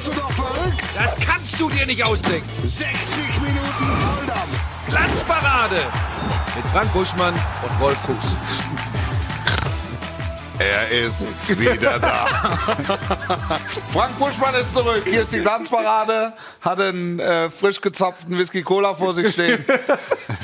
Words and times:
Bist 0.00 0.16
du 0.16 0.18
doch 0.18 0.30
verrückt? 0.30 0.82
Das 0.94 1.14
kannst 1.16 1.60
du 1.60 1.68
dir 1.68 1.84
nicht 1.84 2.02
ausdenken. 2.02 2.48
60 2.66 2.88
Minuten 3.42 3.96
Volldampf. 3.98 4.58
Glanzparade 4.88 5.76
mit 6.56 6.66
Frank 6.68 6.90
Buschmann 6.94 7.34
und 7.34 7.80
Wolf 7.80 7.98
Fuchs. 7.98 8.28
Er 10.60 10.90
ist 10.90 11.58
wieder 11.58 11.98
da. 11.98 12.26
Frank 13.92 14.18
Buschmann 14.18 14.54
ist 14.56 14.74
zurück. 14.74 15.04
Hier 15.06 15.22
ist 15.22 15.32
die 15.32 15.40
Glanzparade. 15.40 16.34
Hat 16.60 16.78
einen 16.78 17.18
äh, 17.18 17.48
frisch 17.48 17.80
gezapften 17.80 18.36
Whisky 18.36 18.62
Cola 18.62 18.92
vor 18.92 19.14
sich 19.14 19.32
stehen. 19.32 19.64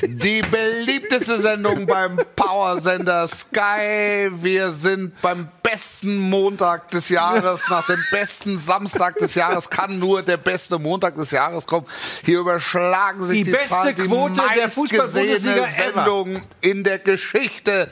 Die 0.02 0.40
beliebteste 0.40 1.38
Sendung 1.38 1.84
beim 1.84 2.18
Powersender 2.34 3.28
Sky. 3.28 4.30
Wir 4.32 4.72
sind 4.72 5.20
beim 5.20 5.48
besten 5.62 6.16
Montag 6.16 6.90
des 6.92 7.10
Jahres. 7.10 7.68
Nach 7.68 7.86
dem 7.86 8.02
besten 8.10 8.58
Samstag 8.58 9.16
des 9.18 9.34
Jahres 9.34 9.68
kann 9.68 9.98
nur 9.98 10.22
der 10.22 10.38
beste 10.38 10.78
Montag 10.78 11.16
des 11.16 11.30
Jahres 11.30 11.66
kommen. 11.66 11.86
Hier 12.24 12.38
überschlagen 12.38 13.22
sich 13.22 13.40
Die 13.40 13.44
die, 13.44 13.50
beste 13.50 13.68
Zahlen, 13.68 13.96
die 13.96 14.02
Quote 14.02 14.42
der 14.54 14.70
Fußball-Bundesliga. 14.70 15.66
Sendung 15.68 16.42
in 16.62 16.84
der 16.84 17.00
Geschichte 17.00 17.90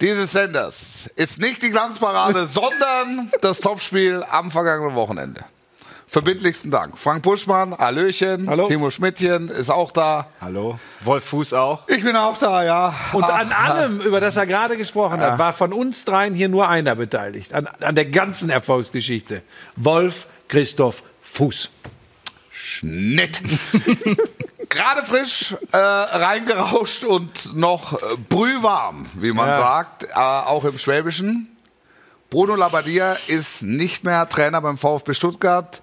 dieses 0.00 0.32
Senders 0.32 1.08
ist 1.16 1.40
nicht 1.40 1.62
die 1.62 1.70
Glanzparade, 1.70 2.46
sondern 2.52 3.30
das 3.40 3.60
Topspiel 3.60 4.24
am 4.30 4.50
vergangenen 4.50 4.94
Wochenende. 4.94 5.44
Verbindlichsten 6.06 6.70
Dank. 6.70 6.96
Frank 6.96 7.22
Buschmann, 7.22 7.76
Hallöchen. 7.76 8.48
Hallo. 8.48 8.68
Timo 8.68 8.90
Schmidtchen 8.90 9.48
ist 9.48 9.70
auch 9.70 9.90
da. 9.90 10.28
Hallo. 10.40 10.78
Wolf 11.02 11.24
Fuß 11.24 11.54
auch. 11.54 11.88
Ich 11.88 12.04
bin 12.04 12.14
auch 12.14 12.38
da, 12.38 12.62
ja. 12.62 12.94
Und 13.14 13.24
Ah, 13.24 13.38
an 13.38 13.50
allem, 13.50 14.00
über 14.00 14.20
das 14.20 14.36
er 14.36 14.46
gerade 14.46 14.76
gesprochen 14.76 15.18
hat, 15.18 15.38
war 15.40 15.52
von 15.52 15.72
uns 15.72 16.04
dreien 16.04 16.34
hier 16.34 16.48
nur 16.48 16.68
einer 16.68 16.94
beteiligt. 16.94 17.52
An, 17.52 17.66
an 17.80 17.96
der 17.96 18.04
ganzen 18.04 18.48
Erfolgsgeschichte. 18.48 19.42
Wolf 19.74 20.28
Christoph 20.46 21.02
Fuß. 21.22 21.70
Schnitt. 22.52 23.42
Gerade 24.74 25.02
frisch 25.04 25.54
äh, 25.72 25.76
reingerauscht 25.76 27.04
und 27.04 27.54
noch 27.56 27.94
äh, 27.94 28.16
brühwarm, 28.28 29.06
wie 29.14 29.32
man 29.32 29.48
Ja. 29.48 29.58
sagt, 29.58 30.04
äh, 30.04 30.08
auch 30.16 30.64
im 30.64 30.78
Schwäbischen. 30.78 31.50
Bruno 32.30 32.56
Labbadia 32.56 33.16
ist 33.28 33.62
nicht 33.62 34.02
mehr 34.02 34.28
Trainer 34.28 34.60
beim 34.60 34.76
VfB 34.76 35.14
Stuttgart. 35.14 35.80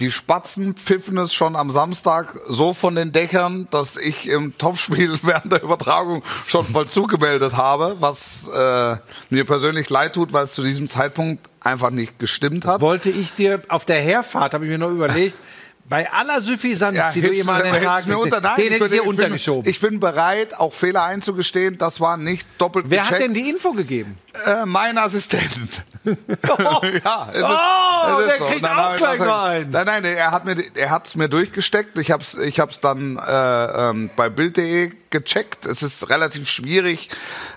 Die 0.00 0.10
Spatzen 0.10 0.74
pfiffen 0.74 1.16
es 1.18 1.32
schon 1.32 1.54
am 1.54 1.70
Samstag 1.70 2.34
so 2.48 2.74
von 2.74 2.96
den 2.96 3.12
Dächern, 3.12 3.68
dass 3.70 3.96
ich 3.96 4.28
im 4.28 4.58
Topspiel 4.58 5.16
während 5.22 5.52
der 5.52 5.62
Übertragung 5.62 6.24
schon 6.48 6.64
voll 6.64 6.88
zugemeldet 6.88 7.56
habe, 7.56 7.96
was 8.00 8.48
äh, 8.48 8.96
mir 9.30 9.44
persönlich 9.44 9.90
leid 9.90 10.14
tut, 10.14 10.32
weil 10.32 10.42
es 10.44 10.54
zu 10.54 10.64
diesem 10.64 10.88
Zeitpunkt 10.88 11.48
einfach 11.60 11.90
nicht 11.90 12.18
gestimmt 12.18 12.64
hat. 12.66 12.80
Wollte 12.80 13.10
ich 13.10 13.34
dir 13.34 13.62
auf 13.68 13.84
der 13.84 14.00
Herfahrt, 14.00 14.54
habe 14.54 14.64
ich 14.64 14.70
mir 14.72 14.78
noch 14.78 14.90
überlegt, 14.90 15.36
bei 15.84 16.10
aller 16.10 16.40
Suffisanz, 16.40 17.12
die 17.12 17.20
du 17.20 17.32
immer 17.32 17.54
an 17.54 17.62
den 17.64 17.72
hilfst 17.72 17.86
Tag 17.86 18.06
mir 18.06 18.18
unter, 18.18 18.40
nein, 18.40 18.56
den 18.56 18.64
hätte 18.72 18.74
ich 18.84 18.90
bin- 18.90 18.90
dir 19.00 19.04
untergeschoben. 19.06 19.70
Ich 19.70 19.80
bin 19.80 20.00
bereit, 20.00 20.58
auch 20.58 20.72
Fehler 20.72 21.04
einzugestehen. 21.04 21.76
Das 21.76 22.00
war 22.00 22.16
nicht 22.16 22.46
doppelt 22.58 22.86
Wer 22.88 23.02
hat 23.02 23.08
gecheckt. 23.10 23.24
denn 23.24 23.34
die 23.34 23.50
Info 23.50 23.72
gegeben? 23.72 24.16
Äh, 24.46 24.64
mein 24.64 24.96
Assistent. 24.96 25.50
ja, 26.04 27.28
es 27.32 27.38
ist, 27.40 27.44
Oh, 27.44 28.18
es 28.20 28.26
ist 28.26 28.28
der 28.30 28.38
so. 28.38 28.44
kriegt 28.46 28.62
Nein, 28.62 28.72
auch 28.78 28.96
gleich 28.96 29.18
mal 29.18 29.50
einen. 29.50 29.70
Nein, 29.70 29.86
nein, 29.86 30.04
er 30.04 30.30
hat 30.30 30.44
mir, 30.44 30.56
er 30.76 30.90
hat's 30.90 31.14
mir 31.14 31.28
durchgesteckt. 31.28 31.98
Ich 31.98 32.10
hab's, 32.10 32.34
ich 32.34 32.58
hab's 32.58 32.80
dann 32.80 33.18
äh, 33.18 33.64
ähm, 33.90 34.10
bei 34.16 34.28
Bild.de 34.30 34.92
gecheckt. 35.10 35.66
Es 35.66 35.82
ist 35.82 36.08
relativ 36.08 36.48
schwierig, 36.48 37.10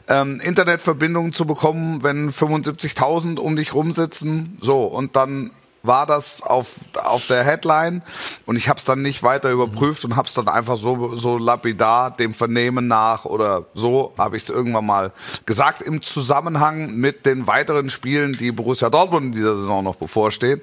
ähm, 0.09 0.39
Internetverbindungen 0.41 1.31
zu 1.33 1.45
bekommen, 1.45 2.03
wenn 2.03 2.31
75.000 2.31 3.39
um 3.39 3.55
dich 3.55 3.73
rumsitzen. 3.73 4.57
So 4.61 4.83
und 4.83 5.15
dann 5.15 5.51
war 5.87 6.05
das 6.05 6.41
auf, 6.41 6.67
auf 6.93 7.27
der 7.27 7.43
Headline 7.43 8.01
und 8.45 8.55
ich 8.55 8.69
habe 8.69 8.79
es 8.79 8.85
dann 8.85 9.01
nicht 9.01 9.23
weiter 9.23 9.51
überprüft 9.51 10.05
und 10.05 10.15
habe 10.15 10.27
es 10.27 10.33
dann 10.33 10.47
einfach 10.47 10.77
so, 10.77 11.15
so 11.15 11.37
lapidar 11.37 12.11
dem 12.11 12.33
Vernehmen 12.33 12.87
nach 12.87 13.25
oder 13.25 13.65
so 13.73 14.13
habe 14.17 14.37
ich 14.37 14.43
es 14.43 14.49
irgendwann 14.49 14.85
mal 14.85 15.11
gesagt 15.45 15.81
im 15.81 16.01
Zusammenhang 16.01 16.95
mit 16.95 17.25
den 17.25 17.47
weiteren 17.47 17.89
Spielen, 17.89 18.33
die 18.33 18.51
Borussia 18.51 18.89
Dortmund 18.89 19.27
in 19.27 19.31
dieser 19.31 19.55
Saison 19.55 19.83
noch 19.83 19.95
bevorstehen. 19.95 20.61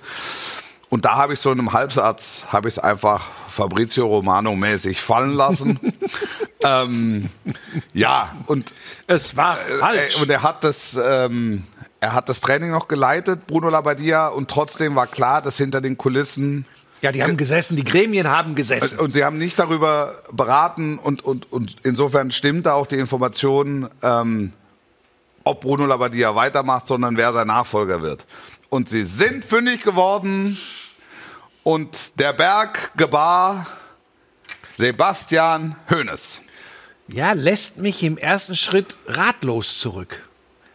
Und 0.92 1.06
da 1.06 1.16
habe 1.16 1.32
ich 1.32 1.38
so 1.38 1.50
in 1.50 1.58
einem 1.58 1.72
Halbsatz, 1.72 2.44
habe 2.48 2.68
ich 2.68 2.74
es 2.74 2.78
einfach 2.78 3.26
Fabrizio 3.48 4.06
Romano 4.06 4.54
mäßig 4.54 5.00
fallen 5.00 5.32
lassen. 5.32 5.80
ähm, 6.62 7.30
ja, 7.94 8.36
und 8.44 8.74
Es 9.06 9.34
war 9.34 9.56
äh, 9.56 10.20
und 10.20 10.28
er 10.28 10.42
hat 10.42 10.64
das, 10.64 11.00
ähm, 11.02 11.64
er 12.02 12.14
hat 12.14 12.28
das 12.28 12.40
Training 12.40 12.72
noch 12.72 12.88
geleitet, 12.88 13.46
Bruno 13.46 13.68
Labbadia, 13.68 14.26
und 14.26 14.50
trotzdem 14.50 14.96
war 14.96 15.06
klar, 15.06 15.40
dass 15.40 15.56
hinter 15.56 15.80
den 15.80 15.96
Kulissen 15.96 16.66
Ja, 17.00 17.12
die 17.12 17.22
haben 17.22 17.36
gesessen, 17.36 17.76
die 17.76 17.84
Gremien 17.84 18.28
haben 18.28 18.56
gesessen. 18.56 18.98
und 18.98 19.12
sie 19.12 19.24
haben 19.24 19.38
nicht 19.38 19.56
darüber 19.56 20.20
beraten 20.32 20.98
und, 20.98 21.24
und, 21.24 21.52
und 21.52 21.76
insofern 21.84 22.32
stimmt 22.32 22.66
da 22.66 22.74
auch 22.74 22.88
die 22.88 22.96
Information, 22.96 23.88
ähm, 24.02 24.52
ob 25.44 25.60
Bruno 25.60 25.86
Labbadia 25.86 26.34
weitermacht, 26.34 26.88
sondern 26.88 27.16
wer 27.16 27.32
sein 27.32 27.46
Nachfolger 27.46 28.02
wird. 28.02 28.26
Und 28.68 28.88
sie 28.88 29.04
sind 29.04 29.44
fündig 29.44 29.84
geworden 29.84 30.58
und 31.62 32.18
der 32.18 32.32
Berg 32.32 32.90
gebar 32.96 33.68
Sebastian 34.74 35.76
Hoeneß. 35.88 36.40
Ja, 37.06 37.32
lässt 37.32 37.78
mich 37.78 38.02
im 38.02 38.18
ersten 38.18 38.56
Schritt 38.56 38.96
ratlos 39.06 39.78
zurück. 39.78 40.28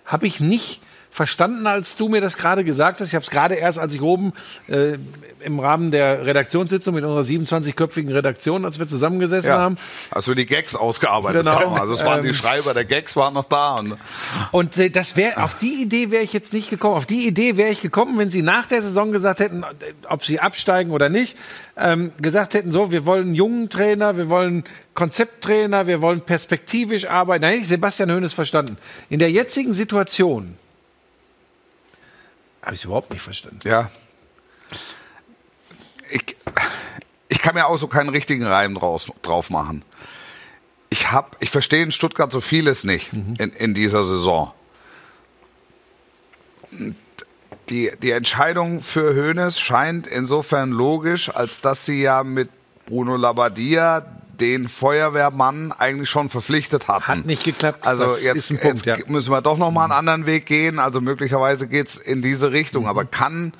Habe 0.06 0.26
ich 0.26 0.40
nicht 0.40 0.82
verstanden, 1.18 1.68
als 1.68 1.96
du 1.98 2.08
mir 2.08 2.22
das 2.22 2.38
gerade 2.38 2.64
gesagt 2.64 3.02
hast. 3.02 3.10
Ich 3.10 3.16
habe 3.16 3.24
es 3.24 3.30
gerade 3.32 3.56
erst, 3.56 3.78
als 3.80 3.94
ich 3.94 4.02
oben 4.02 4.34
äh, 4.68 4.98
im 5.42 5.60
Rahmen 5.60 5.92
der 5.92 6.26
Redaktionssitzung 6.26 6.94
mit 6.96 7.04
unserer 7.04 7.24
27-köpfigen 7.24 8.14
Redaktion, 8.14 8.66
als 8.66 8.80
wir 8.80 8.88
zusammengesessen 8.88 9.52
haben. 9.52 9.78
als 10.12 10.28
wir 10.28 10.36
die 10.36 10.46
Gags 10.46 10.76
ausgearbeitet 10.76 11.44
Genau. 11.44 11.60
haben. 11.60 11.76
Also 11.80 11.94
es 11.96 12.06
waren 12.06 12.22
die 12.22 12.30
Ähm, 12.30 12.34
Schreiber 12.34 12.74
der 12.74 12.86
Gags 12.86 13.16
waren 13.16 13.34
noch 13.34 13.46
da. 13.46 13.76
Und 13.76 13.98
Und 14.52 14.78
äh, 14.78 14.90
das 14.90 15.16
wäre 15.18 15.44
auf 15.44 15.56
die 15.58 15.82
Idee 15.82 16.12
wäre 16.12 16.24
ich 16.24 16.34
jetzt 16.34 16.54
nicht 16.54 16.70
gekommen. 16.70 16.96
Auf 16.96 17.06
die 17.06 17.28
Idee 17.28 17.58
wäre 17.58 17.70
ich 17.72 17.82
gekommen, 17.82 18.18
wenn 18.20 18.30
sie 18.30 18.42
nach 18.44 18.68
der 18.68 18.82
Saison 18.82 19.12
gesagt 19.12 19.40
hätten, 19.40 19.64
äh, 19.64 19.68
ob 20.10 20.24
sie 20.24 20.40
absteigen 20.40 20.92
oder 20.92 21.10
nicht, 21.10 21.36
ähm, 21.78 22.12
gesagt 22.22 22.54
hätten, 22.54 22.72
so, 22.72 22.92
wir 22.92 23.06
wollen 23.06 23.28
einen 23.28 23.36
jungen 23.36 23.70
Trainer, 23.70 24.18
wir 24.18 24.30
wollen 24.30 24.64
Konzepttrainer, 24.94 25.88
wir 25.88 26.02
wollen 26.02 26.22
perspektivisch 26.22 27.06
arbeiten. 27.06 27.44
Nein, 27.44 27.64
Sebastian 27.64 28.12
Hoeneß 28.12 28.34
verstanden. 28.34 28.78
In 29.10 29.20
der 29.20 29.32
jetzigen 29.32 29.74
Situation 29.74 30.58
habe 32.62 32.74
ich 32.74 32.82
es 32.82 32.86
überhaupt 32.86 33.12
nicht 33.12 33.22
verstanden. 33.22 33.60
Ja. 33.64 33.90
Ich, 36.10 36.36
ich 37.28 37.40
kann 37.40 37.56
mir 37.56 37.68
auch 37.68 37.78
so 37.78 37.88
keinen 37.88 38.10
richtigen 38.10 38.46
Reim 38.46 38.76
draus, 38.76 39.12
drauf 39.22 39.50
machen. 39.50 39.84
Ich, 40.90 41.12
hab, 41.12 41.36
ich 41.40 41.50
verstehe 41.50 41.84
in 41.84 41.92
Stuttgart 41.92 42.32
so 42.32 42.40
vieles 42.40 42.84
nicht 42.84 43.12
in, 43.14 43.52
in 43.58 43.74
dieser 43.74 44.04
Saison. 44.04 44.54
Die, 47.70 47.92
die 48.02 48.12
Entscheidung 48.12 48.82
für 48.82 49.14
Hoeneß 49.14 49.60
scheint 49.60 50.08
insofern 50.08 50.72
logisch, 50.72 51.30
als 51.34 51.60
dass 51.60 51.86
sie 51.86 52.02
ja 52.02 52.24
mit 52.24 52.50
Bruno 52.86 53.18
Labbadia 53.18 54.17
den 54.40 54.68
Feuerwehrmann 54.68 55.72
eigentlich 55.72 56.10
schon 56.10 56.30
verpflichtet 56.30 56.88
hatten. 56.88 57.08
Hat 57.08 57.26
nicht 57.26 57.44
geklappt. 57.44 57.86
Also 57.86 58.16
jetzt, 58.18 58.48
Punkt, 58.50 58.86
jetzt 58.86 58.86
ja. 58.86 58.96
müssen 59.08 59.32
wir 59.32 59.42
doch 59.42 59.58
noch 59.58 59.72
mal 59.72 59.84
einen 59.84 59.94
anderen 59.94 60.26
Weg 60.26 60.46
gehen. 60.46 60.80
Also 60.80 61.02
möglicherweise 61.02 61.68
geht's 61.68 61.98
in 61.98 62.22
diese 62.22 62.52
Richtung. 62.52 62.84
Mhm. 62.84 62.90
Aber 62.90 63.06
kann 63.06 63.54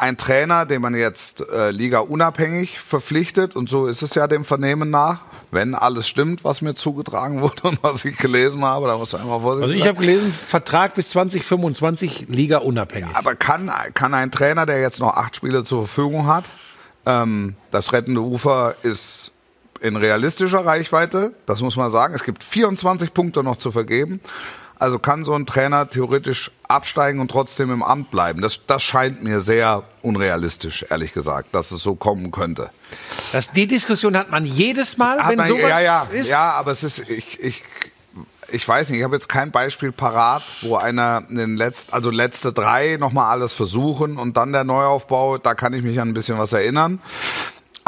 ein 0.00 0.16
Trainer, 0.16 0.64
den 0.64 0.80
man 0.80 0.94
jetzt 0.94 1.46
äh, 1.50 1.70
Liga 1.70 1.98
unabhängig 1.98 2.80
verpflichtet, 2.80 3.54
und 3.54 3.68
so 3.68 3.86
ist 3.86 4.02
es 4.02 4.14
ja 4.14 4.26
dem 4.26 4.46
Vernehmen 4.46 4.88
nach, 4.88 5.20
wenn 5.50 5.74
alles 5.74 6.08
stimmt, 6.08 6.42
was 6.42 6.62
mir 6.62 6.74
zugetragen 6.74 7.42
wurde 7.42 7.68
und 7.68 7.82
was 7.82 8.04
ich 8.04 8.16
gelesen 8.16 8.64
habe, 8.64 8.86
da 8.86 8.96
muss 8.96 9.12
man 9.12 9.22
einmal 9.22 9.40
vorsichtig 9.40 9.62
Also 9.62 9.74
ich 9.74 9.80
sein. 9.80 9.88
habe 9.88 10.00
gelesen, 10.00 10.32
Vertrag 10.32 10.94
bis 10.94 11.10
2025, 11.10 12.26
Liga 12.28 12.58
unabhängig. 12.58 13.14
Aber 13.14 13.34
kann, 13.34 13.70
kann 13.92 14.14
ein 14.14 14.30
Trainer, 14.30 14.64
der 14.64 14.80
jetzt 14.80 15.00
noch 15.00 15.14
acht 15.14 15.36
Spiele 15.36 15.64
zur 15.64 15.86
Verfügung 15.86 16.26
hat, 16.26 16.44
ähm, 17.04 17.56
das 17.70 17.92
rettende 17.92 18.20
Ufer 18.22 18.76
ist 18.82 19.32
in 19.80 19.96
realistischer 19.96 20.64
Reichweite, 20.64 21.32
das 21.46 21.60
muss 21.60 21.76
man 21.76 21.90
sagen. 21.90 22.14
Es 22.14 22.24
gibt 22.24 22.44
24 22.44 23.14
Punkte 23.14 23.42
noch 23.42 23.56
zu 23.56 23.72
vergeben. 23.72 24.20
Also 24.78 24.98
kann 24.98 25.24
so 25.24 25.34
ein 25.34 25.44
Trainer 25.44 25.90
theoretisch 25.90 26.50
absteigen 26.66 27.20
und 27.20 27.30
trotzdem 27.30 27.70
im 27.70 27.82
Amt 27.82 28.10
bleiben. 28.10 28.40
Das, 28.40 28.60
das 28.66 28.82
scheint 28.82 29.22
mir 29.22 29.40
sehr 29.40 29.82
unrealistisch, 30.00 30.86
ehrlich 30.88 31.12
gesagt, 31.12 31.54
dass 31.54 31.70
es 31.70 31.82
so 31.82 31.96
kommen 31.96 32.30
könnte. 32.30 32.70
Das, 33.32 33.52
die 33.52 33.66
Diskussion 33.66 34.16
hat 34.16 34.30
man 34.30 34.46
jedes 34.46 34.96
Mal, 34.96 35.18
Hat 35.18 35.30
wenn 35.32 35.36
man- 35.36 35.48
sowas 35.48 35.68
ja, 35.68 35.80
ja, 35.80 36.02
ist. 36.12 36.30
ja, 36.30 36.52
aber 36.52 36.70
es 36.70 36.82
ist, 36.82 37.10
ich, 37.10 37.38
ich, 37.40 37.62
ich 38.50 38.66
weiß 38.66 38.88
nicht, 38.88 39.00
ich 39.00 39.04
habe 39.04 39.14
jetzt 39.16 39.28
kein 39.28 39.50
Beispiel 39.50 39.92
parat, 39.92 40.42
wo 40.62 40.76
einer 40.76 41.24
in 41.28 41.36
den 41.36 41.56
letzten, 41.58 41.92
also 41.92 42.08
letzte 42.10 42.54
drei 42.54 42.96
nochmal 42.98 43.30
alles 43.30 43.52
versuchen 43.52 44.16
und 44.16 44.38
dann 44.38 44.52
der 44.54 44.64
Neuaufbau, 44.64 45.36
da 45.36 45.52
kann 45.54 45.74
ich 45.74 45.82
mich 45.82 46.00
an 46.00 46.08
ein 46.08 46.14
bisschen 46.14 46.38
was 46.38 46.54
erinnern. 46.54 47.00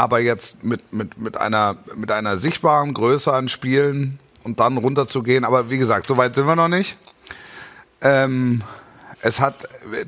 Aber 0.03 0.19
jetzt 0.19 0.65
mit, 0.65 0.93
mit, 0.93 1.17
mit 1.17 1.37
einer, 1.39 1.77
mit 1.95 2.11
einer 2.11 2.37
sichtbaren 2.37 2.93
Größe 2.93 3.33
an 3.33 3.49
Spielen 3.49 4.19
und 4.43 4.59
dann 4.59 4.77
runterzugehen, 4.77 5.45
aber 5.45 5.71
wie 5.71 5.79
gesagt, 5.79 6.09
so 6.09 6.17
weit 6.17 6.35
sind 6.35 6.47
wir 6.47 6.57
noch 6.57 6.67
nicht. 6.69 6.97
Ähm, 8.01 8.63
Es 9.21 9.39
hat, 9.39 9.55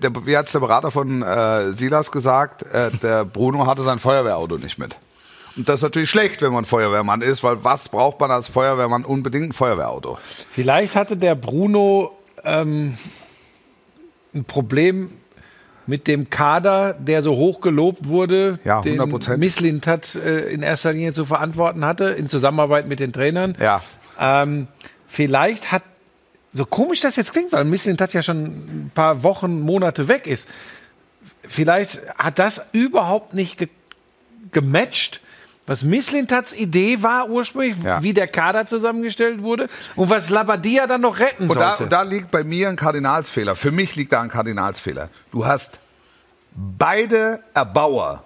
der, 0.03 0.11
wie 0.27 0.37
hat's 0.37 0.51
der 0.51 0.59
Berater 0.59 0.91
von 0.91 1.23
äh, 1.23 1.71
Silas 1.71 2.11
gesagt, 2.11 2.65
äh, 2.65 2.91
der 3.01 3.25
Bruno 3.25 3.65
hatte 3.69 3.83
sein 3.83 4.01
Feuerwehrauto 4.01 4.59
nicht 4.59 4.77
mit. 4.77 4.97
Und 5.57 5.69
das 5.69 5.77
ist 5.77 5.83
natürlich 5.85 6.11
schlecht, 6.11 6.43
wenn 6.43 6.53
man 6.53 6.65
Feuerwehrmann 6.65 7.23
ist, 7.23 7.45
weil 7.45 7.63
was 7.63 7.89
braucht 7.89 8.19
man 8.19 8.33
als 8.33 8.49
Feuerwehrmann 8.49 9.05
unbedingt 9.05 9.51
ein 9.51 9.53
Feuerwehrauto? 9.53 10.19
Vielleicht 10.51 10.97
hatte 10.97 11.17
der 11.17 11.37
Bruno 11.37 12.11
ähm, 12.43 12.99
ein 14.35 14.45
Problem 14.45 15.13
mit 15.87 16.07
dem 16.07 16.31
Kader, 16.31 16.95
der 16.95 17.23
so 17.23 17.37
hoch 17.37 17.61
gelobt 17.61 18.09
wurde, 18.09 18.59
Ja, 18.65 18.81
den 18.83 19.01
100%. 19.01 19.37
Misslintat 19.37 20.15
äh, 20.15 20.49
in 20.51 20.63
erster 20.63 20.93
Linie 20.93 21.13
zu 21.13 21.25
verantworten 21.25 21.85
hatte, 21.85 22.05
in 22.05 22.29
Zusammenarbeit 22.29 22.89
mit 22.89 23.01
den 23.01 23.13
Trainern. 23.13 23.57
Ja. 23.61 23.83
Ähm, 24.19 24.69
vielleicht 25.07 25.73
hat, 25.73 25.83
so 26.53 26.65
komisch 26.65 27.01
das 27.01 27.17
jetzt 27.17 27.33
klingt, 27.33 27.53
weil 27.53 27.65
Misslintat 27.65 28.15
ja 28.15 28.23
schon 28.23 28.45
ein 28.45 28.91
paar 28.95 29.23
Wochen, 29.23 29.61
Monate 29.61 30.09
weg 30.09 30.27
ist, 30.27 30.49
vielleicht 31.43 32.01
hat 32.17 32.39
das 32.39 32.63
überhaupt 32.73 33.35
nicht 33.35 33.59
ge 33.59 33.69
gematcht, 34.53 35.21
was 35.67 35.83
Misslintats 35.83 36.53
Idee 36.55 37.03
war 37.03 37.29
ursprünglich, 37.31 37.83
Ja. 37.83 38.03
wie 38.03 38.13
der 38.13 38.29
Kader 38.29 38.67
zusammengestellt 38.67 39.43
wurde 39.43 39.69
und 39.97 40.11
was 40.11 40.29
Labadia 40.31 40.87
dann 40.87 41.01
noch 41.01 41.19
retten 41.19 41.49
Und 41.49 41.57
da, 41.57 41.69
sollte. 41.71 41.85
und 41.85 41.91
da 41.91 42.03
liegt 42.03 42.31
bei 42.31 42.45
mir 42.45 42.69
ein 42.69 42.77
Kardinalsfehler. 42.77 43.55
Für 43.57 43.71
mich 43.71 43.97
liegt 43.97 44.13
da 44.13 44.21
ein 44.21 44.29
Kardinalsfehler. 44.29 45.09
Du 45.31 45.47
hast 45.47 45.79
beide 46.55 47.41
Erbauer 47.55 48.23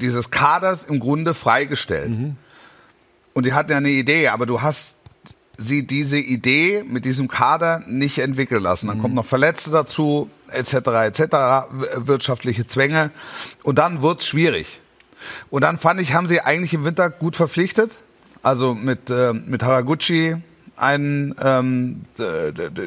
dieses 0.00 0.30
Kaders 0.30 0.84
im 0.84 0.98
Grunde 1.00 1.32
freigestellt. 1.34 2.12
Und 3.32 3.46
die 3.46 3.52
hatten 3.52 3.70
ja 3.70 3.76
eine 3.78 3.90
Idee, 3.90 4.28
aber 4.28 4.44
du 4.46 4.60
hast 4.62 4.98
sie 5.56 5.86
diese 5.86 6.18
Idee 6.18 6.82
mit 6.84 7.04
diesem 7.04 7.28
Kader 7.28 7.82
nicht 7.86 8.18
entwickeln 8.18 8.62
lassen. 8.62 8.88
Dann 8.88 8.98
kommt 9.00 9.14
noch 9.14 9.24
Verletzte 9.26 9.70
dazu, 9.70 10.28
etc., 10.50 10.74
etc., 11.06 11.20
wirtschaftliche 11.96 12.66
Zwänge. 12.66 13.12
Und 13.62 13.78
dann 13.78 14.02
wird's 14.02 14.26
schwierig. 14.26 14.80
Und 15.50 15.62
dann 15.62 15.78
fand 15.78 16.00
ich, 16.00 16.14
haben 16.14 16.26
sie 16.26 16.40
eigentlich 16.40 16.74
im 16.74 16.84
Winter 16.84 17.10
gut 17.10 17.36
verpflichtet. 17.36 17.96
Also 18.42 18.74
mit, 18.74 19.10
äh, 19.10 19.32
mit 19.32 19.62
Haraguchi, 19.62 20.36
einen 20.76 21.34
ähm, 21.42 22.02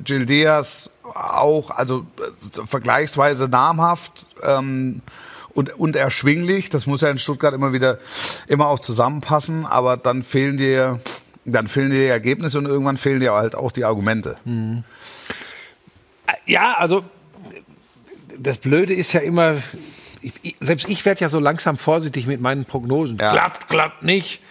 Gil 0.03 0.25
Diaz 0.25 0.89
auch, 1.03 1.71
also 1.71 2.05
äh, 2.19 2.65
vergleichsweise 2.65 3.47
namhaft 3.47 4.25
ähm, 4.43 5.01
und, 5.53 5.73
und 5.79 5.95
erschwinglich. 5.95 6.69
Das 6.69 6.85
muss 6.85 7.01
ja 7.01 7.09
in 7.09 7.17
Stuttgart 7.17 7.53
immer 7.53 7.73
wieder 7.73 7.97
immer 8.47 8.67
auch 8.67 8.79
zusammenpassen, 8.79 9.65
aber 9.65 9.97
dann 9.97 10.23
fehlen 10.23 10.57
dir 10.57 10.99
dann 11.45 11.67
fehlen 11.67 11.91
dir 11.91 11.99
die 11.99 12.05
Ergebnisse 12.07 12.57
und 12.57 12.65
irgendwann 12.65 12.97
fehlen 12.97 13.21
dir 13.21 13.33
halt 13.33 13.55
auch 13.55 13.71
die 13.71 13.85
Argumente. 13.85 14.37
Ja, 16.45 16.75
also 16.77 17.05
das 18.37 18.57
Blöde 18.57 18.93
ist 18.93 19.13
ja 19.13 19.21
immer, 19.21 19.55
ich, 20.21 20.55
selbst 20.59 20.87
ich 20.89 21.05
werde 21.05 21.21
ja 21.21 21.29
so 21.29 21.39
langsam 21.39 21.77
vorsichtig 21.77 22.27
mit 22.27 22.41
meinen 22.41 22.65
Prognosen. 22.65 23.17
Ja. 23.19 23.31
Klappt, 23.31 23.69
klappt 23.69 24.03
nicht, 24.03 24.41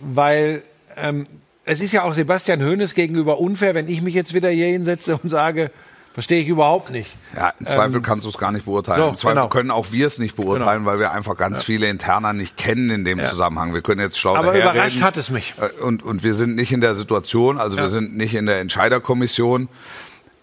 weil 0.00 0.62
ähm, 0.96 1.24
es 1.64 1.80
ist 1.80 1.92
ja 1.92 2.02
auch 2.04 2.14
Sebastian 2.14 2.62
Hoeneß 2.62 2.94
gegenüber 2.94 3.38
unfair, 3.38 3.74
wenn 3.74 3.88
ich 3.88 4.02
mich 4.02 4.14
jetzt 4.14 4.34
wieder 4.34 4.50
hier 4.50 4.66
hinsetze 4.66 5.16
und 5.16 5.28
sage, 5.28 5.70
verstehe 6.14 6.40
ich 6.40 6.48
überhaupt 6.48 6.90
nicht. 6.90 7.14
Ja, 7.36 7.52
im 7.60 7.66
Zweifel 7.66 8.00
kannst 8.00 8.24
du 8.24 8.30
es 8.30 8.38
gar 8.38 8.50
nicht 8.52 8.64
beurteilen. 8.64 9.02
so, 9.02 9.08
Im 9.08 9.16
Zweifel 9.16 9.34
genau. 9.34 9.48
können 9.48 9.70
auch 9.70 9.92
wir 9.92 10.06
es 10.06 10.18
nicht 10.18 10.36
beurteilen, 10.36 10.86
weil 10.86 10.98
wir 10.98 11.12
einfach 11.12 11.36
ganz 11.36 11.62
viele 11.62 11.88
Interner 11.88 12.32
nicht 12.32 12.56
kennen 12.56 12.88
in 12.88 13.04
dem 13.04 13.22
Zusammenhang. 13.22 13.74
Wir 13.74 13.82
können 13.82 14.00
jetzt 14.00 14.18
schlau 14.18 14.34
Aber 14.34 14.46
daherreden. 14.52 14.70
überrascht 14.76 15.02
hat 15.02 15.16
es 15.18 15.28
mich. 15.28 15.54
Äh, 15.60 15.82
Und, 15.82 16.02
und 16.02 16.22
wir 16.22 16.32
sind 16.34 16.54
nicht 16.54 16.72
in 16.72 16.80
der 16.80 16.94
Situation, 16.94 17.58
also 17.58 17.76
wir 17.76 17.88
sind 17.88 18.16
nicht 18.16 18.34
in 18.34 18.46
der 18.46 18.60
Entscheiderkommission. 18.60 19.68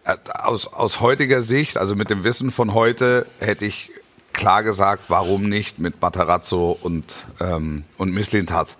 Äh, 0.06 0.18
Aus, 0.38 0.68
aus 0.68 1.00
heutiger 1.00 1.42
Sicht, 1.42 1.78
also 1.78 1.96
mit 1.96 2.10
dem 2.10 2.24
Wissen 2.24 2.52
von 2.52 2.74
heute, 2.74 3.26
hätte 3.40 3.66
ich 3.66 3.90
klar 4.34 4.64
gesagt, 4.64 5.06
warum 5.10 5.44
nicht 5.48 5.80
mit 5.80 6.02
Matarazzo 6.02 6.78
und, 6.82 7.16
ähm, 7.40 7.84
und 7.98 8.12
Misslintat. 8.14 8.78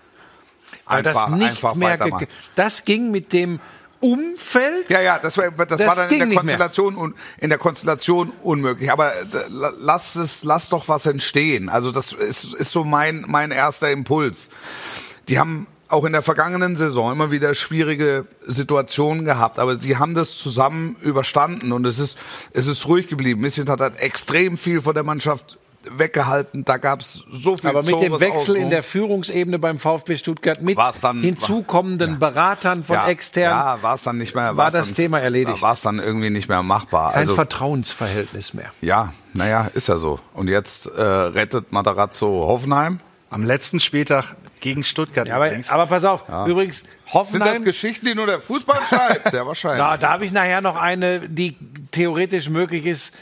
Weil 0.86 1.04
das 1.04 1.28
nicht 1.30 1.64
mehr, 1.76 1.92
weitermachen. 2.00 2.28
das 2.56 2.84
ging 2.86 3.12
mit 3.12 3.32
dem 3.32 3.60
Umfeld. 4.02 4.90
Ja, 4.90 5.00
ja, 5.00 5.18
das 5.18 5.38
war, 5.38 5.50
das 5.52 5.68
Das 5.80 5.88
war 5.88 5.96
dann 5.96 6.10
in 6.10 6.30
der. 6.30 6.38
Konstellation 6.38 6.98
un, 6.98 7.16
in 7.38 7.50
der 7.50 7.58
Konstellation 7.58 8.34
unmöglich. 8.44 8.92
Aber 8.92 9.14
äh, 9.16 9.24
la- 9.50 9.72
lass 9.80 10.16
es, 10.16 10.44
lass 10.44 10.68
doch 10.68 10.90
was 10.90 11.06
entstehen. 11.06 11.70
Also 11.70 11.92
das 11.92 12.12
ist, 12.12 12.54
ist 12.54 12.72
so 12.72 12.84
mein 12.84 13.24
mein 13.28 13.52
erster 13.52 13.92
Impuls. 13.92 14.50
Die 15.30 15.40
haben 15.40 15.68
auch 15.94 16.04
in 16.06 16.14
der 16.14 16.22
vergangenen 16.22 16.76
Saison 16.76 17.12
immer 17.12 17.32
wieder 17.32 17.56
schwierige 17.56 18.26
Situationen 18.48 19.26
gehabt, 19.26 19.60
aber 19.60 19.80
sie 19.80 19.98
haben 19.98 20.16
das 20.16 20.38
zusammen 20.38 20.98
überstanden 21.02 21.72
und 21.72 21.86
es 21.86 22.00
ist 22.00 22.18
es 22.52 22.68
ist 22.68 22.88
ruhig 22.88 23.08
geblieben. 23.08 23.42
Missint 23.42 23.70
hat 23.70 23.80
halt 23.80 24.00
extrem 24.00 24.58
viel 24.58 24.82
von 24.82 24.94
der 24.94 25.04
Mannschaft 25.04 25.58
weggehalten. 25.90 26.66
Da 26.66 26.78
gab 26.78 27.02
es 27.02 27.24
so 27.30 27.58
viel 27.58 27.70
Aber 27.70 27.84
mit 27.84 28.02
dem 28.02 28.20
Wechsel 28.20 28.56
in 28.56 28.70
der 28.70 28.84
Führungsebene 28.84 29.60
beim 29.60 29.80
VfB 29.80 30.18
Stuttgart 30.18 30.62
mit 30.62 30.78
dann- 31.02 31.22
hinzukommenden 31.22 32.20
Beratern 32.20 32.84
von 32.84 32.96
ja, 32.96 33.08
extern 33.08 33.52
ja, 33.52 33.84
war 33.84 33.96
es 33.96 34.04
dann 34.04 34.18
nicht 34.18 34.36
mehr, 34.36 34.56
war 34.58 34.72
das 34.72 34.88
dann, 34.88 34.96
Thema 34.96 35.20
erledigt. 35.20 35.62
War 35.62 35.74
es 35.74 35.82
dann 35.82 36.00
irgendwie 36.00 36.30
nicht 36.30 36.50
mehr 36.50 36.64
machbar. 36.64 37.12
kein 37.12 37.20
also 37.20 37.36
Vertrauensverhältnis 37.36 38.54
mehr. 38.54 38.72
Ja, 38.82 39.14
naja, 39.34 39.70
ist 39.74 39.88
ja 39.88 39.98
so. 39.98 40.20
Und 40.34 40.50
jetzt 40.50 40.88
äh, 40.88 41.02
rettet 41.02 41.72
Matarazzo 41.72 42.28
Hoffenheim. 42.48 43.00
Am 43.34 43.44
letzten 43.44 43.80
Spieltag 43.80 44.36
gegen 44.60 44.84
Stuttgart 44.84 45.28
Ja, 45.28 45.36
aber, 45.36 45.52
aber 45.68 45.88
pass 45.88 46.06
auf, 46.06 46.24
übrigens, 46.48 46.78
Sind 46.78 46.88
das 47.06 47.14
Hoffenheim. 47.14 47.64
Geschichten, 47.64 48.06
die 48.06 48.16
nur 48.16 48.28
der 48.28 48.40
Fußball 48.40 48.80
schreibt? 48.88 49.32
Sehr 49.32 49.46
wahrscheinlich. 49.46 49.80
Na, 49.84 49.98
da 49.98 50.12
habe 50.12 50.26
ich 50.26 50.32
nachher 50.32 50.62
noch 50.62 50.76
eine, 50.76 51.28
die 51.28 51.58
theoretisch 51.92 52.48
möglich 52.50 52.86
ist. 52.86 53.14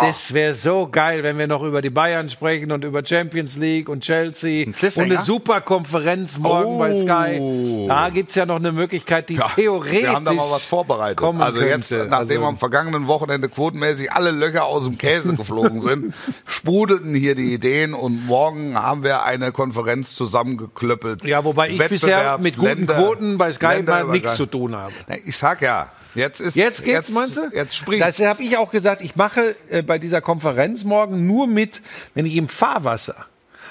Das 0.00 0.32
wäre 0.34 0.54
so 0.54 0.88
geil, 0.90 1.22
wenn 1.22 1.38
wir 1.38 1.46
noch 1.46 1.62
über 1.62 1.82
die 1.82 1.90
Bayern 1.90 2.28
sprechen 2.30 2.72
und 2.72 2.84
über 2.84 3.04
Champions 3.04 3.56
League 3.56 3.88
und 3.88 4.02
Chelsea 4.02 4.66
und 4.66 4.98
eine 4.98 5.22
super 5.22 5.60
Konferenz 5.60 6.38
morgen 6.38 6.78
bei 6.78 6.94
Sky. 6.94 7.86
Da 7.88 8.10
gibt's 8.10 8.34
ja 8.34 8.46
noch 8.46 8.56
eine 8.56 8.72
Möglichkeit, 8.72 9.28
die 9.28 9.34
Ja, 9.36 9.48
theoretisch. 9.48 10.02
Wir 10.02 10.12
haben 10.12 10.24
da 10.24 10.32
mal 10.32 10.50
was 10.50 10.64
vorbereitet. 10.64 11.20
Also 11.22 11.60
jetzt, 11.60 11.90
könnte. 11.90 12.08
nachdem 12.08 12.38
Also- 12.38 12.48
am 12.48 12.58
vergangenen 12.58 13.06
Wochenende 13.06 13.48
quotenmäßig 13.48 14.12
alle 14.12 14.30
Löcher 14.30 14.64
aus 14.64 14.84
dem 14.84 14.98
Käse 14.98 15.34
geflogen 15.34 15.80
sind, 15.80 16.14
sprudelten 16.46 17.14
hier 17.14 17.34
die 17.34 17.52
Ideen 17.54 17.94
und 17.94 18.26
morgen 18.26 18.76
haben 18.80 19.02
wir 19.02 19.24
eine 19.24 19.52
Konferenz 19.52 20.14
zusammengeklöppelt. 20.14 21.24
Ja, 21.24 21.44
wobei 21.44 21.70
ich 21.70 21.78
bisher 21.88 22.38
mit 22.38 22.56
guten 22.56 22.66
Länder- 22.68 22.94
Quoten 22.94 23.38
bei 23.38 23.52
Sky 23.52 23.82
nichts 24.10 24.36
zu 24.36 24.46
tun 24.46 24.76
habe. 24.76 24.92
Ich 25.24 25.36
sag 25.36 25.62
ja, 25.62 25.90
jetzt 26.14 26.40
ist 26.40 26.56
Jetzt 26.56 26.84
geht's, 26.84 27.08
jetzt, 27.08 27.12
meinst 27.14 27.36
du? 27.36 27.50
Jetzt 27.52 27.76
spricht. 27.76 28.02
Das 28.02 28.18
habe 28.20 28.42
ich 28.42 28.56
auch 28.56 28.70
gesagt. 28.70 29.00
Ich 29.00 29.16
mache 29.16 29.54
äh, 29.68 29.82
bei 29.82 29.98
dieser 29.98 30.20
Konferenz 30.20 30.84
morgen 30.84 31.26
nur 31.26 31.46
mit, 31.46 31.82
wenn 32.14 32.26
ich 32.26 32.36
im 32.36 32.48
Fahrwasser 32.48 33.26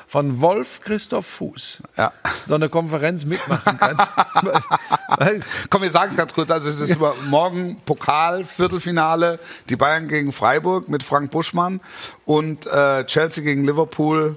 von 0.07 0.41
Wolf 0.41 0.79
Christoph 0.81 1.27
Fuß 1.27 1.83
Ja. 1.95 2.11
so 2.47 2.55
eine 2.55 2.67
Konferenz 2.67 3.25
mitmachen 3.25 3.77
kann. 3.77 3.97
Komm, 5.69 5.81
wir 5.83 5.91
sagen 5.91 6.11
es 6.11 6.17
ganz 6.17 6.33
kurz. 6.33 6.49
Also 6.49 6.67
es 6.69 6.79
ist 6.81 6.95
über 6.95 7.13
morgen 7.27 7.77
Pokal, 7.85 8.43
Viertelfinale, 8.43 9.39
die 9.69 9.75
Bayern 9.75 10.07
gegen 10.07 10.31
Freiburg 10.33 10.89
mit 10.89 11.03
Frank 11.03 11.29
Buschmann 11.29 11.79
und 12.25 12.65
äh, 12.65 13.05
Chelsea 13.05 13.43
gegen 13.43 13.65
Liverpool. 13.65 14.35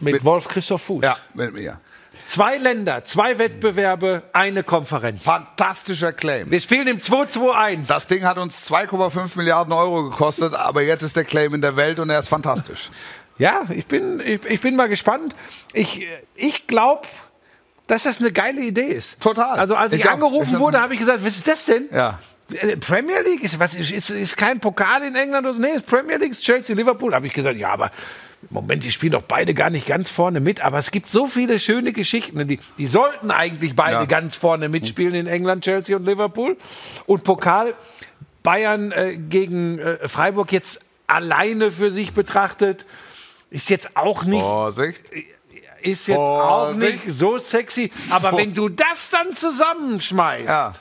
mit 0.00 0.24
Wolf 0.24 0.48
Christoph 0.48 0.82
Fuß. 0.82 1.04
Ja, 1.04 1.18
mit 1.34 1.52
mir. 1.52 1.78
Zwei 2.26 2.56
Länder, 2.58 3.04
zwei 3.04 3.38
Wettbewerbe, 3.38 4.22
eine 4.32 4.62
Konferenz. 4.62 5.24
Fantastischer 5.24 6.12
Claim. 6.12 6.50
Wir 6.50 6.60
spielen 6.60 6.86
im 6.88 6.98
2-2-1. 6.98 7.86
Das 7.88 8.06
Ding 8.06 8.24
hat 8.24 8.38
uns 8.38 8.70
2,5 8.70 9.36
Milliarden 9.36 9.72
Euro 9.72 10.10
gekostet, 10.10 10.54
aber 10.54 10.82
jetzt 10.82 11.02
ist 11.02 11.16
der 11.16 11.24
Claim 11.24 11.54
in 11.54 11.60
der 11.60 11.76
Welt 11.76 11.98
und 11.98 12.10
er 12.10 12.18
ist 12.18 12.28
fantastisch. 12.28 12.90
Ja, 13.38 13.62
ich 13.70 13.86
bin, 13.86 14.20
ich, 14.24 14.44
ich 14.44 14.60
bin 14.60 14.76
mal 14.76 14.88
gespannt. 14.88 15.34
Ich, 15.72 16.06
ich 16.36 16.66
glaube, 16.66 17.02
dass 17.86 18.04
das 18.04 18.20
eine 18.20 18.30
geile 18.32 18.60
Idee 18.60 18.88
ist. 18.88 19.20
Total. 19.20 19.58
Also 19.58 19.74
als 19.74 19.92
ich, 19.92 20.00
Ich 20.00 20.08
auch. 20.08 20.12
angerufen 20.12 20.54
Ich- 20.54 20.58
wurde, 20.60 20.80
habe 20.80 20.94
ich 20.94 21.00
gesagt, 21.00 21.24
was 21.24 21.36
ist 21.36 21.48
das 21.48 21.64
denn? 21.66 21.88
Ja. 21.92 22.18
Äh, 22.52 22.76
Premier 22.76 23.20
League 23.22 23.42
ist 23.42 23.58
was 23.58 23.74
ist, 23.74 24.10
ist, 24.10 24.36
kein 24.36 24.60
Pokal 24.60 25.02
in 25.02 25.14
England 25.16 25.46
oder 25.46 25.58
nee, 25.58 25.72
ist 25.76 25.86
Premier 25.86 26.16
League, 26.18 26.30
ist 26.32 26.42
Chelsea, 26.42 26.76
Liverpool. 26.76 27.14
Habe 27.14 27.26
ich 27.26 27.32
gesagt, 27.32 27.56
ja, 27.58 27.70
aber 27.70 27.90
Moment, 28.50 28.84
die 28.84 28.90
spielen 28.90 29.12
doch 29.12 29.22
beide 29.22 29.54
gar 29.54 29.70
nicht 29.70 29.86
ganz 29.86 30.10
vorne 30.10 30.40
mit, 30.40 30.60
aber 30.60 30.78
es 30.78 30.90
gibt 30.90 31.10
so 31.10 31.26
viele 31.26 31.58
schöne 31.58 31.92
Geschichten. 31.92 32.46
Die, 32.46 32.58
die 32.78 32.86
sollten 32.86 33.30
eigentlich 33.30 33.74
beide 33.76 33.96
Ja. 33.96 34.04
ganz 34.04 34.36
vorne 34.36 34.68
mitspielen 34.68 35.14
in 35.14 35.26
England, 35.26 35.64
Chelsea 35.64 35.96
und 35.96 36.04
Liverpool. 36.06 36.56
Und 37.06 37.24
Pokal 37.24 37.74
Bayern 38.42 38.92
äh, 38.92 39.16
gegen 39.16 39.78
äh, 39.78 40.06
Freiburg 40.08 40.52
jetzt 40.52 40.80
alleine 41.06 41.70
für 41.70 41.90
sich 41.90 42.12
betrachtet, 42.12 42.86
ist 43.50 43.70
jetzt 43.70 43.96
auch 43.96 44.24
nicht 44.24 44.40
Vorsicht. 44.42 45.02
ist 45.82 46.06
jetzt 46.08 46.18
auch 46.18 46.70
Vorsicht. 46.72 47.06
nicht 47.06 47.16
so 47.16 47.38
sexy. 47.38 47.90
Aber 48.10 48.30
Vor- 48.30 48.38
wenn 48.38 48.52
du 48.54 48.68
das 48.68 49.10
dann 49.10 49.32
zusammenschmeißt, 49.32 50.46
Ja. 50.48 50.72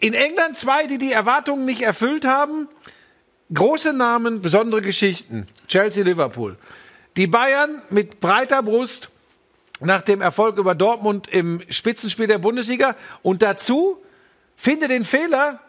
in 0.00 0.14
England 0.14 0.56
zwei, 0.56 0.86
die 0.86 0.98
die 0.98 1.12
Erwartungen 1.12 1.64
nicht 1.64 1.82
erfüllt 1.82 2.24
haben, 2.24 2.68
große 3.52 3.92
Namen, 3.92 4.42
besondere 4.42 4.80
Geschichten. 4.82 5.46
Chelsea, 5.68 6.04
Liverpool. 6.04 6.56
Die 7.16 7.26
Bayern 7.26 7.82
mit 7.90 8.20
breiter 8.20 8.62
Brust 8.62 9.08
nach 9.80 10.02
dem 10.02 10.20
Erfolg 10.20 10.56
über 10.58 10.74
Dortmund 10.74 11.28
im 11.28 11.62
Spitzenspiel 11.70 12.26
der 12.26 12.38
Bundesliga 12.38 12.96
und 13.22 13.42
dazu 13.42 14.02
finde 14.56 14.88
den 14.88 15.04
Fehler, 15.04 15.60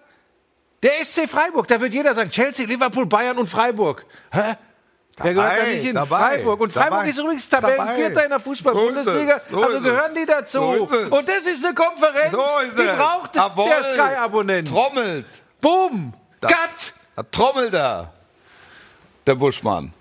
Der 0.82 1.04
SC 1.04 1.28
Freiburg, 1.28 1.68
da 1.68 1.82
wird 1.82 1.94
jeder 1.94 2.16
sagen, 2.16 2.30
Chelsea, 2.30 2.66
Liverpool, 2.66 3.06
Bayern 3.06 3.38
und 3.38 3.48
Freiburg. 3.48 4.06
Hä? 4.32 4.56
Wer 5.22 5.34
gehört 5.34 5.52
da 5.52 5.56
Dabei, 5.58 5.72
nicht 5.74 5.84
hin? 5.86 5.96
dabei, 5.96 6.18
Freiburg. 6.18 6.62
Und 6.62 6.72
Freiburg 6.74 6.92
dabei, 7.00 7.10
ist 7.10 7.18
übrigens 7.20 7.50
dabei. 7.50 7.76
Tabellenvierter 7.76 8.24
in 8.24 8.30
der 8.30 8.40
Fußball-Bundesliga. 8.40 9.40
so 9.40 9.62
also 9.62 9.82
gehören 9.82 10.16
die 10.16 10.26
dazu. 10.26 10.60
So. 10.88 10.98
Und 11.18 11.28
das 11.28 11.46
ist 11.46 11.66
eine 11.66 11.76
Konferenz, 11.76 12.32
So 12.32 12.42
ist 12.66 12.78
die 12.78 12.84
braucht 12.96 13.36
Jawohl. 13.36 13.68
der 13.70 13.84
Sky-Abonnent. 13.90 14.68
Trommelt. 14.70 15.26
Boom. 15.60 16.14
Cut. 16.42 16.94
Da 17.20 17.24
trommelt 17.32 17.74
er. 17.74 18.14
Der 19.28 19.36
Buschmann. 19.36 19.92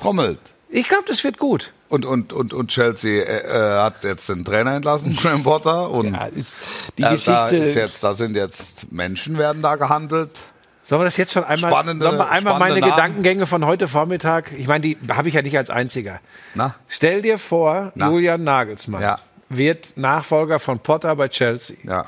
Trommelt. 0.00 0.38
Ich 0.70 0.88
glaube, 0.88 1.04
das 1.06 1.22
wird 1.22 1.36
gut. 1.36 1.74
Und, 1.90 2.06
und, 2.06 2.32
und, 2.32 2.54
und 2.54 2.68
Chelsea 2.70 3.22
äh, 3.22 3.40
äh, 3.40 3.80
hat 3.82 4.02
jetzt 4.02 4.30
den 4.30 4.46
Trainer 4.46 4.72
entlassen, 4.72 5.14
Graham 5.20 5.42
Potter. 5.42 5.90
Und 5.90 6.14
Ja, 6.14 6.24
ist 6.24 6.56
die 6.96 7.02
äh, 7.02 7.04
da, 7.04 7.10
Geschichte. 7.12 7.56
ist 7.58 7.74
jetzt, 7.74 8.02
da 8.02 8.14
sind 8.14 8.34
jetzt 8.34 8.90
Menschen 8.90 9.36
werden 9.36 9.60
da 9.60 9.76
gehandelt. 9.76 10.40
Sollen 10.84 11.02
wir 11.02 11.04
das 11.04 11.18
jetzt 11.18 11.32
schon 11.34 11.44
einmal, 11.44 11.70
Spannende- 11.70 12.06
sollen 12.06 12.16
wir 12.18 12.30
einmal 12.30 12.58
meine 12.58 12.80
Namen. 12.80 12.92
Gedankengänge 12.92 13.46
von 13.46 13.66
heute 13.66 13.86
Vormittag, 13.86 14.52
ich 14.56 14.66
meine, 14.68 14.80
die 14.80 14.96
habe 15.10 15.28
ich 15.28 15.34
ja 15.34 15.42
nicht 15.42 15.58
als 15.58 15.68
einziger. 15.68 16.18
Na? 16.54 16.76
Stell 16.88 17.20
dir 17.20 17.36
vor, 17.38 17.92
Na. 17.94 18.08
Julian 18.08 18.42
Nagelsmann 18.42 19.02
Ja. 19.02 19.18
wird 19.50 19.98
Nachfolger 19.98 20.58
von 20.58 20.78
Potter 20.78 21.14
bei 21.14 21.28
Chelsea. 21.28 21.76
Ja. 21.82 22.06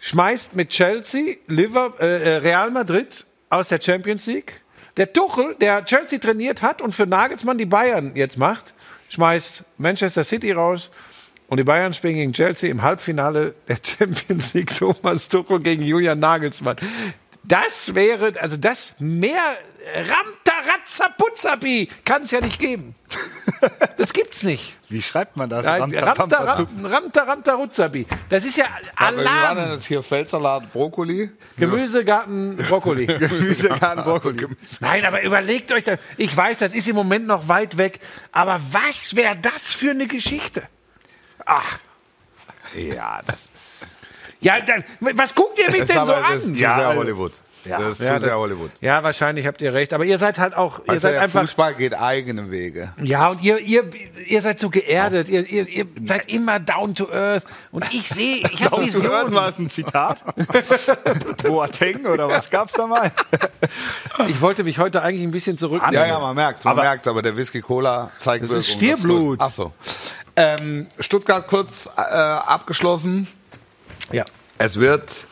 Schmeißt 0.00 0.56
mit 0.56 0.70
Chelsea 0.70 1.36
Liver, 1.46 1.92
äh, 2.00 2.06
äh, 2.34 2.36
Real 2.38 2.72
Madrid 2.72 3.24
aus 3.50 3.68
der 3.68 3.80
Champions 3.80 4.26
League. 4.26 4.60
Der 4.96 5.12
Tuchel, 5.12 5.54
der 5.60 5.84
Chelsea 5.84 6.18
trainiert 6.18 6.62
hat 6.62 6.80
und 6.80 6.94
für 6.94 7.06
Nagelsmann 7.06 7.58
die 7.58 7.66
Bayern 7.66 8.12
jetzt 8.14 8.38
macht, 8.38 8.74
schmeißt 9.10 9.64
Manchester 9.78 10.24
City 10.24 10.52
raus. 10.52 10.90
Und 11.48 11.58
die 11.58 11.64
Bayern 11.64 11.94
spielen 11.94 12.14
gegen 12.14 12.32
Chelsea 12.32 12.70
im 12.70 12.82
Halbfinale 12.82 13.54
der 13.68 13.78
Champions 13.82 14.54
League. 14.54 14.74
Thomas 14.76 15.28
Tuchel 15.28 15.60
gegen 15.60 15.82
Julian 15.82 16.18
Nagelsmann. 16.18 16.76
Das 17.48 17.94
wäre, 17.94 18.32
also 18.40 18.56
das 18.56 18.94
mehr 18.98 19.56
Ramtarazaputzapi 19.94 21.88
kann 22.04 22.22
es 22.22 22.30
ja 22.30 22.40
nicht 22.40 22.58
geben. 22.58 22.94
Das 23.96 24.12
gibt's 24.12 24.42
nicht. 24.42 24.76
Wie 24.90 25.00
schreibt 25.00 25.36
man 25.36 25.48
das? 25.48 25.64
Nein, 25.64 25.94
Ramta, 25.94 26.42
Ramta, 26.42 26.66
Ramta, 26.84 27.22
Ramta 27.22 27.54
Ruzzabi. 27.54 28.06
Das 28.28 28.44
ist 28.44 28.56
ja 28.58 28.66
Aber 28.94 29.16
wie 29.16 29.24
war 29.24 29.54
denn 29.54 29.58
Alarm. 29.64 29.70
das 29.70 29.86
hier? 29.86 30.02
Feldsalat, 30.02 30.72
Brokkoli? 30.72 31.30
Gemüsegarten, 31.56 32.56
Brokkoli. 32.56 33.06
Gemüsegarten 33.06 34.04
Brokkoli. 34.04 34.46
Nein, 34.80 35.04
aber 35.06 35.22
überlegt 35.22 35.72
euch 35.72 35.84
das. 35.84 35.98
Ich 36.18 36.36
weiß, 36.36 36.58
das 36.58 36.74
ist 36.74 36.86
im 36.86 36.96
Moment 36.96 37.26
noch 37.26 37.48
weit 37.48 37.78
weg. 37.78 38.00
Aber 38.32 38.60
was 38.72 39.16
wäre 39.16 39.36
das 39.36 39.72
für 39.72 39.90
eine 39.90 40.06
Geschichte? 40.06 40.68
Ach, 41.46 41.78
Ja, 42.74 43.20
das 43.26 43.50
ist. 43.54 43.95
Ja, 44.46 44.60
dann, 44.60 44.84
was 45.16 45.34
guckt 45.34 45.58
ihr 45.58 45.70
mich 45.70 45.80
Das 45.80 45.88
denn 45.88 45.98
ist 45.98 46.06
so 46.06 46.12
aber 46.14 46.28
das 46.28 46.42
ist 46.42 46.48
an? 46.48 46.54
zu 46.54 46.60
Ja, 46.62 46.74
sehr 46.76 46.86
also- 46.88 47.00
Hollywood. 47.00 47.32
Ja. 47.64 47.78
Das 47.80 47.98
ist 47.98 48.06
Ja, 48.06 48.14
zu 48.14 48.22
sehr 48.22 48.30
das- 48.30 48.38
Hollywood. 48.38 48.70
Ja, 48.80 49.02
wahrscheinlich 49.02 49.44
habt 49.44 49.60
ihr 49.60 49.74
recht. 49.74 49.92
Aber 49.92 50.04
ihr 50.04 50.18
seid 50.18 50.38
halt 50.38 50.54
auch, 50.56 50.78
ihr 50.78 50.88
Also 50.90 51.00
seid 51.00 51.14
der 51.14 51.22
einfach. 51.22 51.40
Fußball 51.40 51.74
geht 51.74 51.94
eigene 52.00 52.48
Wege. 52.52 52.92
Ja, 53.02 53.28
und 53.30 53.42
ihr, 53.42 53.58
ihr, 53.58 53.90
ihr 54.24 54.40
seid 54.40 54.60
so 54.60 54.70
geerdet. 54.70 55.28
Ihr, 55.28 55.44
ihr, 55.50 55.66
ihr 55.68 55.84
seid 56.06 56.32
immer 56.32 56.60
down 56.60 56.94
to 56.94 57.10
earth. 57.10 57.44
Und 57.72 57.92
ich 57.92 58.08
sehe, 58.08 58.36
ich 58.52 58.64
habe 58.64 58.76
Down 58.88 58.92
to 59.02 59.12
Earth 59.12 59.34
war 59.34 59.48
es 59.48 59.58
ein 59.58 59.68
Zitat? 59.68 60.18
Boateng 61.44 62.06
oder 62.06 62.28
was 62.28 62.50
gab's 62.50 62.74
da 62.74 62.86
mal? 62.86 63.10
Ich 64.28 64.40
wollte 64.40 64.62
mich 64.62 64.78
heute 64.78 65.02
eigentlich 65.02 65.24
ein 65.24 65.32
bisschen 65.32 65.58
zurücknehmen. 65.58 65.94
Ja, 65.94 66.06
ja, 66.06 66.18
man 66.20 66.36
merkt's, 66.36 66.64
man 66.64 66.72
Aber- 66.72 66.82
merkt's, 66.82 67.08
aber 67.08 67.22
der 67.22 67.36
Whisky 67.36 67.60
Cola 67.62 68.10
zeigt 68.20 68.44
Das 68.44 68.52
ist 68.52 68.70
Stierblut. 68.70 69.20
gut. 69.20 69.38
Ach 69.42 69.50
so. 69.50 69.72
Ähm, 70.36 70.86
Stuttgart 71.00 71.48
kurz 71.48 71.88
äh, 71.96 72.00
abgeschlossen. 72.00 73.26
Ja. 74.12 74.24
Es 74.58 74.78
wird, 74.78 75.26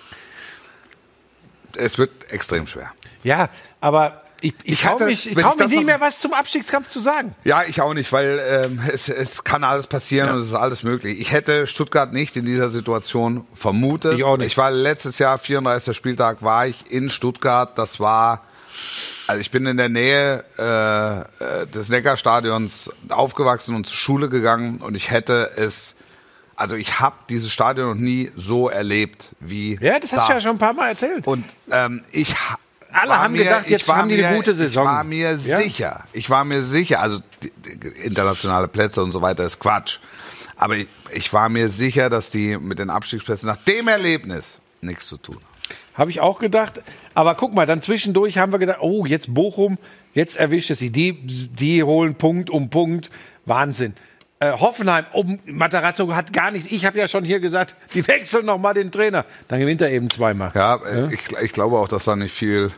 es 1.76 1.98
wird 1.98 2.10
extrem 2.30 2.66
schwer. 2.66 2.92
Ja, 3.22 3.48
aber 3.80 4.22
ich, 4.44 4.54
ich, 4.62 4.72
Ich 4.74 4.80
traue 4.82 5.06
mich, 5.06 5.30
ich 5.30 5.36
trau 5.36 5.52
ich 5.52 5.58
mich 5.58 5.68
nicht 5.68 5.86
mehr, 5.86 6.00
was 6.00 6.20
zum 6.20 6.34
Abstiegskampf 6.34 6.90
zu 6.90 7.00
sagen. 7.00 7.34
Ja, 7.44 7.62
ich 7.66 7.80
auch 7.80 7.94
nicht, 7.94 8.12
weil 8.12 8.40
ähm, 8.46 8.80
es, 8.92 9.08
es 9.08 9.42
kann 9.42 9.64
alles 9.64 9.86
passieren 9.86 10.30
und 10.30 10.36
es 10.36 10.46
ist 10.46 10.54
alles 10.54 10.82
möglich. 10.82 11.18
Ich 11.18 11.32
hätte 11.32 11.66
Stuttgart 11.66 12.12
nicht 12.12 12.36
in 12.36 12.44
dieser 12.44 12.68
Situation 12.68 13.46
vermutet. 13.54 14.18
Ich 14.18 14.24
auch 14.24 14.36
nicht. 14.36 14.48
Ich 14.48 14.58
war 14.58 14.70
letztes 14.70 15.18
Jahr, 15.18 15.38
34. 15.38 15.96
Spieltag, 15.96 16.42
war 16.42 16.66
ich 16.66 16.90
in 16.90 17.08
Stuttgart. 17.08 17.78
Das 17.78 18.00
war, 18.00 18.42
also 19.26 19.40
ich 19.40 19.50
bin 19.50 19.64
in 19.64 19.78
der 19.78 19.88
Nähe 19.88 20.44
äh, 20.58 21.20
äh, 21.62 21.66
des 21.66 21.88
Neckarstadions 21.88 22.90
aufgewachsen 23.08 23.74
und 23.74 23.86
zur 23.86 23.96
Schule 23.96 24.28
gegangen 24.28 24.82
und 24.82 24.94
ich 24.94 25.10
hätte 25.10 25.52
es, 25.56 25.96
also 26.56 26.76
ich 26.76 27.00
habe 27.00 27.16
dieses 27.28 27.50
Stadion 27.52 27.88
noch 27.88 27.94
nie 27.94 28.30
so 28.36 28.68
erlebt 28.68 29.34
wie 29.40 29.78
Ja, 29.80 29.98
das 29.98 30.12
hast 30.12 30.20
da. 30.20 30.26
du 30.26 30.32
ja 30.34 30.40
schon 30.40 30.50
ein 30.52 30.58
paar 30.58 30.72
Mal 30.72 30.88
erzählt. 30.90 31.26
Und 31.26 31.44
ähm, 31.70 32.02
ich 32.12 32.34
Alle 32.92 33.18
haben 33.18 33.32
mir, 33.32 33.44
gedacht, 33.44 33.68
jetzt 33.68 33.92
haben 33.92 34.08
die 34.08 34.24
eine 34.24 34.36
gute 34.36 34.54
Saison. 34.54 34.84
Ich 34.84 34.90
war 34.90 35.04
mir 35.04 35.30
Ja? 35.32 35.36
sicher. 35.56 36.04
Ich 36.12 36.30
war 36.30 36.44
mir 36.44 36.62
sicher. 36.62 37.00
Also 37.00 37.20
die, 37.42 37.52
die, 37.56 37.88
internationale 38.06 38.68
Plätze 38.68 39.02
und 39.02 39.12
so 39.12 39.20
weiter 39.22 39.44
ist 39.44 39.58
Quatsch. 39.58 39.98
Aber 40.56 40.76
ich, 40.76 40.86
ich 41.12 41.32
war 41.32 41.48
mir 41.48 41.68
sicher, 41.68 42.08
dass 42.10 42.30
die 42.30 42.56
mit 42.56 42.78
den 42.78 42.90
Abstiegsplätzen 42.90 43.48
nach 43.48 43.56
dem 43.56 43.88
Erlebnis 43.88 44.58
nichts 44.80 45.08
zu 45.08 45.16
tun 45.16 45.36
haben. 45.36 45.44
Habe 45.94 46.10
ich 46.10 46.20
auch 46.20 46.38
gedacht. 46.38 46.82
Aber 47.14 47.34
guck 47.36 47.54
mal, 47.54 47.66
dann 47.66 47.80
zwischendurch 47.80 48.38
haben 48.38 48.52
wir 48.52 48.58
gedacht, 48.58 48.78
oh, 48.80 49.06
jetzt 49.06 49.32
Bochum, 49.32 49.78
jetzt 50.12 50.36
erwischt 50.36 50.70
es 50.70 50.78
sie. 50.80 50.90
Die, 50.90 51.12
die 51.12 51.82
holen 51.82 52.14
Punkt 52.16 52.50
um 52.50 52.68
Punkt. 52.70 53.10
Wahnsinn. 53.46 53.94
Äh, 54.52 54.58
Hoffenheim, 54.58 55.06
um, 55.12 55.38
Matarazzo 55.46 56.14
hat 56.14 56.32
gar 56.32 56.50
nicht, 56.50 56.70
ich 56.70 56.84
habe 56.84 56.98
ja 56.98 57.08
schon 57.08 57.24
hier 57.24 57.40
gesagt, 57.40 57.76
die 57.94 58.06
wechseln 58.06 58.46
noch 58.46 58.58
mal 58.58 58.74
den 58.74 58.90
Trainer. 58.90 59.24
Dann 59.48 59.60
gewinnt 59.60 59.80
er 59.80 59.90
eben 59.90 60.10
zweimal. 60.10 60.52
Ja, 60.54 60.76
äh, 60.76 61.12
Ich, 61.12 61.20
ich 61.42 61.52
glaube 61.52 61.78
auch, 61.78 61.88
dass 61.88 62.04
da 62.04 62.16
nicht 62.16 62.32
viel, 62.34 62.70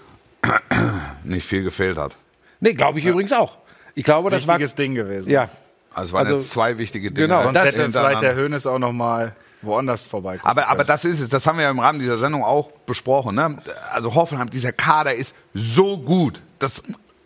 nicht 1.24 1.46
viel 1.46 1.62
gefehlt 1.62 1.98
hat. 1.98 2.16
Nee, 2.60 2.74
glaube 2.74 2.98
ich 2.98 3.04
übrigens 3.04 3.32
auch. 3.32 3.58
Ich 3.94 4.04
glaube, 4.04 4.30
das 4.30 4.46
war, 4.46 4.56
Wichtiges 4.58 4.74
Ding 4.74 4.94
gewesen. 4.94 5.30
ja. 5.30 5.48
Also 5.94 6.10
es 6.10 6.12
waren 6.12 6.26
Also, 6.26 6.36
jetzt 6.36 6.50
zwei 6.50 6.76
wichtige 6.76 7.10
Dinge. 7.10 7.26
genau, 7.28 7.42
Sonst 7.44 7.54
das 7.54 7.74
hätte 7.74 7.90
vielleicht 7.90 8.20
der 8.20 8.34
Hönes 8.34 8.66
auch 8.66 8.78
noch 8.78 8.92
mal 8.92 9.34
woanders 9.62 10.06
vorbeikommen. 10.06 10.50
Aber, 10.50 10.68
aber 10.68 10.84
das 10.84 11.06
ist 11.06 11.20
es, 11.20 11.30
das 11.30 11.46
haben 11.46 11.56
wir 11.56 11.64
ja 11.64 11.70
im 11.70 11.78
Rahmen 11.78 11.98
dieser 12.00 12.18
Sendung 12.18 12.44
auch 12.44 12.70
besprochen. 12.70 13.34
Ne? 13.34 13.56
Also 13.92 14.14
Hoffenheim, 14.14 14.50
dieser 14.50 14.72
Kader 14.72 15.14
ist 15.14 15.34
so 15.54 15.96
gut. 15.96 16.42
Das, 16.58 16.82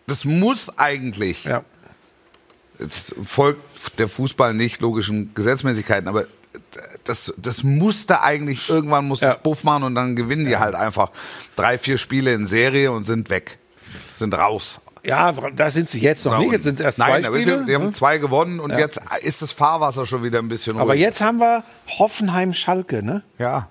das 0.07 0.23
muss 0.23 0.77
eigentlich, 0.77 1.43
ja. 1.43 1.63
jetzt 2.79 3.13
folgt 3.25 3.70
der 3.97 4.07
Fußball 4.07 4.53
nicht 4.53 4.81
logischen 4.81 5.33
Gesetzmäßigkeiten, 5.33 6.07
aber 6.07 6.25
das, 7.03 7.33
das 7.37 7.63
musste 7.63 8.21
eigentlich, 8.21 8.69
irgendwann 8.69 9.07
muss 9.07 9.21
Ja. 9.21 9.35
Buff 9.35 9.63
machen 9.63 9.83
und 9.83 9.95
dann 9.95 10.15
gewinnen 10.15 10.45
die 10.45 10.57
halt 10.57 10.75
einfach 10.75 11.11
drei, 11.55 11.77
vier 11.77 11.97
Spiele 11.97 12.33
in 12.33 12.45
Serie 12.45 12.91
und 12.91 13.05
sind 13.05 13.29
weg. 13.29 13.57
Sind 14.15 14.33
raus. 14.33 14.79
Ja, 15.03 15.31
da 15.31 15.71
sind 15.71 15.89
sie 15.89 15.99
jetzt 15.99 16.25
noch 16.25 16.37
nicht. 16.37 16.51
Jetzt 16.51 16.63
sind 16.63 16.75
es 16.75 16.81
erst 16.85 16.97
zwei 16.97 17.09
Nein, 17.09 17.25
aber 17.25 17.39
Spiele. 17.39 17.59
sie, 17.61 17.65
die 17.65 17.73
haben 17.75 17.85
ne? 17.85 17.91
zwei 17.91 18.19
gewonnen 18.19 18.59
und 18.59 18.77
jetzt 18.77 19.01
ist 19.23 19.41
das 19.41 19.51
Fahrwasser 19.51 20.05
schon 20.05 20.23
wieder 20.23 20.37
ein 20.39 20.47
bisschen 20.47 20.77
Aber 20.77 20.91
ruhig. 20.91 21.01
jetzt 21.01 21.21
haben 21.21 21.39
wir 21.39 21.63
Hoffenheim-Schalke, 21.97 23.01
ne? 23.01 23.23
Ja, 23.39 23.69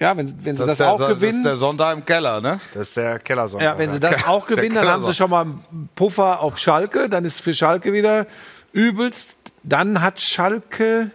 Ja, 0.00 0.16
wenn, 0.16 0.34
wenn 0.44 0.56
sie 0.56 0.60
das, 0.64 0.70
das, 0.70 0.78
der, 0.78 0.88
auch 0.90 0.98
das 0.98 1.12
ist 1.12 1.20
gewinnen. 1.20 1.42
der 1.44 1.56
Sonntag 1.56 1.96
im 1.96 2.04
Keller, 2.06 2.40
ne? 2.40 2.58
Das 2.74 2.88
ist 2.88 2.96
der 2.96 3.18
Kellersonntag. 3.18 3.68
Ja, 3.68 3.78
wenn 3.78 3.90
sie 3.90 4.00
das 4.00 4.26
auch 4.26 4.46
gewinnen, 4.46 4.74
dann 4.74 4.88
haben 4.88 5.04
sie 5.04 5.14
schon 5.14 5.28
mal 5.30 5.42
einen 5.42 5.88
Puffer 5.94 6.40
auf 6.40 6.58
Schalke. 6.58 7.08
Dann 7.10 7.24
ist 7.26 7.40
für 7.40 7.54
Schalke 7.54 7.92
wieder 7.92 8.26
übelst. 8.72 9.36
Dann 9.62 10.00
hat 10.00 10.20
Schalke, 10.20 11.10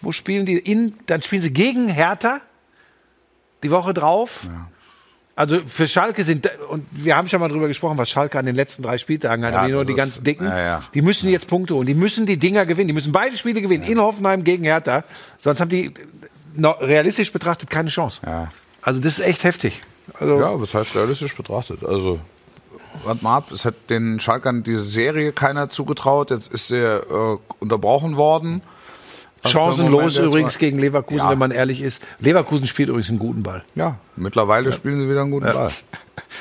wo 0.00 0.12
spielen 0.12 0.46
die? 0.46 0.56
In, 0.58 0.94
dann 1.06 1.22
spielen 1.22 1.42
sie 1.42 1.52
gegen 1.52 1.88
Hertha 1.88 2.40
die 3.64 3.70
Woche 3.72 3.92
drauf. 3.92 4.46
Also 5.36 5.60
für 5.66 5.88
Schalke 5.88 6.22
sind, 6.22 6.48
und 6.68 6.86
wir 6.92 7.16
haben 7.16 7.26
schon 7.28 7.40
mal 7.40 7.48
drüber 7.48 7.66
gesprochen, 7.66 7.98
was 7.98 8.08
Schalke 8.08 8.38
an 8.38 8.46
den 8.46 8.54
letzten 8.54 8.84
drei 8.84 8.98
Spieltagen 8.98 9.44
hat, 9.44 9.52
Ja, 9.54 9.60
aber 9.62 9.68
nur 9.70 9.84
die 9.84 9.90
ist- 9.90 9.96
ganz 9.96 10.22
dicken, 10.22 10.46
ja, 10.46 10.58
ja. 10.60 10.82
die 10.94 11.02
müssen 11.02 11.28
jetzt 11.28 11.48
Punkte 11.48 11.74
holen, 11.74 11.88
die 11.88 11.94
müssen 11.94 12.24
die 12.24 12.36
Dinger 12.36 12.64
gewinnen, 12.66 12.86
die 12.86 12.94
müssen 12.94 13.10
beide 13.10 13.36
Spiele 13.36 13.60
gewinnen, 13.60 13.82
in 13.82 13.98
Hoffenheim 13.98 14.44
gegen 14.44 14.62
Hertha, 14.62 15.02
sonst 15.40 15.58
haben 15.58 15.70
die 15.70 15.92
realistisch 16.56 17.32
betrachtet 17.32 17.70
keine 17.70 17.88
Chance. 17.90 18.20
Ja. 18.24 18.50
Also 18.82 19.00
das 19.00 19.14
ist 19.18 19.26
echt 19.26 19.44
heftig. 19.44 19.80
Also, 20.18 20.38
Ja, 20.38 20.60
was 20.60 20.74
heißt 20.74 20.94
realistisch 20.94 21.34
betrachtet? 21.34 21.84
Also, 21.84 22.20
warte 23.04 23.24
mal 23.24 23.36
ab, 23.38 23.50
es 23.50 23.64
hat 23.64 23.74
den 23.88 24.20
Schalkern 24.20 24.62
diese 24.62 24.82
Serie 24.82 25.32
keiner 25.32 25.70
zugetraut, 25.70 26.30
jetzt 26.30 26.52
ist 26.52 26.68
sie 26.68 26.76
äh, 26.76 27.38
unterbrochen 27.60 28.16
worden. 28.16 28.62
Chancenlos 29.46 30.16
übrigens 30.18 30.58
gegen 30.58 30.78
Leverkusen, 30.78 31.18
Ja. 31.18 31.30
wenn 31.30 31.38
man 31.38 31.50
ehrlich 31.50 31.80
ist. 31.80 32.02
Leverkusen 32.18 32.66
spielt 32.66 32.88
übrigens 32.88 33.08
einen 33.10 33.18
guten 33.18 33.42
Ball. 33.42 33.62
Ja, 33.74 33.96
mittlerweile 34.16 34.72
spielen 34.72 34.98
sie 35.00 35.08
wieder 35.08 35.22
einen 35.22 35.30
guten 35.30 35.52
Ball. 35.52 35.70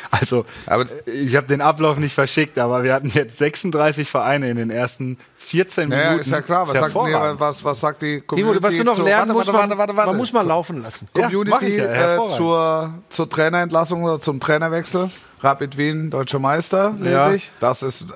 Also, 0.10 0.46
Aber- 0.66 0.86
ich 1.06 1.36
habe 1.36 1.46
den 1.46 1.62
Ablauf 1.62 1.98
nicht 2.00 2.14
verschickt, 2.16 2.58
aber 2.58 2.84
wir 2.84 2.94
hatten 2.94 3.10
jetzt 3.10 3.38
36 3.38 4.10
Vereine 4.10 4.50
in 4.50 4.58
den 4.58 4.70
ersten 4.72 5.18
14 5.36 5.90
Naja, 5.90 6.04
Minuten. 6.04 6.22
ist 6.22 6.32
ja 6.32 6.42
klar. 6.42 6.68
Was 6.68 6.78
sagt, 6.78 6.96
nee, 6.96 7.14
was, 7.38 7.64
was 7.64 7.80
sagt 7.80 8.02
die 8.02 8.22
Timo, 8.22 8.26
Community? 8.28 8.64
was 8.64 8.76
du 8.78 8.84
noch 8.84 8.98
lernen 9.04 9.34
musst, 9.34 9.54
warte, 9.54 9.68
man, 9.70 9.78
warte, 9.78 9.96
warte, 9.96 10.10
man 10.10 10.18
muss 10.18 10.34
mal 10.34 10.42
laufen 10.46 10.82
lassen. 10.82 11.08
Ja, 11.16 11.24
Community 11.24 11.78
ja, 11.78 11.84
äh, 11.86 11.96
hervorragend. 11.96 12.36
zur, 12.38 12.94
zur 13.10 13.30
Trainerentlassung 13.30 14.04
oder 14.04 14.20
zum 14.20 14.40
Trainerwechsel. 14.40 15.10
Rapid 15.42 15.78
Wien, 15.78 16.10
deutscher 16.10 16.40
Meister, 16.40 16.96
lese 17.00 17.12
Ja. 17.12 17.32
ich. 17.34 17.52
Das 17.60 17.84
ist 17.84 18.14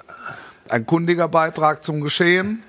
ein 0.70 0.86
kundiger 0.86 1.28
Beitrag 1.28 1.84
zum 1.84 2.02
Geschehen. 2.02 2.64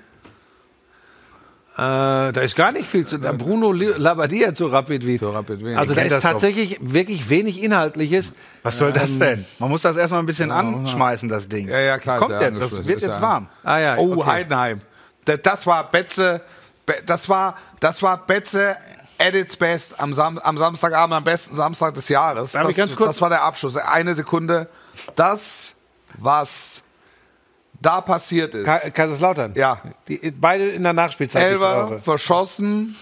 Äh, 1.79 2.33
da 2.33 2.41
ist 2.41 2.55
gar 2.55 2.71
nicht 2.71 2.87
viel 2.87 3.05
zu. 3.05 3.17
Der 3.17 3.33
Bruno 3.33 3.71
Labbadia 3.71 4.53
zu 4.53 4.67
Rapid 4.67 5.05
Wien. 5.05 5.17
Zu 5.19 5.29
Rapid 5.29 5.63
Wien. 5.63 5.77
Also 5.77 5.93
da 5.93 6.01
ist 6.01 6.19
tatsächlich 6.21 6.77
wirklich 6.81 7.29
wenig 7.29 7.63
Inhaltliches. 7.63 8.33
Was 8.63 8.77
soll 8.77 8.91
das 8.91 9.17
denn? 9.17 9.45
Man 9.59 9.69
muss 9.69 9.81
das 9.83 9.95
erstmal 9.97 10.21
ein 10.21 10.25
bisschen 10.25 10.51
anschmeißen, 10.51 11.29
das 11.29 11.47
Ding. 11.47 11.67
Ja, 11.69 11.79
ja, 11.79 11.97
klar, 11.97 12.19
Kommt 12.19 12.31
ja 12.31 12.41
jetzt, 12.41 12.61
das 12.61 12.71
wird 12.71 13.01
jetzt 13.01 13.21
warm. 13.21 13.47
Ah 13.63 13.77
ja. 13.79 13.95
Oh, 13.97 14.13
okay. 14.17 14.25
Heidenheim. 14.29 14.81
Da- 15.25 15.37
Das 15.37 15.65
war 15.67 15.89
Betze, 15.89 16.41
Be- 16.85 16.95
das 17.05 17.29
war, 17.29 17.55
das 17.79 18.01
war 18.03 18.17
Betze 18.25 18.75
at 19.17 19.33
its 19.35 19.55
best 19.57 19.99
am, 19.99 20.13
Sam 20.13 20.37
am 20.39 20.57
Samstagabend, 20.57 21.13
am 21.15 21.23
besten 21.23 21.53
Samstag 21.55 21.93
des 21.93 22.09
Jahres. 22.09 22.53
Das, 22.53 22.67
ich 22.69 22.75
ganz 22.77 22.95
kurz- 22.95 23.09
das 23.11 23.21
war 23.21 23.29
der 23.29 23.43
Abschluss. 23.43 23.75
Eine 23.77 24.15
Sekunde. 24.15 24.67
Das, 25.15 25.73
was 26.17 26.81
da 27.81 28.01
passiert 28.01 28.55
ist. 28.55 28.65
Ka 28.65 28.77
Kaiserslautern. 28.89 29.53
Ja. 29.55 29.81
Die, 30.07 30.31
beide 30.31 30.69
in 30.69 30.83
der 30.83 30.93
Nachspielzeit. 30.93 31.43
Elber 31.43 31.99
verschossen, 31.99 32.95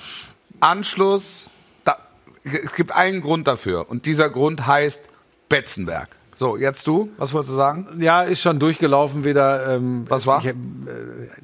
Anschluss. 0.60 1.50
Da, 1.84 1.98
es 2.44 2.74
gibt 2.74 2.92
einen 2.92 3.22
Grund 3.22 3.48
dafür. 3.48 3.90
Und 3.90 4.06
dieser 4.06 4.30
Grund 4.30 4.68
heißt 4.68 5.06
Betzenberg. 5.50 6.10
So, 6.36 6.56
jetzt 6.56 6.86
du. 6.86 7.10
Was 7.18 7.34
wolltest 7.34 7.54
du 7.54 7.56
sagen? 7.56 7.88
Ja, 8.00 8.22
ist 8.22 8.42
schon 8.42 8.60
durchgelaufen 8.60 9.24
wieder. 9.24 9.76
Ähm, 9.76 10.06
Was 10.08 10.28
war? 10.28 10.40
Ich, 10.40 10.46
äh, 10.46 10.54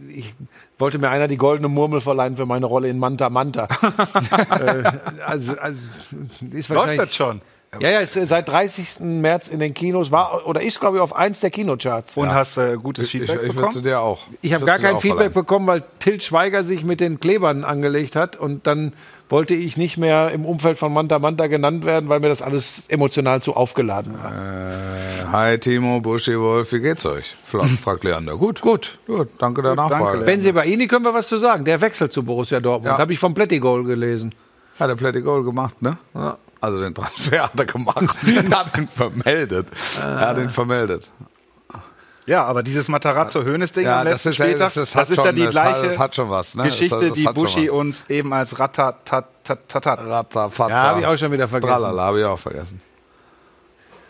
ich 0.08 0.36
wollte 0.78 1.00
mir 1.00 1.10
einer 1.10 1.28
die 1.28 1.38
goldene 1.38 1.68
Murmel 1.68 2.00
verleihen 2.00 2.36
für 2.36 2.46
meine 2.46 2.68
Rolle 2.68 2.90
in 2.90 3.00
Manta 3.00 3.32
Manta. 3.32 3.64
äh, 4.52 4.84
also, 5.26 5.58
also, 5.58 5.80
ist 6.52 6.70
Läuft 6.70 7.00
das 7.00 7.16
schon? 7.16 7.42
Ja, 7.80 7.90
ja, 7.90 8.00
ist 8.00 8.16
äh, 8.16 8.26
seit 8.28 8.50
30. 8.50 9.00
März 9.02 9.48
in 9.48 9.60
den 9.60 9.74
Kinos, 9.74 10.12
war 10.12 10.46
oder 10.48 10.62
ist, 10.62 10.80
glaube 10.80 10.98
ich, 10.98 11.02
auf 11.02 11.16
eins 11.16 11.40
der 11.40 11.50
Kinocharts. 11.50 12.18
Und 12.18 12.32
hast 12.34 12.58
äh, 12.58 12.78
gutes 12.82 13.06
Ich, 13.06 13.12
Feedback 13.12 13.36
ich 13.38 13.42
würde 13.42 13.54
bekommen? 13.54 13.72
zu 13.72 13.82
dir 13.82 14.00
auch. 14.00 14.22
Ich 14.42 14.54
habe 14.54 14.66
gar 14.66 14.80
kein 14.80 15.00
Feedback 15.00 15.32
verleihen. 15.32 15.34
bekommen, 15.34 15.68
weil 15.68 15.84
Til 16.00 16.22
Schweiger 16.22 16.64
sich 16.64 16.84
mit 16.84 17.00
den 17.00 17.20
Klebern 17.20 17.64
angelegt 17.64 18.16
hat 18.16 18.36
und 18.36 18.68
dann 18.68 18.94
wollte 19.30 19.56
ich 19.56 19.78
nicht 19.78 19.98
mehr 19.98 20.30
im 20.32 20.46
Umfeld 20.46 20.78
von 20.78 20.94
Manta 20.94 21.18
Manta 21.18 21.48
genannt 21.48 21.86
werden, 21.86 22.08
weil 22.10 22.20
mir 22.20 22.30
das 22.30 22.42
alles 22.44 22.84
emotional 22.90 23.42
zu 23.42 23.56
aufgeladen 23.56 24.14
war. 24.22 24.32
Hi 25.32 25.58
Timo, 25.58 26.00
Buschi, 26.02 26.38
Wolf, 26.40 26.72
wie 26.72 26.80
geht's 26.82 27.06
euch? 27.06 27.34
Fra- 27.44 27.66
Fragt 27.82 28.04
Leander. 28.04 28.38
Gut, 28.38 28.62
Gut. 28.62 29.00
gut, 29.08 29.30
danke 29.40 29.64
der 29.64 29.74
Nachfrage. 29.76 30.04
Leander. 30.18 30.26
Benzebaini 30.26 30.86
können 30.88 31.06
wir 31.06 31.14
was 31.14 31.28
zu 31.28 31.38
sagen. 31.40 31.66
Der 31.66 31.82
wechselt 31.82 32.14
zu 32.14 32.22
Borussia 32.24 32.60
Dortmund. 32.60 32.92
Ja. 32.94 32.98
Habe 33.00 33.14
ich 33.14 33.20
vom 33.20 33.34
Plättigol 33.34 33.84
gelesen. 33.86 34.36
Hat 34.80 34.90
er 34.90 34.96
Plätti 34.96 35.22
Goal 35.22 35.44
gemacht, 35.44 35.82
ne? 35.82 35.98
Also 36.64 36.80
den 36.80 36.96
Transfer 36.96 37.44
hat 37.44 37.52
er 37.60 37.66
gemacht. 37.66 38.16
er 38.26 38.58
hat 38.58 38.78
ihn 38.78 38.88
vermeldet. 38.88 39.68
Er 40.02 40.20
hat 40.30 40.38
ihn 40.38 40.50
vermeldet. 40.50 41.12
Ja, 42.26 42.46
aber 42.46 42.64
dieses 42.64 42.88
Matarazzo-Hönes-Ding 42.88 43.84
Ja, 43.86 44.00
am 44.00 44.06
das 44.06 44.24
letzten 44.24 44.30
ist 44.30 44.38
ja- 44.38 44.46
Spieltag, 44.46 44.60
das 44.68 44.74
das, 44.76 44.88
ist- 44.90 44.96
hat 44.96 45.10
ist 45.10 45.18
ja 45.18 45.24
schon- 45.26 45.36
die 45.36 45.44
das 45.44 45.56
hat- 45.58 45.64
gleiche 45.74 45.86
das 45.88 46.00
hat 46.00 46.16
schon 46.16 46.30
was, 46.30 46.56
ne? 46.56 46.64
Das 46.64 46.72
Geschichte, 46.72 47.10
das 47.10 47.18
die 47.18 47.26
Buschi 47.26 47.70
uns 47.70 48.06
eben 48.08 48.34
als 48.34 48.58
Ratatatat. 48.58 49.28
Ratzafatza. 49.86 50.70
Ja, 50.74 50.84
habe 50.84 51.00
ich 51.02 51.06
auch 51.06 51.18
schon 51.18 51.34
wieder 51.34 51.50
vergessen. 51.50 51.74
Tralala, 51.74 52.02
habe 52.04 52.20
ich 52.22 52.26
auch 52.26 52.40
vergessen. 52.40 52.80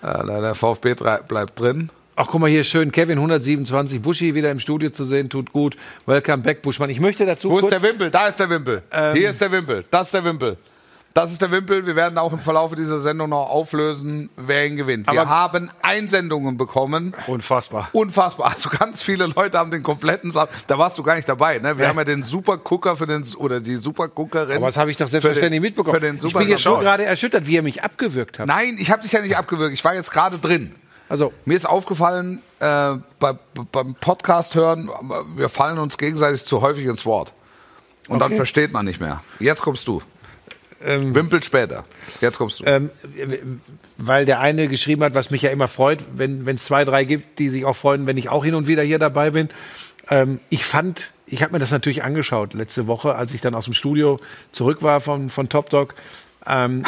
Äh, 0.03 0.23
der 0.27 0.53
VfB 0.53 0.93
bleibt 1.27 1.59
drin. 1.59 1.89
Ach, 2.15 2.27
guck 2.29 2.39
mal 2.39 2.51
hier 2.51 2.63
schön. 2.63 2.91
Kevin 2.91 3.17
127. 3.17 3.99
Buschi 3.99 4.35
wieder 4.35 4.51
im 4.51 4.59
Studio 4.59 4.91
zu 4.91 5.05
sehen, 5.05 5.27
tut 5.31 5.51
gut. 5.51 5.75
Welcome 6.05 6.43
back, 6.43 6.61
Buschmann. 6.61 6.91
Ich 6.91 6.99
möchte 6.99 7.25
dazu 7.25 7.49
Wo 7.49 7.57
ist 7.57 7.71
der 7.71 7.81
Wimpel? 7.81 8.11
Da 8.11 8.27
ist 8.27 8.39
der 8.39 8.47
Wimpel. 8.51 8.83
Hier 9.13 9.31
ist 9.31 9.41
der 9.41 9.51
Wimpel. 9.51 9.85
Das 9.89 10.07
ist 10.07 10.13
der 10.13 10.23
Wimpel. 10.23 10.57
Das 11.13 11.31
ist 11.31 11.43
der 11.43 11.51
Wimpel. 11.51 11.85
Wir 11.85 11.95
werden 11.95 12.17
auch 12.17 12.33
im 12.33 12.39
Verlauf 12.39 12.73
dieser 12.73 12.97
Sendung 12.97 13.29
noch 13.29 13.47
auflösen, 13.47 14.31
wer 14.35 14.65
ihn 14.65 14.75
gewinnt. 14.77 15.05
Wir 15.11 15.21
Aber- 15.21 15.29
haben 15.29 15.69
Einsendungen 15.83 16.57
bekommen. 16.57 17.13
Unfassbar. 17.27 17.89
Unfassbar. 17.91 18.47
Also 18.51 18.69
ganz 18.69 19.03
viele 19.03 19.27
Leute 19.27 19.59
haben 19.59 19.69
den 19.69 19.83
kompletten 19.83 20.31
Sa 20.31 20.47
Da 20.65 20.77
warst 20.79 20.97
du 20.97 21.03
gar 21.03 21.15
nicht 21.15 21.29
dabei, 21.29 21.59
ne? 21.59 21.77
Wir 21.77 21.87
haben 21.87 21.97
ja 21.97 22.03
den 22.03 22.23
Supergucker 22.23 22.97
für 22.97 23.05
den 23.05 23.23
oder 23.37 23.59
die 23.59 23.75
Superguckerin. 23.75 24.57
Aber 24.57 24.65
das 24.65 24.77
habe 24.77 24.89
ich 24.89 24.97
doch 24.97 25.07
selbstverständlich 25.07 25.49
für 25.49 25.51
den, 25.53 25.61
mitbekommen. 25.61 25.93
Für 25.95 25.99
den 26.01 26.15
ich 26.15 26.21
Super 26.23 26.39
bin 26.39 26.47
jetzt 26.49 26.63
so 26.63 26.71
Schau. 26.71 26.79
gerade 26.79 27.05
erschüttert, 27.05 27.45
wie 27.45 27.53
ihr 27.55 27.61
mich 27.61 27.83
abgewürgt 27.83 28.39
habt. 28.39 28.47
Nein, 28.47 28.77
ich 28.79 28.89
habe 28.89 29.03
dich 29.03 29.11
ja 29.11 29.21
nicht 29.21 29.37
abgewürgt. 29.37 29.73
Ich 29.75 29.85
war 29.85 29.93
jetzt 29.93 30.09
gerade 30.11 30.39
drin. 30.39 30.73
Also, 31.09 31.31
Mir 31.45 31.55
ist 31.55 31.67
aufgefallen, 31.69 32.41
äh, 32.59 32.95
bei, 33.19 33.33
beim 33.71 33.93
Podcast 33.99 34.55
hören, 34.55 34.89
wir 35.35 35.49
fallen 35.49 35.77
uns 35.77 35.99
gegenseitig 35.99 36.43
zu 36.45 36.61
häufig 36.61 36.85
ins 36.85 37.05
Wort. 37.05 37.33
Und 38.07 38.17
dann 38.19 38.29
Okay. 38.29 38.37
versteht 38.37 38.71
man 38.73 38.85
nicht 38.85 38.99
mehr. 38.99 39.21
Jetzt 39.39 39.61
kommst 39.61 39.87
du. 39.87 40.01
Wimpel 41.15 41.41
später. 41.43 41.85
Jetzt 42.21 42.37
kommst 42.37 42.59
du. 42.59 42.65
ähm, 42.65 42.89
weil 43.97 44.25
der 44.25 44.39
eine 44.39 44.67
geschrieben 44.67 45.03
hat, 45.03 45.15
was 45.15 45.31
mich 45.31 45.41
ja 45.41 45.49
immer 45.49 45.67
freut, 45.67 45.99
wenn 46.15 46.47
es 46.47 46.65
zwei, 46.65 46.85
drei 46.85 47.03
gibt, 47.03 47.39
die 47.39 47.49
sich 47.49 47.65
auch 47.65 47.75
freuen, 47.75 48.07
wenn 48.07 48.17
ich 48.17 48.29
auch 48.29 48.43
hin 48.43 48.55
und 48.55 48.67
wieder 48.67 48.83
hier 48.83 48.99
dabei 48.99 49.31
bin. 49.31 49.49
Ähm, 50.09 50.39
ich 50.49 50.65
fand, 50.65 51.13
ich 51.25 51.41
habe 51.43 51.53
mir 51.53 51.59
das 51.59 51.71
natürlich 51.71 52.03
angeschaut 52.03 52.53
letzte 52.53 52.87
Woche, 52.87 53.15
als 53.15 53.33
ich 53.33 53.41
dann 53.41 53.55
aus 53.55 53.65
dem 53.65 53.73
Studio 53.73 54.19
zurück 54.51 54.83
war 54.83 54.99
von, 54.99 55.29
von 55.29 55.49
Top 55.49 55.69
Dog. 55.69 55.95
Ähm, 56.45 56.83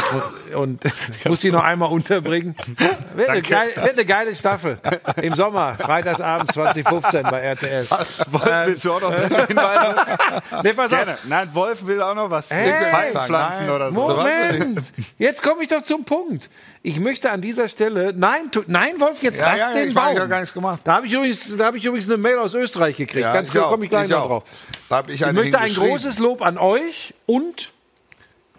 und, 0.52 0.56
und 0.56 0.84
muss 1.26 1.40
die 1.40 1.52
noch 1.52 1.64
einmal 1.64 1.90
unterbringen. 1.90 2.56
Wird 3.16 3.30
eine, 3.30 3.42
geil, 3.42 3.72
wird 3.76 3.94
eine 3.94 4.06
geile 4.06 4.36
Staffel. 4.36 4.78
Im 5.22 5.34
Sommer, 5.34 5.76
freitagsabends 5.76 6.54
2015 6.54 7.24
bei 7.24 7.40
RTL. 7.40 7.90
Wolf, 7.90 8.44
willst 8.66 8.86
du 8.86 8.94
auch 8.94 9.02
noch 9.02 9.14
hinweisen? 9.16 9.96
Nee, 10.64 10.74
pass 10.74 10.92
auf. 10.92 10.98
Gerne. 10.98 11.18
Nein, 11.26 11.50
Wolf 11.54 11.86
will 11.86 12.02
auch 12.02 12.16
noch 12.16 12.30
was. 12.30 12.50
Hey! 12.52 12.92
Palmpflanzen 12.92 13.66
Nein. 13.66 13.76
oder 13.76 13.92
so. 13.92 14.00
Moment! 14.02 14.94
Jetzt 15.18 15.42
komme 15.44 15.64
ich 15.64 15.70
doch 15.70 15.84
zum 15.84 16.04
Punkt. 16.04 16.50
Ich 16.82 17.00
möchte 17.00 17.32
an 17.32 17.42
dieser 17.42 17.68
Stelle, 17.68 18.14
nein, 18.16 18.52
tu, 18.52 18.64
nein, 18.68 19.00
Wolf, 19.00 19.22
jetzt 19.24 19.40
Ja, 19.40 19.52
lass 19.52 19.60
ja, 19.60 19.74
den 19.74 19.90
ich 19.90 19.96
Baum. 19.96 20.16
ja 20.16 20.26
gar 20.26 20.40
nichts 20.40 20.54
gemacht. 20.54 20.82
Da 20.84 20.96
habe 20.96 21.08
ich 21.08 21.14
übrigens, 21.14 21.56
da 21.58 21.66
habe 21.66 21.78
ich 21.78 21.86
übrigens 21.86 22.08
eine 22.08 22.18
Mail 22.18 22.38
aus 22.38 22.54
Österreich 22.54 22.98
gekriegt. 22.98 23.24
Ja, 23.24 23.34
Ganz 23.34 23.48
ich 23.50 23.54
klar, 23.54 23.70
komme 23.70 23.86
ich 23.86 23.90
gleich 23.90 24.06
Ich 24.06 24.12
noch 24.12 24.28
drauf. 24.28 24.44
Da 24.90 25.04
ich, 25.08 25.22
Ich 25.22 25.32
möchte 25.32 25.58
ein 25.60 25.74
großes 25.74 26.20
Lob 26.20 26.42
an 26.42 26.58
euch 26.58 27.14
und 27.26 27.72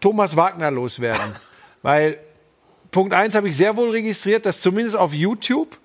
Thomas 0.06 0.36
Wagner 0.36 0.70
loswerden. 0.70 1.34
Weil 1.82 2.20
Punkt 2.92 3.12
eins 3.12 3.34
habe 3.34 3.48
ich 3.48 3.56
sehr 3.56 3.76
wohl 3.76 3.90
registriert, 3.90 4.46
dass 4.46 4.60
zumindest 4.60 4.94
auf 4.94 5.12
YouTube 5.12 5.80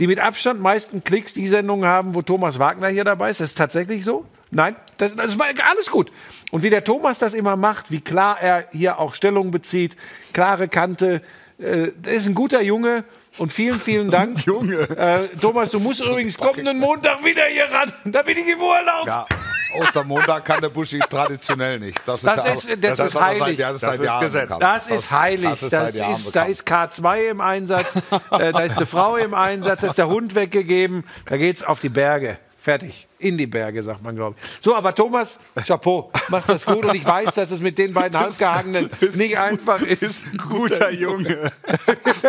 die 0.00 0.08
mit 0.08 0.18
Abstand 0.18 0.60
meisten 0.60 1.04
Klicks 1.04 1.34
die 1.34 1.46
Sendungen 1.46 1.88
haben, 1.88 2.16
wo 2.16 2.22
Thomas 2.22 2.58
Wagner 2.58 2.88
hier 2.88 3.04
dabei 3.04 3.30
ist. 3.30 3.40
Das 3.40 3.50
ist 3.50 3.58
tatsächlich 3.58 4.02
so? 4.02 4.24
Nein, 4.50 4.74
das, 4.96 5.14
das 5.14 5.38
war 5.38 5.46
alles 5.70 5.88
gut. 5.88 6.10
Und 6.50 6.64
wie 6.64 6.70
der 6.70 6.82
Thomas 6.82 7.20
das 7.20 7.32
immer 7.32 7.54
macht, 7.54 7.92
wie 7.92 8.00
klar 8.00 8.40
er 8.40 8.66
hier 8.72 8.98
auch 8.98 9.14
Stellung 9.14 9.52
bezieht, 9.52 9.96
klare 10.32 10.66
Kante, 10.66 11.22
äh, 11.58 11.92
das 12.02 12.14
ist 12.14 12.26
ein 12.26 12.34
guter 12.34 12.62
Junge. 12.62 13.04
Und 13.38 13.52
vielen, 13.52 13.78
vielen 13.78 14.10
Dank. 14.16 14.44
Junge. 14.46 14.80
Äh, 14.96 15.28
Thomas, 15.40 15.70
du 15.70 15.78
musst 15.78 16.04
übrigens 16.04 16.36
kommenden 16.36 16.80
Montag 16.80 17.22
wieder 17.24 17.44
hier 17.44 17.66
ran. 17.66 17.92
Da 18.06 18.22
bin 18.22 18.36
ich 18.36 18.48
im 18.48 18.60
Urlaub. 18.60 19.06
Ja, 19.06 19.26
Ostermontag 19.74 20.44
kann 20.44 20.60
der 20.60 20.68
Buschi 20.68 20.98
traditionell 20.98 21.78
nicht. 21.78 22.00
Das 22.06 22.16
ist, 22.22 22.26
Das 22.26 22.36
ja, 22.36 22.52
ist- 22.52 22.68
das 22.84 22.98
ist 23.00 23.16
aber 23.16 23.24
heilig. 23.26 23.40
Seit, 23.40 23.58
ja, 23.58 23.72
das 23.72 23.74
ist 23.76 23.82
Das 23.82 23.94
ist 23.96 24.04
Jahren 24.04 24.20
Gesetz. 24.22 24.42
bekannt. 24.42 24.62
Das 24.62 24.88
ist 24.88 25.10
heilig. 25.10 25.48
Das 25.50 25.62
ist, 25.62 25.72
Das 25.72 25.94
ist, 26.20 26.36
da 26.36 26.42
ist 26.44 26.66
K2 26.68 27.30
im 27.30 27.40
Einsatz, 27.40 27.96
äh, 27.96 28.52
da 28.52 28.60
ist 28.60 28.76
eine 28.76 28.86
Frau 28.86 29.16
im 29.16 29.34
Einsatz, 29.34 29.80
da 29.82 29.86
ist 29.88 29.98
der 29.98 30.08
Hund 30.08 30.34
weggegeben, 30.34 31.04
da 31.26 31.36
geht's 31.36 31.62
auf 31.64 31.80
die 31.80 31.88
Berge. 31.88 32.38
Fertig. 32.58 33.06
In 33.20 33.36
die 33.36 33.46
Berge, 33.46 33.82
sagt 33.82 34.02
man, 34.02 34.16
glaube 34.16 34.36
ich. 34.38 34.64
So, 34.64 34.74
aber 34.74 34.94
Thomas, 34.94 35.38
Chapeau, 35.66 36.10
machst 36.28 36.48
das 36.48 36.64
gut 36.64 36.84
und 36.84 36.94
ich 36.94 37.04
weiß, 37.04 37.34
dass 37.34 37.50
es 37.50 37.60
mit 37.60 37.76
den 37.76 37.92
beiden 37.92 38.18
Halbgehangenen 38.18 38.90
nicht 39.14 39.38
einfach 39.38 39.80
ist. 39.82 40.26
Ein 40.26 40.38
guter 40.38 40.90
Junge. 40.90 41.52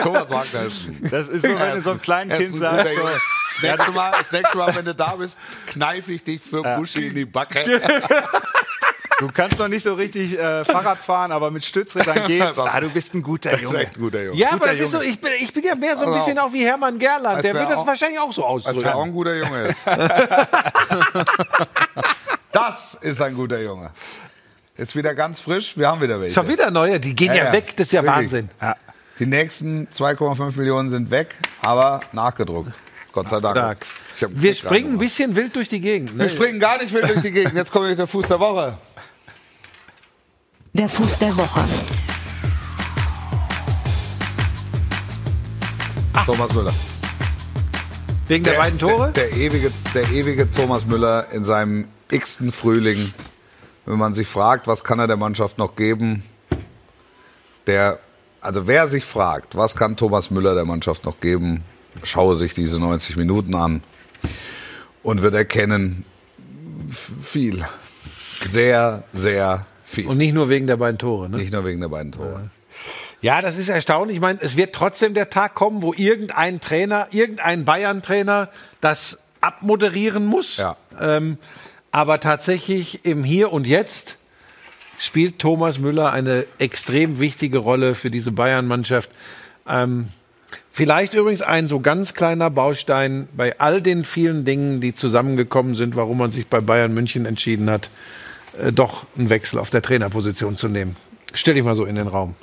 Thomas 0.04 0.30
Wagner 0.30 0.64
ist 0.64 0.88
ein 0.88 1.10
Das 1.10 1.28
ist 1.28 1.46
so, 1.46 1.60
wenn 1.60 1.72
du 1.76 1.82
so 1.82 1.92
einem 1.92 2.02
kleinen 2.02 2.32
ist 2.32 2.52
Kind 2.52 2.58
sagst. 2.58 2.88
Das 3.54 3.62
nächste, 3.64 3.92
Mal, 3.92 4.12
das 4.18 4.32
nächste 4.32 4.58
Mal, 4.58 4.76
wenn 4.76 4.86
du 4.86 4.96
da 4.96 5.16
bist, 5.16 5.40
kneife 5.68 6.14
ich 6.14 6.24
dich 6.24 6.42
für 6.42 6.62
Buschi 6.62 7.08
in 7.08 7.16
die 7.16 7.26
Backe. 7.26 7.82
du 9.22 9.28
kannst 9.34 9.58
noch 9.60 9.68
nicht 9.68 9.84
so 9.84 9.94
richtig 9.94 10.38
äh, 10.38 10.66
Fahrrad 10.66 10.98
fahren, 10.98 11.32
aber 11.32 11.52
mit 11.52 11.64
Stützrädern 11.64 12.28
geht's. 12.28 12.58
Ah, 12.60 12.80
du 12.80 12.90
bist 12.90 13.14
ein 13.14 13.22
guter 13.24 13.52
Das 13.52 13.62
ist 13.62 13.66
Junge. 13.72 13.84
echt 13.84 13.96
ein 13.98 14.02
guter 14.02 14.24
Junge. 14.24 14.38
Ja, 14.38 14.50
aber 14.50 14.58
Guter 14.60 14.72
das 14.72 14.80
ist 14.82 14.92
so, 14.92 14.98
Junge. 14.98 15.10
ich 15.10 15.22
bin, 15.22 15.32
ich 15.40 15.54
bin 15.54 15.64
ja 15.64 15.76
mehr 15.76 15.96
so 15.96 16.04
ein 16.04 16.10
Aber 16.10 16.18
bisschen 16.18 16.38
auch 16.40 16.52
wie 16.52 16.66
Hermann 16.66 16.98
Gerland, 17.00 17.44
der 17.44 17.54
wird 17.54 17.70
das 17.70 17.86
wahrscheinlich 17.86 18.20
auch 18.20 18.34
so 18.34 18.46
Als 18.46 18.66
wer 18.66 18.72
auch 18.74 18.76
ausdrücken. 18.78 19.00
ein 19.00 19.12
guter 19.14 19.36
Junge 19.36 19.62
ist. 19.68 19.86
Das 22.52 22.98
ist 23.00 23.22
ein 23.22 23.34
guter 23.34 23.62
Junge. 23.62 23.92
Ist 24.76 24.96
wieder 24.96 25.16
ganz 25.16 25.40
frisch. 25.40 25.78
Wir 25.78 25.88
haben 25.88 26.02
wieder 26.02 26.20
welche. 26.20 26.34
Schon 26.34 26.48
wieder 26.48 26.70
neue, 26.70 27.00
die 27.00 27.16
gehen 27.16 27.34
ja, 27.34 27.46
Ja, 27.46 27.54
weg, 27.54 27.76
das 27.78 27.86
ist 27.88 27.92
ja 27.94 28.04
Wirklich. 28.04 28.24
Wahnsinn. 28.24 28.50
Ja. 28.62 28.76
Die 29.20 29.26
nächsten 29.26 29.88
2,5 29.88 30.58
Millionen 30.58 30.90
sind 30.90 31.12
weg, 31.12 31.36
aber 31.62 32.02
nachgedruckt. 32.12 32.78
Gott 33.12 33.30
sei 33.30 33.40
Dank. 33.40 33.86
Einen 34.22 34.42
Wir 34.42 34.54
springen 34.54 34.94
ein 34.94 34.98
bisschen 34.98 35.36
wild 35.36 35.56
durch 35.56 35.70
die 35.70 35.80
Gegend. 35.80 36.16
Ne? 36.16 36.24
Wir 36.24 36.30
springen 36.30 36.60
gar 36.60 36.78
nicht 36.78 36.94
wild 36.94 37.10
durch 37.10 37.22
die 37.22 37.32
Gegend. 37.32 37.54
Jetzt 37.56 37.72
kommt 37.72 37.98
der 37.98 38.08
Fuß 38.08 38.28
der 38.28 38.40
Woche. 38.40 38.78
Der 40.74 40.88
Fuß 40.88 41.20
der 41.20 41.36
Woche. 41.36 41.66
Thomas 46.26 46.54
Müller. 46.54 46.74
Wegen 48.28 48.46
der, 48.46 48.54
beiden 48.54 48.80
Tore? 48.80 49.12
Der, 49.12 49.28
der, 49.28 49.38
ewige, 49.38 49.70
der 49.94 50.10
ewige 50.12 50.50
Thomas 50.50 50.86
Müller 50.86 51.30
in 51.32 51.44
seinem 51.44 51.88
x-ten 52.10 52.54
Frühling. 52.54 53.14
Wenn 53.86 53.98
man 53.98 54.14
sich 54.14 54.30
fragt, 54.30 54.66
was 54.66 54.86
kann 54.86 55.00
er 55.00 55.08
der 55.08 55.18
Mannschaft 55.18 55.58
noch 55.58 55.76
geben? 55.76 56.24
Der, 57.68 58.00
also 58.40 58.66
wer 58.66 58.88
sich 58.88 59.04
fragt, 59.04 59.58
was 59.58 59.76
kann 59.76 59.98
Thomas 59.98 60.32
Müller 60.32 60.56
der 60.56 60.64
Mannschaft 60.64 61.04
noch 61.04 61.20
geben, 61.20 61.66
schaue 62.04 62.36
sich 62.36 62.54
diese 62.54 62.80
90 62.80 63.18
Minuten 63.18 63.56
an 63.56 63.84
und 65.04 65.22
wird 65.22 65.34
erkennen, 65.34 66.06
viel. 66.88 67.66
sehr, 68.40 69.04
sehr 69.12 69.66
viel. 69.92 70.08
Und 70.08 70.18
nicht 70.18 70.34
nur 70.34 70.50
wegen 70.50 70.68
der 70.68 70.78
beiden 70.78 70.98
Tore. 70.98 71.30
Ne? 71.30 71.38
nicht 71.38 71.54
nur 71.54 71.66
wegen 71.66 71.82
der 71.82 71.90
beiden 71.90 72.12
Tore. 72.12 72.50
Ja, 73.22 73.42
das 73.42 73.58
ist 73.58 73.70
erstaunlich. 73.70 74.16
Ich 74.16 74.22
meine, 74.22 74.40
es 74.42 74.58
wird 74.58 74.74
trotzdem 74.74 75.14
der 75.14 75.30
Tag 75.30 75.54
kommen, 75.54 75.82
wo 75.82 75.94
irgendein 75.94 76.60
Trainer, 76.60 77.08
irgendein 77.12 77.66
Bayern-Trainer 77.66 78.50
das 78.80 79.20
abmoderieren 79.42 80.26
muss. 80.26 80.58
Ja. 80.58 80.76
Ähm, 81.00 81.38
aber 81.92 82.20
tatsächlich 82.20 83.06
im 83.06 83.24
Hier 83.24 83.52
und 83.52 83.68
Jetzt 83.68 84.18
spielt 84.98 85.40
Thomas 85.40 85.78
Müller 85.80 86.12
eine 86.12 86.46
extrem 86.58 87.20
wichtige 87.20 87.58
Rolle 87.58 87.96
für 87.96 88.10
diese 88.10 88.32
Bayern-Mannschaft. 88.32 89.10
Ähm, 89.68 90.08
vielleicht 90.72 91.14
übrigens 91.14 91.42
ein 91.42 91.68
so 91.68 91.80
ganz 91.80 92.14
kleiner 92.14 92.50
Baustein 92.50 93.28
bei 93.36 93.60
all 93.60 93.82
den 93.82 94.06
vielen 94.06 94.46
Dingen, 94.46 94.80
die 94.80 94.96
zusammengekommen 94.96 95.76
sind, 95.76 95.96
warum 95.96 96.18
man 96.18 96.32
sich 96.32 96.48
bei 96.48 96.62
Bayern 96.62 96.94
München 96.94 97.26
entschieden 97.26 97.70
hat, 97.70 97.90
äh, 98.60 98.72
doch 98.72 99.06
einen 99.18 99.30
Wechsel 99.30 99.60
auf 99.60 99.70
der 99.70 99.82
Trainerposition 99.82 100.56
zu 100.56 100.68
nehmen. 100.68 100.96
Stell 101.34 101.54
dich 101.54 101.64
mal 101.64 101.76
so 101.76 101.86
in 101.86 101.96
den 101.96 102.08
Raum. 102.08 102.36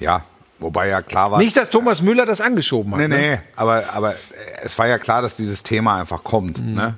Ja, 0.00 0.24
wobei 0.58 0.88
ja 0.88 1.02
klar 1.02 1.30
war. 1.32 1.38
Nicht, 1.38 1.56
dass 1.56 1.70
Thomas 1.70 2.02
Müller 2.02 2.26
das 2.26 2.40
angeschoben 2.40 2.92
hat. 2.92 3.00
Nee, 3.00 3.08
ne? 3.08 3.16
nee, 3.16 3.38
aber, 3.56 3.84
aber 3.92 4.12
äh, 4.12 4.16
es 4.62 4.78
war 4.78 4.86
ja 4.86 4.98
klar, 4.98 5.22
dass 5.22 5.34
dieses 5.36 5.62
Thema 5.62 6.00
einfach 6.00 6.22
kommt. 6.24 6.58
Ne? 6.64 6.94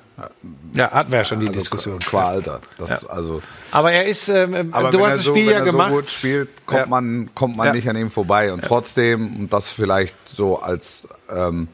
Ja, 0.75 0.91
hatten 0.93 1.11
wir 1.11 1.19
ja 1.19 1.25
schon 1.25 1.41
die 1.41 1.49
Also 1.49 1.61
Diskussion. 1.61 1.99
Qua 2.01 2.29
Alter. 2.29 2.61
Das, 2.79 3.05
also, 3.07 3.43
Aber 3.71 3.93
er 3.93 4.07
ist, 4.07 4.29
ähm, 4.29 4.55
ähm, 4.55 4.75
aber 4.75 4.91
du 4.91 4.99
wenn 4.99 5.05
hast 5.07 5.11
er 5.13 5.17
das 5.17 5.25
so, 5.27 5.33
Spiel 5.33 5.47
wenn 5.47 5.53
ja 5.53 5.59
er 5.61 5.65
gemacht. 5.65 5.91
so 5.91 5.97
gut 5.97 6.09
spielt, 6.09 6.67
kommt 6.67 6.81
Ja. 6.81 6.87
man, 6.87 7.31
kommt 7.35 7.57
man 7.57 7.67
Ja. 7.69 7.73
nicht 7.75 7.89
an 7.89 7.97
ihm 7.97 8.11
vorbei. 8.11 8.53
Und 8.53 8.63
trotzdem, 8.65 9.37
und 9.37 9.53
das 9.53 9.71
vielleicht 9.71 10.15
so 10.33 10.59
als, 10.61 11.07
ähm, 11.31 11.69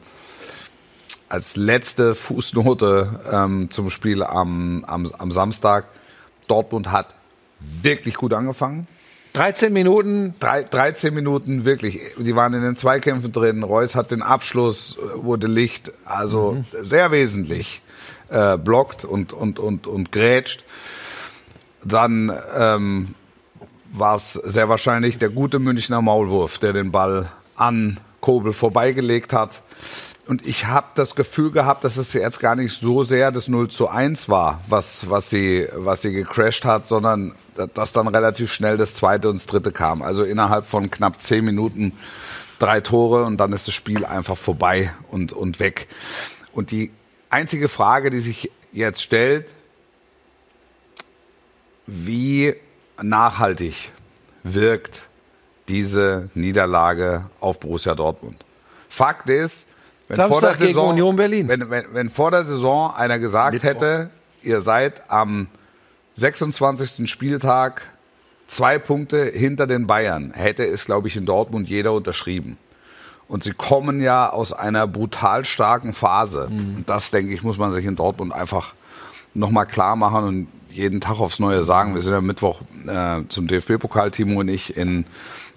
als 1.29 1.55
letzte 1.55 2.15
Fußnote 2.15 3.21
ähm, 3.31 3.71
zum 3.71 3.89
Spiel 3.89 4.23
am, 4.23 4.83
am, 4.87 5.09
am 5.17 5.31
Samstag, 5.31 5.85
Dortmund 6.47 6.91
hat 6.91 7.15
wirklich 7.59 8.15
gut 8.15 8.33
angefangen. 8.33 8.87
13 9.33 9.73
Minuten, 9.73 10.35
Drei, 10.39 10.63
13 10.63 11.13
Minuten 11.13 11.65
wirklich, 11.65 11.99
die 12.17 12.35
waren 12.35 12.53
in 12.53 12.61
den 12.61 12.77
Zweikämpfen 12.77 13.31
drin. 13.31 13.63
Reus 13.63 13.95
hat 13.95 14.11
den 14.11 14.21
Abschluss, 14.21 14.97
äh, 14.97 15.23
wurde 15.23 15.47
Licht, 15.47 15.91
also 16.05 16.63
sehr 16.81 17.11
wesentlich 17.11 17.81
äh, 18.29 18.57
blockt 18.57 19.05
und, 19.05 19.33
und, 19.33 19.59
und, 19.59 19.87
und 19.87 20.11
grätscht. 20.11 20.63
Dann 21.83 22.31
ähm, 22.55 23.15
war 23.89 24.15
es 24.15 24.33
sehr 24.33 24.69
wahrscheinlich 24.69 25.17
der 25.17 25.29
gute 25.29 25.59
Münchner 25.59 26.01
Maulwurf, 26.01 26.59
der 26.59 26.73
den 26.73 26.91
Ball 26.91 27.29
an 27.55 27.99
Kobel 28.21 28.53
vorbeigelegt 28.53 29.33
hat. 29.33 29.63
Und 30.25 30.47
ich 30.47 30.67
habe 30.67 30.87
das 30.95 31.15
Gefühl 31.15 31.51
gehabt, 31.51 31.83
dass 31.83 31.97
es 31.97 32.13
jetzt 32.13 32.39
gar 32.39 32.55
nicht 32.55 32.73
so 32.73 33.03
sehr 33.03 33.31
das 33.31 33.49
0 33.49 33.67
zu 33.67 33.89
1 33.89 34.29
war, 34.29 34.61
was, 34.69 35.09
was, 35.09 35.29
sie, 35.29 35.67
was 35.75 36.01
sie 36.01 36.13
gecrashed 36.13 36.63
hat, 36.63 36.87
sondern 36.87 37.35
dass 37.73 37.91
dann 37.91 38.07
relativ 38.07 38.51
schnell 38.51 38.77
das 38.77 38.93
zweite 38.93 39.29
und 39.29 39.35
das 39.35 39.47
dritte 39.47 39.73
kam. 39.73 40.01
Also 40.01 40.23
innerhalb 40.23 40.65
von 40.65 40.89
knapp 40.89 41.21
zehn 41.21 41.43
Minuten 41.43 41.91
drei 42.57 42.79
Tore 42.79 43.25
und 43.25 43.37
dann 43.37 43.51
ist 43.51 43.67
das 43.67 43.73
Spiel 43.73 44.05
einfach 44.05 44.37
vorbei 44.37 44.93
und, 45.11 45.33
und 45.33 45.59
weg. 45.59 45.87
Und 46.53 46.71
die 46.71 46.91
einzige 47.29 47.67
Frage, 47.67 48.09
die 48.09 48.21
sich 48.21 48.49
jetzt 48.71 49.03
stellt, 49.03 49.53
wie 51.85 52.55
nachhaltig 53.01 53.91
wirkt 54.43 55.07
diese 55.67 56.29
Niederlage 56.33 57.25
auf 57.41 57.59
Borussia 57.59 57.93
Dortmund? 57.93 58.45
Fakt 58.87 59.29
ist, 59.29 59.67
wenn 60.17 60.27
Samstag 60.27 60.39
vor 60.39 60.41
der 60.41 60.57
gegen 60.57 60.67
Saison, 60.73 60.89
Union 60.89 61.15
Berlin. 61.15 61.47
Wenn, 61.47 61.69
wenn, 61.69 61.85
wenn 61.91 62.09
vor 62.09 62.31
der 62.31 62.45
Saison 62.45 62.93
einer 62.95 63.19
gesagt 63.19 63.53
Mittwoch. 63.53 63.69
hätte, 63.69 64.09
ihr 64.41 64.61
seid 64.61 65.09
am 65.09 65.47
26. 66.15 67.09
Spieltag 67.09 67.81
zwei 68.47 68.77
Punkte 68.77 69.25
hinter 69.25 69.67
den 69.67 69.87
Bayern, 69.87 70.31
hätte 70.35 70.65
es, 70.65 70.85
glaube 70.85 71.07
ich, 71.07 71.15
in 71.15 71.25
Dortmund 71.25 71.69
jeder 71.69 71.93
unterschrieben. 71.93 72.57
Und 73.27 73.43
sie 73.43 73.53
kommen 73.53 74.01
ja 74.01 74.29
aus 74.29 74.53
einer 74.53 74.85
brutal 74.85 75.45
starken 75.45 75.93
Phase. 75.93 76.47
Und 76.47 76.83
das, 76.85 77.09
denke 77.09 77.33
ich, 77.33 77.41
muss 77.41 77.57
man 77.57 77.71
sich 77.71 77.85
in 77.85 77.95
Dortmund 77.95 78.33
einfach 78.33 78.73
nochmal 79.33 79.65
klar 79.65 79.95
machen 79.95 80.23
und 80.23 80.47
jeden 80.69 81.01
Tag 81.01 81.19
aufs 81.19 81.39
Neue 81.39 81.63
sagen. 81.63 81.93
Wir 81.93 82.01
sind 82.01 82.13
am 82.13 82.25
Mittwoch 82.25 82.61
äh, 82.87 83.21
zum 83.29 83.47
DFB-Pokal, 83.47 84.11
Timo 84.11 84.39
und 84.39 84.49
ich, 84.49 84.75
in, 84.75 85.05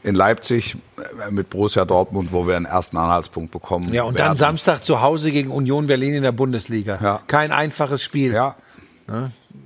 in 0.07 0.15
Leipzig 0.15 0.77
äh, 0.97 1.31
mit 1.33 1.51
Borussia 1.51 1.85
Dortmund, 1.85 2.33
wo 2.33 2.47
wir 2.47 2.57
einen 2.57 2.65
ersten 2.65 2.97
Anhaltspunkt 2.97 3.51
bekommen. 3.51 3.93
ja, 3.93 4.05
und 4.05 4.15
werden. 4.15 4.29
dann 4.29 4.37
Samstag 4.37 4.85
zu 4.85 5.01
Hause 5.01 5.33
gegen 5.33 5.51
Union 5.51 5.89
Berlin 5.89 6.15
in 6.15 6.23
der 6.23 6.33
Bundesliga. 6.33 6.99
Ja. 7.03 7.21
Kein 7.27 7.51
einfaches 7.51 8.05
Spiel. 8.05 8.33
Ja, 8.33 8.55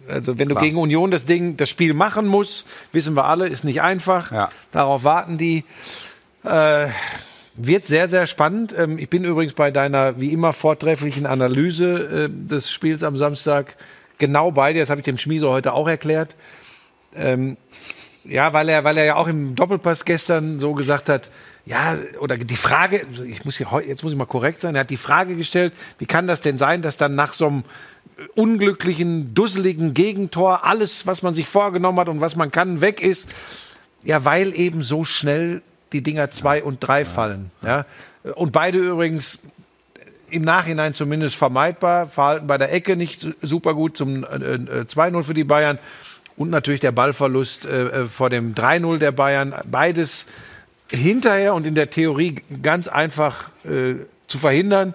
Also 0.08 0.38
wenn 0.38 0.48
du 0.48 0.54
Klar. 0.54 0.64
gegen 0.64 0.78
Union 0.78 1.10
das 1.10 1.26
Ding, 1.26 1.58
das 1.58 1.68
Spiel 1.68 1.92
machen 1.92 2.26
musst, 2.26 2.66
wissen 2.92 3.14
wir 3.14 3.26
alle, 3.26 3.48
ist 3.48 3.64
nicht 3.64 3.82
einfach. 3.82 4.32
Ja. 4.32 4.48
Darauf 4.72 5.04
warten 5.04 5.36
die. 5.36 5.64
Äh, 6.42 6.86
wird 7.54 7.86
sehr, 7.86 8.08
sehr 8.08 8.26
spannend. 8.26 8.74
Ähm, 8.76 8.98
ich 8.98 9.10
bin 9.10 9.24
übrigens 9.24 9.52
bei 9.52 9.70
deiner 9.70 10.18
wie 10.18 10.32
immer 10.32 10.54
vortrefflichen 10.54 11.26
Analyse 11.26 12.28
äh, 12.28 12.30
des 12.30 12.70
Spiels 12.70 13.02
am 13.02 13.18
Samstag 13.18 13.76
genau 14.16 14.50
bei 14.52 14.72
dir. 14.72 14.80
Das 14.80 14.88
habe 14.88 15.00
ich 15.00 15.04
dem 15.04 15.18
Schmieso 15.18 15.50
heute 15.50 15.74
auch 15.74 15.86
erklärt. 15.86 16.34
Ähm, 17.14 17.58
ja, 18.24 18.52
weil 18.52 18.68
er, 18.68 18.84
weil 18.84 18.98
er 18.98 19.04
ja 19.04 19.14
auch 19.16 19.28
im 19.28 19.54
Doppelpass 19.54 20.04
gestern 20.04 20.60
so 20.60 20.74
gesagt 20.74 21.08
hat, 21.08 21.30
ja, 21.66 21.96
oder 22.18 22.36
die 22.36 22.56
Frage, 22.56 23.06
ich 23.26 23.44
muss 23.44 23.56
hier, 23.56 23.68
jetzt 23.86 24.02
muss 24.02 24.12
ich 24.12 24.18
mal 24.18 24.26
korrekt 24.26 24.62
sein, 24.62 24.74
er 24.74 24.82
hat 24.82 24.90
die 24.90 24.96
Frage 24.96 25.36
gestellt, 25.36 25.72
wie 25.98 26.06
kann 26.06 26.26
das 26.26 26.40
denn 26.40 26.58
sein, 26.58 26.82
dass 26.82 26.96
dann 26.96 27.14
nach 27.14 27.34
so 27.34 27.46
einem 27.46 27.64
unglücklichen, 28.34 29.34
dusseligen 29.34 29.94
Gegentor 29.94 30.64
alles, 30.64 31.06
was 31.06 31.22
man 31.22 31.34
sich 31.34 31.48
vorgenommen 31.48 31.98
hat 31.98 32.08
und 32.08 32.20
was 32.20 32.36
man 32.36 32.50
kann, 32.50 32.80
weg 32.80 33.00
ist? 33.00 33.28
Ja, 34.02 34.24
weil 34.24 34.54
eben 34.54 34.82
so 34.82 35.04
schnell 35.04 35.62
die 35.92 36.02
Dinger 36.02 36.30
zwei 36.30 36.62
und 36.62 36.78
drei 36.80 37.04
fallen. 37.04 37.50
Ja? 37.62 37.86
Und 38.34 38.52
beide 38.52 38.78
übrigens 38.78 39.38
im 40.30 40.42
Nachhinein 40.42 40.94
zumindest 40.94 41.36
vermeidbar. 41.36 42.06
Verhalten 42.06 42.46
bei 42.46 42.58
der 42.58 42.72
Ecke 42.72 42.96
nicht 42.96 43.26
super 43.42 43.74
gut 43.74 43.96
zum 43.96 44.24
äh, 44.24 44.26
äh, 44.26 44.84
2-0 44.84 45.22
für 45.22 45.34
die 45.34 45.44
Bayern. 45.44 45.78
Und 46.40 46.48
natürlich 46.48 46.80
der 46.80 46.90
Ballverlust 46.90 47.66
äh, 47.66 47.82
äh, 47.82 48.06
vor 48.06 48.30
dem 48.30 48.54
3-0 48.54 48.96
der 48.96 49.12
Bayern. 49.12 49.54
Beides 49.70 50.26
hinterher 50.90 51.52
und 51.52 51.66
in 51.66 51.74
der 51.74 51.90
Theorie 51.90 52.36
ganz 52.62 52.88
einfach 52.88 53.50
äh, 53.66 53.96
zu 54.26 54.38
verhindern. 54.38 54.94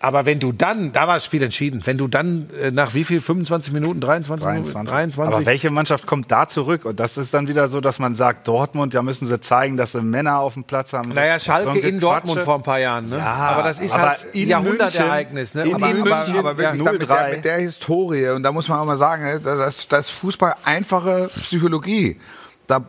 Aber 0.00 0.26
wenn 0.26 0.38
du 0.38 0.52
dann, 0.52 0.92
da 0.92 1.08
war 1.08 1.14
das 1.14 1.24
Spiel 1.24 1.42
entschieden, 1.42 1.82
wenn 1.84 1.98
du 1.98 2.06
dann 2.06 2.48
äh, 2.62 2.70
nach 2.70 2.94
wie 2.94 3.02
viel, 3.02 3.20
25 3.20 3.72
Minuten, 3.72 4.00
23, 4.00 4.46
Minuten, 4.46 4.72
23. 4.72 4.90
23 4.92 5.36
Aber 5.36 5.46
welche 5.46 5.70
Mannschaft 5.70 6.06
kommt 6.06 6.30
da 6.30 6.48
zurück? 6.48 6.84
Und 6.84 7.00
das 7.00 7.18
ist 7.18 7.34
dann 7.34 7.48
wieder 7.48 7.66
so, 7.66 7.80
dass 7.80 7.98
man 7.98 8.14
sagt, 8.14 8.46
Dortmund, 8.46 8.94
da 8.94 9.02
müssen 9.02 9.26
sie 9.26 9.40
zeigen, 9.40 9.76
dass 9.76 9.92
sie 9.92 10.00
Männer 10.00 10.38
auf 10.38 10.54
dem 10.54 10.62
Platz 10.62 10.92
haben. 10.92 11.10
Naja, 11.10 11.40
So 11.40 11.46
Schalke 11.46 11.70
ein 11.70 11.76
in 11.76 11.82
Gequatsche. 11.82 12.00
Dortmund 12.00 12.42
vor 12.42 12.54
ein 12.54 12.62
paar 12.62 12.78
Jahren. 12.78 13.08
Ne? 13.08 13.18
Ja, 13.18 13.24
aber 13.24 13.64
das 13.64 13.80
ist 13.80 13.92
aber 13.92 14.10
halt 14.10 14.26
in 14.34 14.42
ein 14.42 14.48
Jahrhundertereignis. 14.50 15.54
Ne? 15.54 15.64
In 15.64 15.74
aber, 15.74 15.88
München, 15.88 16.38
aber 16.38 16.56
wirklich, 16.56 16.80
ja, 16.80 16.92
mit, 16.92 17.02
der, 17.02 17.08
0-3. 17.08 17.30
mit 17.32 17.44
der 17.44 17.58
Historie, 17.58 18.28
und 18.28 18.44
da 18.44 18.52
muss 18.52 18.68
man 18.68 18.78
auch 18.78 18.84
mal 18.84 18.96
sagen, 18.96 19.24
ne, 19.24 19.40
das, 19.40 19.88
das 19.88 20.10
Fußball 20.10 20.54
einfache 20.64 21.28
Psychologie. 21.40 22.20
Da, 22.68 22.82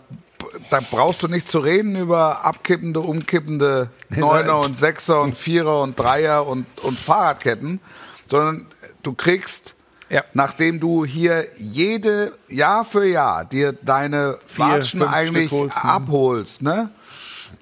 da 0.69 0.79
brauchst 0.89 1.23
du 1.23 1.27
nicht 1.27 1.49
zu 1.49 1.59
reden 1.59 1.95
über 1.95 2.45
abkippende, 2.45 2.99
umkippende 2.99 3.89
Neuner 4.09 4.59
und 4.59 4.75
Sechser 4.75 5.21
und 5.21 5.35
Vierer 5.37 5.81
und 5.81 5.99
Dreier 5.99 6.47
und, 6.47 6.65
und 6.83 6.97
Fahrradketten, 6.99 7.79
sondern 8.25 8.65
du 9.03 9.13
kriegst, 9.13 9.75
Ja. 10.09 10.23
nachdem 10.33 10.79
du 10.79 11.05
hier 11.05 11.45
jede 11.57 12.33
Jahr 12.47 12.83
für 12.85 13.05
Jahr 13.05 13.45
dir 13.45 13.73
deine 13.73 14.39
Vier, 14.47 14.65
Watschen 14.65 15.03
eigentlich 15.03 15.51
holst, 15.51 15.75
ne? 15.75 15.83
abholst, 15.83 16.61
ne? 16.61 16.91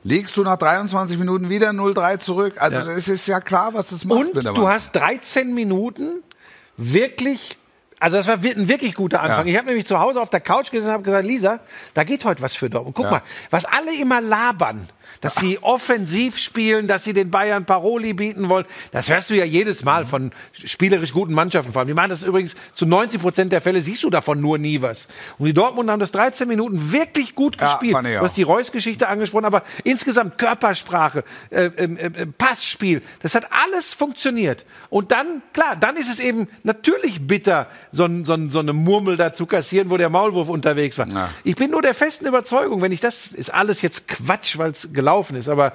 Legst 0.04 0.38
du 0.38 0.44
nach 0.44 0.58
23 0.58 1.18
Minuten 1.18 1.50
wieder 1.50 1.72
0-3 1.72 2.20
zurück? 2.20 2.54
Also 2.60 2.80
Ja. 2.80 2.92
es 2.92 3.08
ist 3.10 3.28
ja 3.28 3.42
klar, 3.42 3.74
was 3.74 3.90
das 3.90 4.06
macht 4.06 4.20
Und 4.36 4.46
du 4.46 4.68
hast 4.68 4.96
13 4.96 5.54
Minuten 5.54 6.24
wirklich. 6.78 7.58
Also 8.00 8.18
das 8.18 8.28
war 8.28 8.36
ein 8.36 8.68
wirklich 8.68 8.94
guter 8.94 9.22
Anfang. 9.22 9.48
Ja. 9.48 9.52
Ich 9.54 9.58
habe 9.58 9.68
nämlich 9.68 9.88
zu 9.88 10.00
Hause 10.00 10.22
auf 10.22 10.30
der 10.30 10.40
Couch 10.40 10.70
gesessen 10.72 10.90
und 10.90 10.94
habe 10.94 11.04
gesagt, 11.04 11.26
Lisa, 11.26 11.60
da 11.96 12.04
geht 12.04 12.26
heute 12.26 12.42
was 12.44 12.56
für 12.56 12.70
Dortmund. 12.70 12.96
Guck 12.96 13.06
Ja. 13.06 13.12
mal, 13.12 13.22
was 13.50 13.66
alle 13.66 13.96
immer 14.00 14.22
labern, 14.22 14.88
dass 15.21 15.36
sie 15.36 15.60
offensiv 15.62 16.38
spielen, 16.38 16.88
dass 16.88 17.03
sie 17.03 17.13
den 17.13 17.32
Bayern 17.32 17.65
Paroli 17.65 18.13
bieten 18.13 18.49
wollen. 18.49 18.65
Das 18.91 19.10
hörst 19.10 19.30
du 19.30 19.36
ja 19.36 19.45
jedes 19.45 19.84
Mal 19.84 20.06
von 20.06 20.32
spielerisch 20.53 21.13
guten 21.13 21.34
Mannschaften 21.34 21.73
vor 21.73 21.80
allem. 21.82 21.88
Die 21.88 21.93
machen 21.93 22.10
das 22.10 22.23
übrigens 22.23 22.56
zu 22.73 22.86
90 22.86 23.21
Prozent 23.21 23.51
der 23.51 23.62
Fälle, 23.62 23.82
siehst 23.82 24.03
du 24.03 24.10
davon 24.10 24.39
nur 24.41 24.58
nie 24.58 24.82
was. 24.82 25.08
Und 25.38 25.47
die 25.47 25.53
Dortmund 25.53 25.89
haben 25.89 25.99
das 25.99 26.12
13 26.12 26.47
Minuten 26.47 26.91
wirklich 26.91 27.36
gut 27.36 27.60
Ja, 27.60 27.67
gespielt. 27.67 27.97
ich 28.06 28.17
Du 28.17 28.21
hast 28.21 28.38
die 28.38 28.43
Reus-Geschichte 28.43 29.08
angesprochen, 29.08 29.45
aber 29.45 29.63
insgesamt 29.84 30.38
Körpersprache, 30.38 31.23
äh, 31.49 31.65
ähm, 31.77 31.97
äh, 31.97 32.06
äh, 32.06 32.25
Passspiel, 32.25 33.01
das 33.21 33.36
hat 33.36 33.47
alles 33.51 33.93
funktioniert. 33.93 34.65
Und 34.89 35.12
dann, 35.12 35.41
klar, 35.53 35.75
dann 35.75 35.95
ist 35.95 36.10
es 36.10 36.19
eben 36.19 36.47
natürlich 36.63 37.25
bitter, 37.27 37.67
so, 37.91 38.08
so, 38.23 38.38
so 38.49 38.60
eine 38.60 38.73
Murmel 38.73 39.17
da 39.17 39.34
zu 39.34 39.45
kassieren, 39.45 39.89
wo 39.89 39.97
der 39.97 40.10
Maulwurf 40.10 40.49
unterwegs 40.49 40.97
war. 40.97 41.08
Ja. 41.12 41.30
Ich 41.43 41.56
bin 41.56 41.71
nur 41.71 41.82
der 41.82 41.93
festen 41.93 42.25
Überzeugung, 42.25 42.82
wenn 42.82 42.91
ich 42.91 42.99
das, 42.99 43.27
ist 43.27 43.53
alles 43.53 43.82
jetzt 43.82 44.08
Quatsch, 44.08 44.58
weil 44.58 44.71
es 44.71 44.93
gelaufen 44.93 45.07
ist, 45.36 45.50
aber 45.50 45.74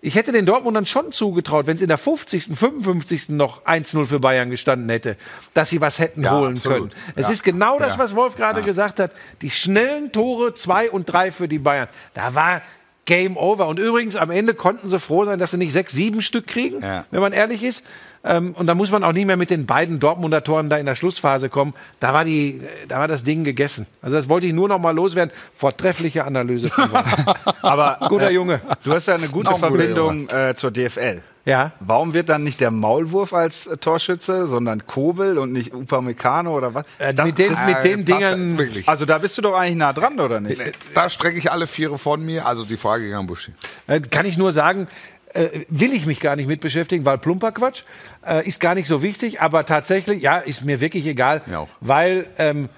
ich 0.00 0.16
hätte 0.16 0.32
den 0.32 0.44
Dortmundern 0.44 0.84
schon 0.84 1.12
zugetraut, 1.12 1.66
wenn 1.66 1.76
es 1.76 1.82
in 1.82 1.88
der 1.88 1.96
50., 1.96 2.54
55. 2.56 3.30
noch 3.30 3.64
1-0 3.64 4.04
für 4.04 4.20
Bayern 4.20 4.50
gestanden 4.50 4.88
hätte, 4.90 5.16
dass 5.54 5.70
sie 5.70 5.80
was 5.80 5.98
hätten 5.98 6.22
Ja, 6.24 6.32
holen 6.38 6.52
absolut. 6.52 6.90
können. 6.90 6.92
Es 7.16 7.26
Ja. 7.28 7.32
ist 7.32 7.42
genau 7.42 7.78
das, 7.78 7.94
Ja. 7.94 7.98
was 8.00 8.14
Wolf 8.14 8.36
gerade 8.36 8.60
gesagt 8.60 9.00
hat. 9.00 9.12
Die 9.40 9.50
schnellen 9.50 10.12
Tore 10.12 10.54
2 10.54 10.90
und 10.90 11.06
3 11.06 11.30
für 11.30 11.48
die 11.48 11.58
Bayern. 11.58 11.88
Da 12.12 12.34
war 12.34 12.60
Game 13.06 13.36
over. 13.38 13.66
Und 13.68 13.78
übrigens, 13.78 14.16
am 14.16 14.30
Ende 14.30 14.52
konnten 14.54 14.88
sie 14.88 14.98
froh 15.00 15.24
sein, 15.24 15.38
dass 15.38 15.52
sie 15.52 15.58
nicht 15.58 15.72
sechs, 15.72 15.92
sieben 15.92 16.20
Stück 16.20 16.46
kriegen, 16.46 16.82
Ja. 16.82 17.06
wenn 17.10 17.20
man 17.20 17.32
ehrlich 17.32 17.62
ist. 17.62 17.82
Ähm, 18.24 18.54
und 18.58 18.66
da 18.66 18.74
muss 18.74 18.90
man 18.90 19.04
auch 19.04 19.12
nicht 19.12 19.26
mehr 19.26 19.36
mit 19.36 19.50
den 19.50 19.66
beiden 19.66 20.00
Dortmunder 20.00 20.42
Toren 20.42 20.70
da 20.70 20.78
in 20.78 20.86
der 20.86 20.94
Schlussphase 20.94 21.48
kommen. 21.50 21.74
Da 22.00 22.14
war, 22.14 22.24
die, 22.24 22.60
da 22.88 22.98
war 22.98 23.08
das 23.08 23.22
Ding 23.22 23.44
gegessen. 23.44 23.86
Also 24.00 24.16
das 24.16 24.28
wollte 24.28 24.46
ich 24.46 24.52
nur 24.54 24.68
noch 24.68 24.78
mal 24.78 24.94
loswerden. 24.94 25.32
Vortreffliche 25.54 26.24
Analyse 26.24 26.68
von. 26.70 26.88
Aber 27.62 27.98
Guter 28.08 28.30
Junge. 28.30 28.60
du 28.82 28.92
hast 28.92 29.06
ja 29.06 29.14
eine 29.14 29.28
gute 29.28 29.50
Auch 29.50 29.58
Verbindung 29.58 30.28
äh, 30.28 30.54
zur 30.54 30.70
DFL. 30.70 31.20
Ja. 31.46 31.72
Warum 31.80 32.14
wird 32.14 32.30
dann 32.30 32.42
nicht 32.42 32.58
der 32.62 32.70
Maulwurf 32.70 33.34
als 33.34 33.66
äh, 33.66 33.76
Torschütze, 33.76 34.46
sondern 34.46 34.86
Kobel 34.86 35.36
und 35.36 35.52
nicht 35.52 35.74
Upamecano 35.74 36.56
oder 36.56 36.72
was? 36.72 36.86
Äh, 36.98 37.12
Das- 37.12 37.26
mit 37.26 37.38
den, 37.38 37.52
Äh, 37.52 37.66
mit 37.66 37.84
den 37.84 38.04
das- 38.06 38.16
Dingern. 38.18 38.56
Wirklich. 38.58 38.88
also 38.88 39.04
da 39.04 39.18
bist 39.18 39.36
du 39.36 39.42
doch 39.42 39.52
eigentlich 39.54 39.76
nah 39.76 39.92
dran, 39.92 40.18
oder 40.20 40.40
nicht? 40.40 40.62
Da 40.94 41.10
strecke 41.10 41.36
ich 41.36 41.52
alle 41.52 41.66
Viere 41.66 41.98
von 41.98 42.24
mir. 42.24 42.46
Also 42.46 42.64
die 42.64 42.78
Frage 42.78 43.04
ging 43.04 43.12
an 43.14 43.26
Buschi. 43.26 43.52
Äh, 43.86 44.00
Kann 44.00 44.24
ich 44.24 44.38
nur 44.38 44.52
sagen, 44.52 44.88
äh, 45.34 45.64
will 45.68 45.92
ich 45.92 46.06
mich 46.06 46.20
gar 46.20 46.36
nicht 46.36 46.46
mit 46.46 46.60
beschäftigen, 46.60 47.04
weil 47.04 47.18
plumper 47.18 47.52
Quatsch 47.52 47.82
äh, 48.26 48.46
ist 48.46 48.60
gar 48.60 48.74
nicht 48.74 48.86
so 48.86 49.02
wichtig, 49.02 49.40
aber 49.40 49.66
tatsächlich, 49.66 50.22
ja, 50.22 50.38
ist 50.38 50.64
mir 50.64 50.80
wirklich 50.80 51.06
egal, 51.06 51.42
Mir 51.46 51.66
weil 51.80 52.26
ähm, 52.38 52.68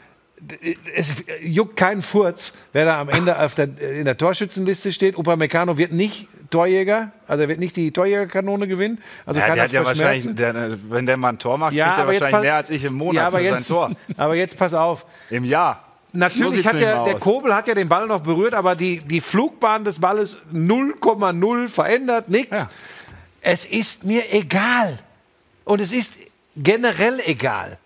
es 0.95 1.25
juckt 1.43 1.77
keinen 1.77 2.03
Furz, 2.03 2.53
wer 2.73 2.85
da 2.85 3.01
am 3.01 3.09
Ende 3.09 3.35
der, 3.57 3.93
in 3.93 4.05
der 4.05 4.19
Torschützenliste 4.19 4.93
steht. 4.93 5.17
Upamecano 5.17 5.79
wird 5.79 5.93
nicht 5.93 6.29
Torjäger, 6.51 7.11
also 7.27 7.43
er 7.43 7.49
wird 7.49 7.59
nicht 7.59 7.75
die 7.75 7.91
Torjägerkanone 7.91 8.69
gewinnen, 8.69 8.99
also 9.25 9.41
Ja, 9.41 9.47
kann 9.47 9.57
der 9.57 9.65
das 9.65 9.73
hat 9.73 9.81
ja 9.81 9.87
wahrscheinlich, 9.87 10.35
der, 10.37 10.79
wenn 10.91 11.07
der 11.07 11.17
mal 11.17 11.31
ein 11.31 11.39
Tor 11.39 11.59
macht, 11.59 11.73
Ja, 11.73 11.87
kriegt 11.87 11.99
er 11.99 12.07
wahrscheinlich 12.07 12.31
pass- 12.31 12.43
mehr 12.43 12.55
als 12.55 12.71
ich 12.71 12.85
im 12.85 12.95
Monat 12.95 13.15
ja, 13.15 13.27
aber 13.27 13.39
für 13.39 13.45
jetzt, 13.45 13.67
sein 13.67 13.77
Tor. 13.77 13.91
aber 14.17 14.35
jetzt 14.37 14.57
pass 14.59 14.75
auf. 14.75 15.07
Im 15.31 15.45
Jahr. 15.45 15.86
Natürlich 16.17 16.67
hat 16.67 16.81
der, 16.81 17.05
der. 17.05 17.19
Kobel 17.19 17.55
hat 17.55 17.69
ja 17.69 17.75
den 17.75 17.89
Ball 17.89 18.07
noch 18.07 18.21
berührt, 18.21 18.55
aber 18.55 18.75
die, 18.75 19.01
die 19.01 19.21
Flugbahn 19.21 19.85
des 19.85 20.01
Balles 20.01 20.37
0,0 20.53 21.69
verändert, 21.69 22.29
nichts. 22.29 22.61
Ja. 22.61 22.71
Es 23.43 23.65
ist 23.65 24.05
mir 24.05 24.33
egal. 24.33 24.99
Und 25.65 25.81
es 25.81 25.93
ist 25.93 26.15
generell 26.57 27.21
egal. 27.25 27.79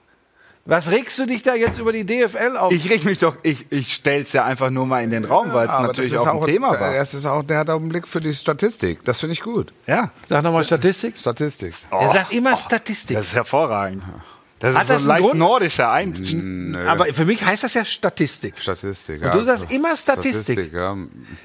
Was 0.67 0.91
regst 0.91 1.19
du 1.19 1.27
dich 1.27 1.43
da 1.43 1.55
jetzt 1.55 1.79
über 1.79 1.93
die 1.93 2.05
DFL 2.05 2.57
auf? 2.57 2.73
Ich 2.73 2.89
reg 2.89 3.05
mich 3.05 3.19
doch, 3.19 3.37
ich, 3.43 3.67
ich 3.71 3.95
stell's 3.95 4.33
ja 4.33 4.45
einfach 4.45 4.71
nur 4.71 4.87
mal 4.87 5.03
in 5.03 5.11
den 5.11 5.25
Raum, 5.25 5.53
weil 5.53 5.67
es 5.67 5.73
Aber 5.73 5.89
natürlich 5.89 6.13
das 6.13 6.23
ist 6.23 6.29
auch 6.29 6.43
ein 6.43 6.47
Thema 6.47 6.79
war. 6.79 6.95
Das 6.95 7.15
ist 7.15 7.27
auch, 7.27 7.43
der 7.43 7.59
hat 7.59 7.71
auch 7.71 7.81
einen 7.81 7.89
Blick 7.89 8.07
für 8.07 8.21
die 8.21 8.33
Statistik. 8.33 9.03
Das 9.05 9.21
finde 9.21 9.33
ich 9.33 9.41
gut. 9.41 9.73
Ja, 9.87 10.11
Sag 10.27 10.45
nochmal 10.45 10.65
Statistik. 10.65 11.19
Statistik. 11.19 11.75
er 11.91 12.11
sagt 12.11 12.33
immer 12.33 12.55
Statistik. 12.55 13.17
das 13.17 13.29
ist 13.29 13.35
hervorragend. 13.35 14.05
Das 14.61 14.75
Hat 14.75 14.83
ist 14.83 14.91
das 14.91 15.03
so 15.03 15.09
leicht 15.09 15.25
Grund? 15.25 15.39
nordischer 15.39 15.91
Ein. 15.91 16.77
Aber 16.87 17.07
für 17.07 17.25
mich 17.25 17.45
heißt 17.45 17.65
das 17.65 17.75
ja 17.75 17.85
Statistik. 17.85 18.59
Statistik. 18.59 19.23
Und 19.23 19.35
du 19.35 19.43
sagst 19.43 19.71
immer 19.73 19.97
Statistik. 19.97 20.73
ja. 20.73 20.97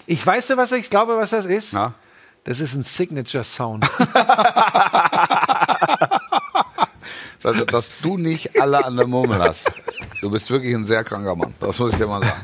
Ich 0.06 0.26
weiß, 0.26 0.48
du, 0.48 0.58
was 0.58 0.72
ich 0.74 0.90
glaube, 0.90 1.18
was 1.18 1.30
das 1.32 1.46
ist. 1.46 1.74
Na? 1.74 1.94
Das 2.44 2.60
ist 2.60 2.76
ein 2.76 2.84
Signature-Sound. 2.84 3.86
Also, 7.44 7.64
dass 7.64 7.94
du 8.02 8.18
nicht 8.18 8.60
alle 8.60 8.84
an 8.84 8.98
der 8.98 9.06
Murmel 9.06 9.38
hast. 9.40 9.72
Du 10.20 10.32
bist 10.32 10.50
wirklich 10.50 10.74
ein 10.74 10.84
sehr 10.86 11.04
kranker 11.04 11.36
Mann. 11.36 11.54
Das 11.60 11.78
muss 11.78 11.92
ich 11.92 11.98
dir 12.00 12.08
mal 12.08 12.20
sagen. 12.20 12.42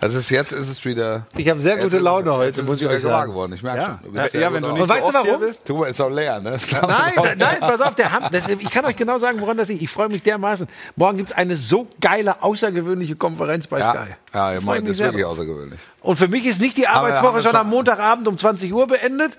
Das 0.00 0.14
ist 0.14 0.30
jetzt 0.30 0.52
ist 0.52 0.68
es 0.70 0.84
wieder. 0.84 1.26
Ich 1.36 1.48
habe 1.48 1.60
sehr 1.60 1.76
gute 1.76 1.96
ist 1.96 2.02
Laune 2.02 2.32
heute, 2.32 2.46
jetzt 2.46 2.58
ist 2.58 2.66
muss 2.66 2.76
es 2.76 2.82
ich 2.82 2.88
euch 2.88 3.02
sagen. 3.02 3.32
geworden. 3.32 3.52
Ich 3.54 3.64
merke 3.64 3.80
Ja. 3.80 3.86
schon. 3.86 3.98
Du 4.04 4.12
bist 4.12 4.30
sehr 4.30 4.42
ja, 4.42 4.48
gut 4.48 4.54
wenn 4.56 4.62
du 4.62 4.68
nicht 4.72 4.80
Und 4.82 4.88
so 4.88 4.94
weißt 4.94 5.08
du 5.08 5.12
warum? 5.12 5.40
bist. 5.40 5.68
Mal, 5.68 5.86
ist 5.88 6.00
auch 6.00 6.08
leer, 6.10 6.38
ne? 6.40 6.56
Nein, 6.70 7.12
nein, 7.16 7.38
nein, 7.38 7.56
pass 7.60 7.80
auf, 7.80 7.94
der 7.96 8.12
Ham, 8.12 8.28
das, 8.30 8.46
ich 8.46 8.70
kann 8.70 8.84
euch 8.84 8.94
genau 8.94 9.18
sagen, 9.18 9.40
woran 9.40 9.56
das 9.56 9.68
liegt. 9.68 9.82
Ich 9.82 9.90
freue 9.90 10.08
mich 10.08 10.22
dermaßen. 10.22 10.68
Morgen 10.94 11.16
gibt 11.16 11.30
es 11.30 11.36
eine 11.36 11.56
so 11.56 11.88
geile, 12.00 12.42
außergewöhnliche 12.44 13.16
Konferenz 13.16 13.66
bei 13.66 13.80
Ja, 13.80 13.90
Sky. 13.92 14.14
ja, 14.34 14.52
ihr 14.54 14.60
meint, 14.60 14.84
das 14.86 14.96
ist 14.96 14.98
wirklich 15.02 15.22
drauf. 15.24 15.32
außergewöhnlich. 15.32 15.80
Und 16.00 16.16
für 16.16 16.28
mich 16.28 16.46
ist 16.46 16.60
nicht 16.60 16.76
die 16.76 16.86
Arbeitswoche 16.86 17.42
schon 17.42 17.50
schon- 17.50 17.56
am 17.60 17.68
Montagabend 17.70 18.28
um 18.28 18.38
20 18.38 18.72
Uhr 18.72 18.86
beendet. 18.86 19.36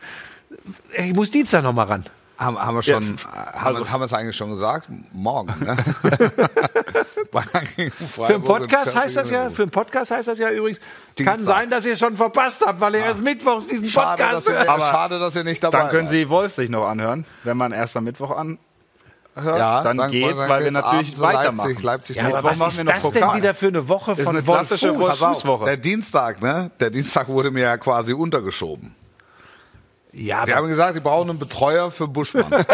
Ich 0.97 1.13
muss 1.13 1.31
Dienstag 1.31 1.63
noch 1.63 1.73
mal 1.73 1.83
ran. 1.83 2.03
Haben, 2.39 2.57
haben 2.57 2.75
wir 2.75 2.81
schon, 2.83 3.17
haben, 3.53 3.77
wir, 3.77 3.91
haben 3.91 3.99
wir 3.99 4.05
es 4.05 4.13
eigentlich 4.13 4.37
schon 4.37 4.51
gesagt? 4.51 4.87
Morgen, 5.11 5.53
ne? 5.59 5.75
Für 8.11 8.27
einen 8.27 8.43
Podcast 8.43 8.97
heißt 8.97 9.15
das 9.17 9.29
ja, 9.29 9.49
für 9.49 9.63
einen 9.63 9.71
Podcast 9.71 10.11
heißt 10.11 10.27
das 10.29 10.39
ja 10.39 10.49
übrigens, 10.49 10.79
kann 10.79 11.35
Dienstag. 11.35 11.37
sein, 11.37 11.69
dass 11.69 11.85
ihr 11.85 11.95
schon 11.97 12.15
verpasst 12.15 12.63
habt, 12.65 12.79
weil 12.79 12.95
ihr 12.95 13.01
erst 13.05 13.21
mittwochs 13.21 13.67
diesen 13.67 13.87
Schade, 13.89 14.23
Podcast 14.23 14.47
dass 14.47 14.53
ihr, 14.53 14.59
hört. 14.59 14.69
aber 14.69 14.83
schade, 14.85 15.19
dass 15.19 15.35
ihr 15.35 15.43
nicht 15.43 15.63
dabei 15.63 15.79
Dann 15.79 15.89
können. 15.89 16.07
Sie 16.07 16.29
Wolf 16.29 16.55
sich 16.55 16.69
noch 16.69 16.87
anhören, 16.87 17.25
wenn 17.43 17.57
man 17.57 17.71
erst 17.71 17.95
am 17.97 18.05
Mittwoch 18.05 18.31
anhört. 18.31 18.59
Ja, 19.35 19.83
dann, 19.83 19.97
dann- 19.97 20.11
geht's, 20.11 20.35
dann 20.37 20.49
weil 20.49 20.63
wir 20.65 20.71
natürlich 20.71 21.19
weitermachen. 21.19 21.67
Leipzig, 21.69 21.83
Leipzig, 21.83 22.15
Ja, 22.17 22.23
Mittwoch 22.23 22.37
aber 22.39 22.59
was 22.59 22.77
ist 22.77 22.87
das 22.87 23.11
denn 23.11 23.33
wieder 23.35 23.53
für 23.53 23.67
eine 23.67 23.87
Woche 23.87 24.11
Ist 24.13 24.21
von 24.23 24.35
eine 24.35 24.47
Wolf 24.47 24.59
klassische 24.67 24.93
Fuß? 24.93 24.99
Wolf- 25.01 25.21
auf, 25.21 25.33
Fußwoche. 25.35 25.65
der 25.65 25.77
Dienstag, 25.77 26.41
ne? 26.41 26.71
Der 26.79 26.89
Dienstag 26.89 27.27
wurde 27.27 27.51
mir 27.51 27.61
ja 27.63 27.77
quasi 27.77 28.13
untergeschoben. 28.13 28.95
Ja, 30.11 30.45
Die 30.45 30.53
haben 30.53 30.67
gesagt, 30.67 30.95
die 30.95 31.01
brauchen 31.01 31.29
einen 31.29 31.39
Betreuer 31.39 31.91
für 31.91 32.07
Buschmann. 32.07 32.65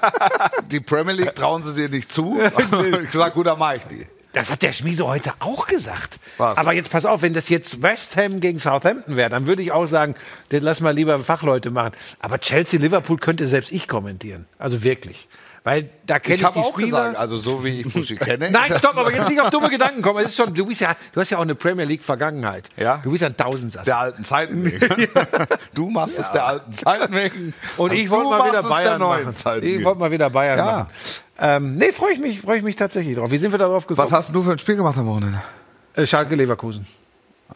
die 0.70 0.80
Premier 0.80 1.12
League 1.12 1.34
trauen 1.34 1.62
sie 1.62 1.74
dir 1.74 1.88
nicht 1.88 2.12
zu. 2.12 2.40
ich 3.02 3.10
gesagt, 3.10 3.34
gut, 3.34 3.46
dann 3.46 3.58
mach 3.58 3.74
ich 3.74 3.84
die. 3.84 4.06
Das 4.32 4.50
hat 4.50 4.62
der 4.62 4.72
Schmiese 4.72 5.06
heute 5.06 5.32
auch 5.38 5.66
gesagt. 5.66 6.18
Was? 6.38 6.58
Aber 6.58 6.72
jetzt 6.72 6.90
pass 6.90 7.06
auf, 7.06 7.22
wenn 7.22 7.34
das 7.34 7.48
jetzt 7.48 7.82
West 7.82 8.16
Ham 8.16 8.40
gegen 8.40 8.58
Southampton 8.58 9.16
wäre, 9.16 9.30
dann 9.30 9.46
würde 9.46 9.62
ich 9.62 9.70
auch 9.70 9.86
sagen, 9.86 10.14
das 10.48 10.60
lass 10.60 10.80
mal 10.80 10.92
lieber 10.92 11.20
Fachleute 11.20 11.70
machen. 11.70 11.92
Aber 12.18 12.38
Chelsea 12.40 12.80
Liverpool 12.80 13.18
könnte 13.18 13.46
selbst 13.46 13.70
ich 13.70 13.86
kommentieren. 13.86 14.46
Also 14.58 14.82
wirklich. 14.82 15.28
Weil 15.66 15.88
da 16.04 16.18
kenne 16.18 16.34
ich, 16.34 16.42
Ich 16.42 16.48
die 16.48 16.58
auch 16.60 16.72
Spieler. 16.74 16.86
gesagt, 16.88 17.16
also 17.16 17.38
so 17.38 17.64
wie 17.64 17.80
ich 17.80 17.90
Buschi 17.90 18.16
kenne. 18.16 18.50
Nein, 18.52 18.70
er- 18.70 18.78
stopp, 18.78 18.98
aber 18.98 19.10
jetzt 19.14 19.30
nicht 19.30 19.40
auf 19.40 19.48
dumme 19.48 19.70
Gedanken 19.70 20.02
kommen. 20.02 20.18
Es 20.18 20.26
ist 20.32 20.36
schon, 20.36 20.52
du, 20.52 20.66
bist 20.66 20.82
ja, 20.82 20.94
du 21.12 21.20
hast 21.20 21.30
ja 21.30 21.38
auch 21.38 21.42
eine 21.42 21.54
Premier 21.54 21.86
League 21.86 22.02
Vergangenheit. 22.02 22.68
Ja. 22.76 23.00
Du 23.02 23.10
bist 23.12 23.22
ja 23.22 23.28
ein 23.28 23.36
Tausendsasser. 23.36 23.84
der 23.86 23.98
alten 23.98 24.24
Zeiten 24.24 24.62
wegen. 24.70 25.08
Du 25.74 25.88
machst 25.88 26.18
es 26.18 26.30
der 26.32 26.44
alten 26.44 26.70
Zeiten 26.72 27.14
wegen. 27.14 27.54
Und 27.78 27.92
ich 27.94 28.10
wollte 28.10 28.28
mal 28.28 28.46
wieder 28.50 28.62
Bayern 28.62 29.00
machen. 29.00 29.34
Zeiten 29.36 29.66
Ich 29.66 29.82
wollte 29.82 30.00
mal 30.00 30.10
wieder 30.10 30.28
Bayern 30.28 30.58
Ja. 30.58 30.64
machen. 30.64 30.86
Ähm, 31.38 31.76
nee, 31.78 31.92
freue 31.92 32.12
ich 32.12 32.18
mich, 32.20 32.42
freue 32.42 32.58
ich 32.58 32.62
mich 32.62 32.76
tatsächlich 32.76 33.16
drauf. 33.16 33.30
Wie 33.30 33.38
sind 33.38 33.50
wir 33.50 33.58
darauf 33.58 33.86
gekommen? 33.86 34.04
Was 34.06 34.12
hast 34.12 34.34
du 34.34 34.42
für 34.42 34.52
ein 34.52 34.58
Spiel 34.58 34.76
gemacht 34.76 34.98
am 34.98 35.06
Wochenende? 35.06 35.40
Äh, 35.94 36.06
Schalke 36.06 36.34
Leverkusen. 36.34 36.86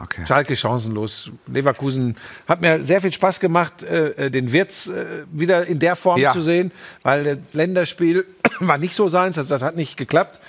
Okay. 0.01 0.25
Schalke 0.25 0.55
chancenlos. 0.55 1.29
Leverkusen 1.47 2.15
hat 2.47 2.61
mir 2.61 2.81
sehr 2.81 3.01
viel 3.01 3.11
Spaß 3.13 3.39
gemacht, 3.41 3.83
äh, 3.83 4.27
äh, 4.27 4.29
den 4.31 4.53
Wirtz 4.53 4.87
äh, 4.87 5.25
wieder 5.31 5.65
in 5.67 5.79
der 5.79 5.95
Form 5.95 6.19
Ja. 6.19 6.31
zu 6.31 6.41
sehen, 6.41 6.71
weil 7.03 7.23
das 7.23 7.37
Länderspiel 7.53 8.25
war 8.61 8.77
nicht 8.77 8.95
so 8.95 9.09
seins, 9.09 9.37
also 9.37 9.49
das 9.49 9.61
hat 9.61 9.75
nicht 9.75 9.97
geklappt. 9.97 10.39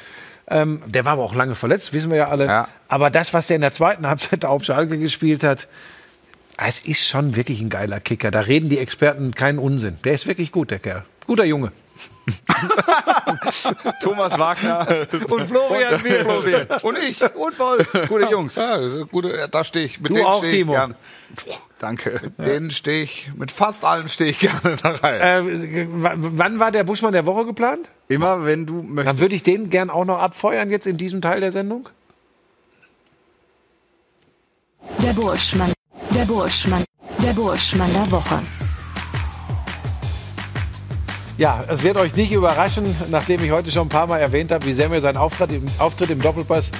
Ähm, 0.46 0.82
der 0.86 1.04
war 1.04 1.12
aber 1.14 1.22
auch 1.24 1.34
lange 1.34 1.54
verletzt, 1.54 1.92
wissen 1.92 2.10
wir 2.10 2.18
ja 2.18 2.28
alle. 2.28 2.46
Ja. 2.46 2.68
Aber 2.88 3.10
das, 3.10 3.34
was 3.34 3.48
der 3.48 3.56
in 3.56 3.62
der 3.62 3.72
zweiten 3.72 4.06
Halbzeit 4.08 4.44
auf 4.44 4.62
Schalke 4.64 4.98
gespielt 4.98 5.42
hat, 5.42 5.68
es 6.56 6.80
ist 6.80 7.06
schon 7.06 7.36
wirklich 7.36 7.60
ein 7.60 7.70
geiler 7.70 8.00
Kicker. 8.00 8.30
Da 8.30 8.40
reden 8.40 8.68
die 8.68 8.78
Experten 8.78 9.34
keinen 9.34 9.58
Unsinn. 9.58 9.96
Der 10.04 10.12
ist 10.12 10.26
wirklich 10.26 10.52
gut, 10.52 10.70
der 10.70 10.78
Kerl. 10.78 11.04
Guter 11.26 11.44
Junge. 11.44 11.72
Thomas 14.02 14.38
Wagner 14.38 15.06
Und 15.28 15.46
Florian 15.48 16.02
Wirtz. 16.04 16.84
Und 16.84 16.98
ich. 16.98 17.22
Und 17.34 17.58
Wolf. 17.58 17.92
Gute 18.08 18.30
Jungs. 18.30 18.54
Ja, 18.54 18.78
gute, 19.10 19.48
da 19.50 19.64
stehe 19.64 19.86
ich. 19.86 20.00
Mit 20.00 20.10
Du 20.10 20.14
denen 20.16 20.26
auch, 20.26 20.38
stehe 20.38 20.52
ich 20.52 20.58
Timo. 20.60 20.72
gern. 20.72 20.94
Danke. 21.78 22.20
Den 22.38 22.70
stehe 22.70 23.02
ich, 23.04 23.30
mit 23.36 23.50
fast 23.50 23.84
allen 23.84 24.08
stehe 24.08 24.30
ich 24.30 24.38
gerne 24.38 24.76
da 24.82 24.90
rein. 24.90 25.20
Äh, 25.20 25.86
wann 25.88 26.58
war 26.60 26.70
der 26.70 26.84
Buschmann 26.84 27.12
der 27.12 27.26
Woche 27.26 27.46
geplant? 27.46 27.88
Immer 28.08 28.44
wenn 28.44 28.66
du 28.66 28.82
möchtest. 28.82 29.06
Dann 29.08 29.18
würde 29.20 29.34
ich 29.34 29.42
den 29.42 29.70
gern 29.70 29.90
auch 29.90 30.04
noch 30.04 30.18
abfeuern 30.18 30.70
jetzt 30.70 30.86
in 30.86 30.96
diesem 30.96 31.20
Teil 31.22 31.40
der 31.40 31.52
Sendung. 31.52 31.88
Der 35.02 35.12
Burschmann. 35.12 35.72
Der 36.14 36.24
Burschmann. 36.24 36.84
Der 37.22 37.32
Burschmann 37.32 37.90
der 37.92 38.10
Woche. 38.10 38.40
Ja, 41.40 41.64
es 41.68 41.82
wird 41.82 41.96
euch 41.96 42.14
nicht 42.16 42.32
überraschen, 42.32 42.84
nachdem 43.10 43.42
ich 43.42 43.50
heute 43.50 43.72
schon 43.72 43.86
ein 43.86 43.88
paar 43.88 44.06
Mal 44.06 44.18
erwähnt 44.18 44.52
habe, 44.52 44.66
wie 44.66 44.74
sehr 44.74 44.90
mir 44.90 45.00
sein 45.00 45.16
Auftritt 45.16 45.50
im, 45.52 45.64
Auftritt 45.78 46.10
im 46.10 46.20
Doppelpass 46.20 46.70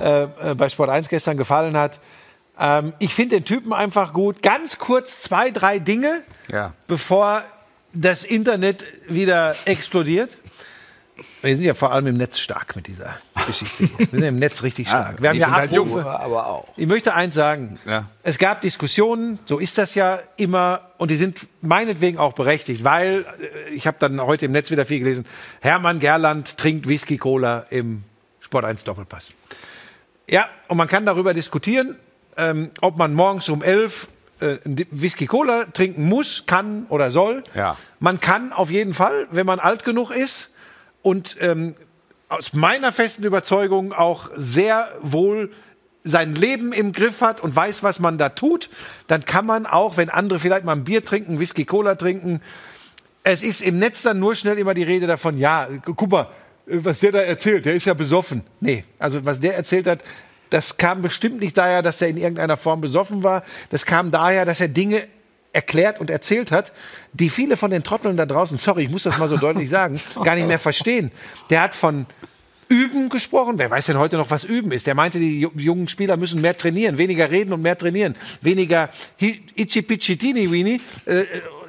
äh, 0.00 0.22
äh, 0.24 0.54
bei 0.56 0.68
Sport 0.68 0.90
1 0.90 1.08
gestern 1.08 1.36
gefallen 1.36 1.76
hat. 1.76 2.00
Ähm, 2.58 2.94
ich 2.98 3.14
finde 3.14 3.36
den 3.36 3.44
Typen 3.44 3.72
einfach 3.72 4.12
gut. 4.12 4.42
Ganz 4.42 4.80
kurz 4.80 5.20
zwei, 5.20 5.52
drei 5.52 5.78
Dinge, 5.78 6.22
Ja. 6.50 6.72
bevor 6.88 7.44
das 7.92 8.24
Internet 8.24 8.84
wieder 9.06 9.54
explodiert. 9.66 10.36
Wir 11.42 11.56
sind 11.56 11.64
ja 11.64 11.74
vor 11.74 11.92
allem 11.92 12.06
im 12.06 12.16
Netz 12.16 12.38
stark 12.38 12.76
mit 12.76 12.86
dieser 12.86 13.16
Geschichte. 13.46 13.88
Wir 13.98 14.06
sind 14.06 14.22
im 14.22 14.38
Netz 14.38 14.62
richtig 14.62 14.88
stark. 14.88 15.20
Wir 15.20 15.30
haben 15.30 15.38
ja 15.38 15.50
halt 15.50 15.72
Abrufe. 15.72 15.98
jung, 15.98 16.06
aber 16.06 16.46
auch. 16.46 16.68
Ich 16.76 16.86
möchte 16.86 17.14
eins 17.14 17.34
sagen. 17.34 17.78
Ja. 17.86 18.06
Es 18.22 18.38
gab 18.38 18.60
Diskussionen, 18.60 19.38
so 19.44 19.58
ist 19.58 19.78
das 19.78 19.94
ja 19.94 20.20
immer, 20.36 20.92
und 20.98 21.10
die 21.10 21.16
sind 21.16 21.46
meinetwegen 21.60 22.18
auch 22.18 22.32
berechtigt, 22.32 22.84
weil 22.84 23.24
äh, 23.40 23.70
ich 23.70 23.86
habe 23.86 23.96
dann 24.00 24.20
heute 24.20 24.46
im 24.46 24.52
Netz 24.52 24.70
wieder 24.70 24.84
viel 24.84 25.00
gelesen, 25.00 25.26
Hermann 25.60 25.98
Gerland 25.98 26.56
trinkt 26.56 26.88
Whisky 26.88 27.18
Cola 27.18 27.66
im 27.70 28.04
Sport 28.40 28.64
1 28.64 28.84
Doppelpass. 28.84 29.30
Ja, 30.28 30.48
und 30.68 30.76
man 30.76 30.88
kann 30.88 31.06
darüber 31.06 31.34
diskutieren, 31.34 31.96
ähm, 32.36 32.70
ob 32.80 32.96
man 32.96 33.14
morgens 33.14 33.48
um 33.48 33.62
11 33.62 34.08
äh, 34.40 34.58
Whisky 34.90 35.26
Cola 35.26 35.64
trinken 35.64 36.08
muss, 36.08 36.44
kann 36.46 36.86
oder 36.88 37.10
soll. 37.10 37.42
Ja. 37.54 37.76
Man 37.98 38.20
kann 38.20 38.52
auf 38.52 38.70
jeden 38.70 38.94
Fall, 38.94 39.26
wenn 39.30 39.46
man 39.46 39.58
alt 39.58 39.84
genug 39.84 40.10
ist 40.10 40.50
und 41.02 41.36
ähm, 41.40 41.74
aus 42.28 42.52
meiner 42.52 42.92
festen 42.92 43.24
Überzeugung 43.24 43.92
auch 43.92 44.30
sehr 44.36 44.90
wohl 45.00 45.50
sein 46.04 46.34
Leben 46.34 46.72
im 46.72 46.92
Griff 46.92 47.20
hat 47.20 47.40
und 47.40 47.54
weiß, 47.54 47.82
was 47.82 47.98
man 47.98 48.18
da 48.18 48.30
tut, 48.30 48.70
dann 49.06 49.24
kann 49.24 49.46
man 49.46 49.66
auch, 49.66 49.96
wenn 49.96 50.08
andere 50.08 50.38
vielleicht 50.38 50.64
mal 50.64 50.72
ein 50.72 50.84
Bier 50.84 51.04
trinken, 51.04 51.40
Whisky 51.40 51.64
Cola 51.64 51.94
trinken, 51.94 52.40
es 53.24 53.42
ist 53.42 53.60
im 53.60 53.78
Netz 53.78 54.02
dann 54.02 54.18
nur 54.18 54.34
schnell 54.34 54.58
immer 54.58 54.74
die 54.74 54.82
Rede 54.82 55.06
davon, 55.06 55.36
ja, 55.38 55.68
guck 55.84 56.10
mal, 56.10 56.28
was 56.66 57.00
der 57.00 57.12
da 57.12 57.18
erzählt, 57.20 57.66
der 57.66 57.74
ist 57.74 57.84
ja 57.84 57.94
besoffen. 57.94 58.42
Nee, 58.60 58.84
also 58.98 59.24
was 59.24 59.40
der 59.40 59.56
erzählt 59.56 59.86
hat, 59.86 60.02
das 60.50 60.76
kam 60.76 61.02
bestimmt 61.02 61.40
nicht 61.40 61.56
daher, 61.56 61.82
dass 61.82 62.00
er 62.00 62.08
in 62.08 62.16
irgendeiner 62.16 62.56
Form 62.56 62.80
besoffen 62.80 63.22
war. 63.22 63.42
Das 63.70 63.84
kam 63.84 64.10
daher, 64.10 64.44
dass 64.46 64.60
er 64.60 64.68
Dinge 64.68 65.06
erklärt 65.58 65.98
und 66.00 66.08
erzählt 66.10 66.50
hat, 66.52 66.72
die 67.12 67.30
viele 67.30 67.56
von 67.56 67.70
den 67.70 67.82
Trotteln 67.82 68.16
da 68.16 68.26
draußen, 68.26 68.58
sorry, 68.58 68.84
ich 68.84 68.90
muss 68.90 69.02
das 69.02 69.18
mal 69.18 69.28
so 69.28 69.36
deutlich 69.36 69.68
sagen, 69.68 70.00
gar 70.24 70.36
nicht 70.36 70.46
mehr 70.46 70.58
verstehen. 70.60 71.10
Der 71.50 71.62
hat 71.62 71.74
von 71.74 72.06
Üben 72.68 73.08
gesprochen. 73.08 73.58
Wer 73.58 73.70
weiß 73.70 73.86
denn 73.86 73.98
heute 73.98 74.16
noch, 74.18 74.30
was 74.30 74.44
Üben 74.44 74.72
ist? 74.72 74.86
Der 74.86 74.94
meinte, 74.94 75.18
die 75.18 75.44
ju- 75.46 75.58
jungen 75.58 75.88
Spieler 75.88 76.16
müssen 76.18 76.40
mehr 76.42 76.54
trainieren, 76.56 76.98
weniger 76.98 77.30
reden 77.30 77.52
und 77.54 77.62
mehr 77.62 77.76
trainieren. 77.78 78.14
Weniger 78.42 78.90
hi- 79.20 79.40
itchy 79.54 79.80
pitchy 79.82 80.16
teeny 80.18 80.50
weeny, 80.52 80.78
äh, 81.06 81.20
äh, 81.20 81.24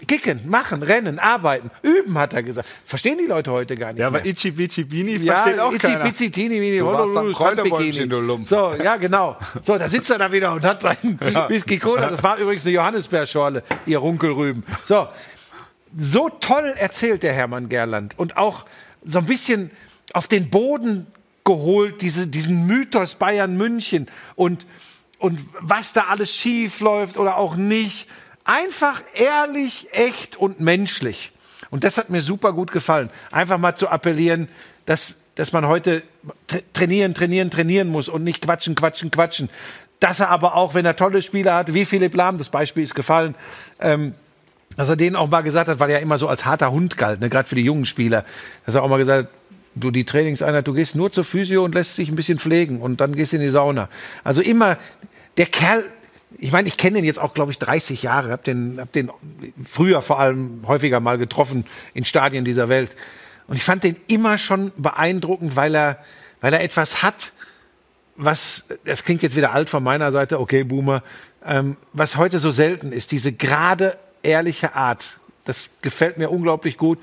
kicken, 0.07 0.41
machen, 0.49 0.83
rennen, 0.83 1.19
arbeiten. 1.19 1.69
Üben, 1.81 2.17
hat 2.17 2.33
er 2.33 2.43
gesagt. 2.43 2.67
Verstehen 2.85 3.17
die 3.17 3.25
Leute 3.25 3.51
heute 3.51 3.75
gar 3.75 3.93
nicht 3.93 3.99
Ja, 3.99 4.09
mehr. 4.09 4.21
aber 4.21 4.29
Ichi 4.29 4.51
Bichi 4.51 4.83
Bini 4.83 5.17
Ja, 5.17 5.43
versteht 5.43 5.59
auch 5.59 5.71
itzi, 5.73 5.87
keiner. 5.87 6.13
teeny, 6.13 6.61
weeny, 6.61 6.79
Du 6.79 6.85
warst 6.85 7.39
Honolulu, 7.39 8.19
Lump. 8.21 8.47
So, 8.47 8.73
ja, 8.83 8.95
genau. 8.97 9.37
So, 9.61 9.77
da 9.77 9.89
sitzt 9.89 10.09
er 10.09 10.17
da 10.17 10.31
wieder 10.31 10.53
und 10.53 10.63
hat 10.63 10.81
seinen 10.81 11.19
Whisky 11.49 11.77
Cola. 11.77 12.09
Das 12.09 12.23
war 12.23 12.37
übrigens 12.37 12.65
eine 12.65 12.75
Johannisbeerschorle, 12.75 13.63
ihr 13.85 13.97
Runkelrüben. 13.99 14.63
So, 14.85 15.07
so 15.97 16.29
toll 16.29 16.73
erzählt 16.77 17.23
der 17.23 17.33
Hermann 17.33 17.69
Gerland 17.69 18.17
und 18.17 18.37
auch 18.37 18.65
so 19.03 19.19
ein 19.19 19.25
bisschen 19.25 19.71
auf 20.13 20.27
den 20.27 20.49
Boden 20.49 21.07
geholt, 21.43 22.01
diese, 22.01 22.27
diesen 22.27 22.67
Mythos 22.67 23.15
Bayern 23.15 23.57
München 23.57 24.07
und, 24.35 24.67
und 25.17 25.39
was 25.59 25.93
da 25.93 26.05
alles 26.09 26.35
schief 26.35 26.79
läuft 26.81 27.17
oder 27.17 27.37
auch 27.37 27.55
nicht. 27.55 28.07
Einfach 28.49 29.03
ehrlich, 29.13 29.89
echt 29.91 30.35
und 30.35 30.59
menschlich. 30.59 31.31
Und 31.69 31.83
das 31.83 31.99
hat 31.99 32.09
mir 32.09 32.21
super 32.21 32.51
gut 32.51 32.71
gefallen. 32.71 33.11
Einfach 33.29 33.59
mal 33.59 33.75
zu 33.75 33.89
appellieren, 33.89 34.47
dass, 34.87 35.17
dass 35.35 35.53
man 35.53 35.67
heute 35.67 36.01
tra- 36.49 36.63
trainieren, 36.73 37.13
trainieren, 37.13 37.51
trainieren 37.51 37.89
muss 37.89 38.09
und 38.09 38.23
nicht 38.23 38.41
quatschen, 38.41 38.73
quatschen, 38.73 39.11
quatschen. 39.11 39.51
Dass 39.99 40.19
er 40.19 40.29
aber 40.29 40.55
auch, 40.55 40.73
wenn 40.73 40.83
er 40.83 40.95
tolle 40.95 41.21
Spieler 41.21 41.53
hat, 41.53 41.75
wie 41.75 41.85
Philipp 41.85 42.15
Lahm, 42.15 42.39
das 42.39 42.49
Beispiel 42.49 42.83
ist 42.83 42.95
gefallen, 42.95 43.35
ähm, 43.79 44.15
dass 44.75 44.89
er 44.89 44.95
denen 44.95 45.15
auch 45.15 45.29
mal 45.29 45.41
gesagt 45.41 45.67
hat, 45.67 45.79
weil 45.79 45.91
er 45.91 45.99
immer 45.99 46.17
so 46.17 46.27
als 46.27 46.43
harter 46.43 46.71
Hund 46.71 46.97
galt, 46.97 47.19
ne, 47.19 47.29
gerade 47.29 47.47
für 47.47 47.53
die 47.53 47.65
jungen 47.65 47.85
Spieler, 47.85 48.25
dass 48.65 48.73
er 48.73 48.81
auch 48.81 48.89
mal 48.89 48.97
gesagt 48.97 49.27
hat, 49.27 49.33
du 49.75 49.91
die 49.91 50.05
Trainingseinheit, 50.05 50.67
du 50.67 50.73
gehst 50.73 50.95
nur 50.95 51.11
zur 51.11 51.23
Physio 51.23 51.63
und 51.63 51.75
lässt 51.75 51.99
dich 51.99 52.09
ein 52.09 52.15
bisschen 52.15 52.39
pflegen 52.39 52.81
und 52.81 52.99
dann 52.99 53.15
gehst 53.15 53.31
in 53.31 53.41
die 53.41 53.49
Sauna. 53.49 53.89
Also 54.23 54.41
immer 54.41 54.79
der 55.37 55.45
Kerl, 55.45 55.85
ich 56.37 56.51
meine, 56.51 56.67
ich 56.67 56.77
kenne 56.77 56.97
den 56.97 57.05
jetzt 57.05 57.19
auch, 57.19 57.33
glaube 57.33 57.51
ich, 57.51 57.59
30 57.59 58.03
Jahre, 58.03 58.31
hab 58.31 58.43
den, 58.43 58.79
hab 58.79 58.91
den 58.91 59.11
früher 59.65 60.01
vor 60.01 60.19
allem 60.19 60.61
häufiger 60.67 60.99
mal 60.99 61.17
getroffen 61.17 61.65
in 61.93 62.05
Stadien 62.05 62.45
dieser 62.45 62.69
Welt. 62.69 62.91
Und 63.47 63.55
ich 63.55 63.63
fand 63.63 63.83
den 63.83 63.95
immer 64.07 64.37
schon 64.37 64.71
beeindruckend, 64.77 65.55
weil 65.55 65.75
er, 65.75 65.97
weil 66.39 66.53
er 66.53 66.61
etwas 66.61 67.01
hat, 67.01 67.33
was, 68.15 68.65
das 68.85 69.03
klingt 69.03 69.23
jetzt 69.23 69.35
wieder 69.35 69.53
alt 69.53 69.69
von 69.69 69.81
meiner 69.81 70.11
Seite, 70.11 70.39
okay, 70.39 70.63
Boomer, 70.63 71.03
ähm, 71.45 71.77
was 71.93 72.17
heute 72.17 72.39
so 72.39 72.51
selten 72.51 72.91
ist, 72.91 73.11
diese 73.11 73.31
gerade 73.31 73.97
ehrliche 74.21 74.75
Art. 74.75 75.19
Das 75.45 75.69
gefällt 75.81 76.17
mir 76.17 76.29
unglaublich 76.29 76.77
gut. 76.77 76.99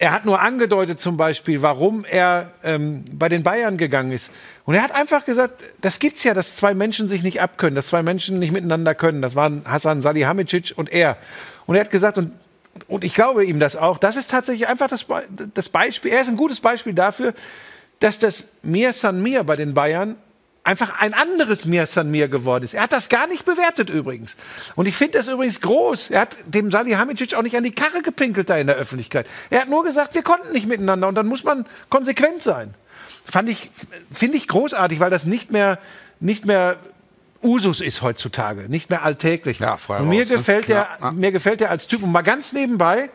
Er 0.00 0.12
hat 0.12 0.24
nur 0.24 0.40
angedeutet 0.40 1.00
zum 1.00 1.16
Beispiel, 1.16 1.60
warum 1.60 2.04
er 2.04 2.52
ähm, 2.62 3.04
bei 3.12 3.28
den 3.28 3.42
Bayern 3.42 3.76
gegangen 3.76 4.12
ist. 4.12 4.30
Und 4.64 4.76
er 4.76 4.82
hat 4.82 4.94
einfach 4.94 5.24
gesagt, 5.24 5.64
das 5.80 5.98
gibt's 5.98 6.22
ja, 6.22 6.34
dass 6.34 6.54
zwei 6.54 6.72
Menschen 6.72 7.08
sich 7.08 7.24
nicht 7.24 7.40
abkönnen, 7.40 7.74
dass 7.74 7.88
zwei 7.88 8.04
Menschen 8.04 8.38
nicht 8.38 8.52
miteinander 8.52 8.94
können. 8.94 9.22
Das 9.22 9.34
waren 9.34 9.62
Hassan 9.64 10.00
Salihamidzic 10.00 10.72
und 10.76 10.92
er. 10.92 11.16
Und 11.66 11.74
er 11.74 11.80
hat 11.80 11.90
gesagt, 11.90 12.16
und, 12.16 12.32
und 12.86 13.02
ich 13.02 13.12
glaube 13.12 13.44
ihm 13.44 13.58
das 13.58 13.74
auch, 13.74 13.98
das 13.98 14.14
ist 14.14 14.30
tatsächlich 14.30 14.68
einfach 14.68 14.86
das, 14.86 15.04
das 15.54 15.68
Beispiel, 15.68 16.12
er 16.12 16.20
ist 16.20 16.28
ein 16.28 16.36
gutes 16.36 16.60
Beispiel 16.60 16.94
dafür, 16.94 17.34
dass 17.98 18.20
das 18.20 18.46
Mir 18.62 18.92
San 18.92 19.20
Mir 19.20 19.42
bei 19.42 19.56
den 19.56 19.74
Bayern 19.74 20.14
einfach 20.68 21.00
ein 21.00 21.14
anderes 21.14 21.64
Mir 21.64 21.86
San 21.86 22.10
Mir 22.10 22.28
geworden 22.28 22.62
ist. 22.62 22.74
Er 22.74 22.82
hat 22.82 22.92
das 22.92 23.08
gar 23.08 23.26
nicht 23.26 23.46
bewertet 23.46 23.88
übrigens. 23.88 24.36
Und 24.76 24.86
ich 24.86 24.94
finde 24.94 25.16
das 25.16 25.26
übrigens 25.26 25.62
groß. 25.62 26.10
Er 26.10 26.20
hat 26.20 26.36
dem 26.44 26.70
Salihamidzic 26.70 27.34
auch 27.34 27.42
nicht 27.42 27.56
an 27.56 27.64
die 27.64 27.74
Karre 27.74 28.02
gepinkelt 28.02 28.50
da 28.50 28.58
in 28.58 28.66
der 28.66 28.76
Öffentlichkeit. 28.76 29.26
Er 29.48 29.62
hat 29.62 29.70
nur 29.70 29.82
gesagt, 29.82 30.14
wir 30.14 30.22
konnten 30.22 30.52
nicht 30.52 30.66
miteinander 30.66 31.08
und 31.08 31.14
dann 31.14 31.26
muss 31.26 31.42
man 31.42 31.64
konsequent 31.88 32.42
sein. 32.42 32.74
Fand 33.24 33.48
ich, 33.48 33.70
finde 34.12 34.36
ich 34.36 34.46
großartig, 34.46 35.00
weil 35.00 35.10
das 35.10 35.24
nicht 35.24 35.50
mehr, 35.50 35.78
nicht 36.20 36.44
mehr 36.44 36.76
Usus 37.42 37.80
ist 37.80 38.02
heutzutage, 38.02 38.68
nicht 38.68 38.90
mehr 38.90 39.04
alltäglich. 39.04 39.60
Ja, 39.60 39.78
frei 39.78 40.00
und 40.00 40.08
mir 40.10 40.20
raus, 40.22 40.30
ne? 40.30 40.36
gefällt 40.36 40.68
der, 40.68 40.76
Ja, 40.76 40.96
ja. 41.00 41.12
mir 41.12 41.32
gefällt 41.32 41.60
der 41.60 41.70
als 41.70 41.86
Typ 41.86 42.02
und 42.02 42.12
mal 42.12 42.22
ganz 42.22 42.52
nebenbei, 42.52 43.08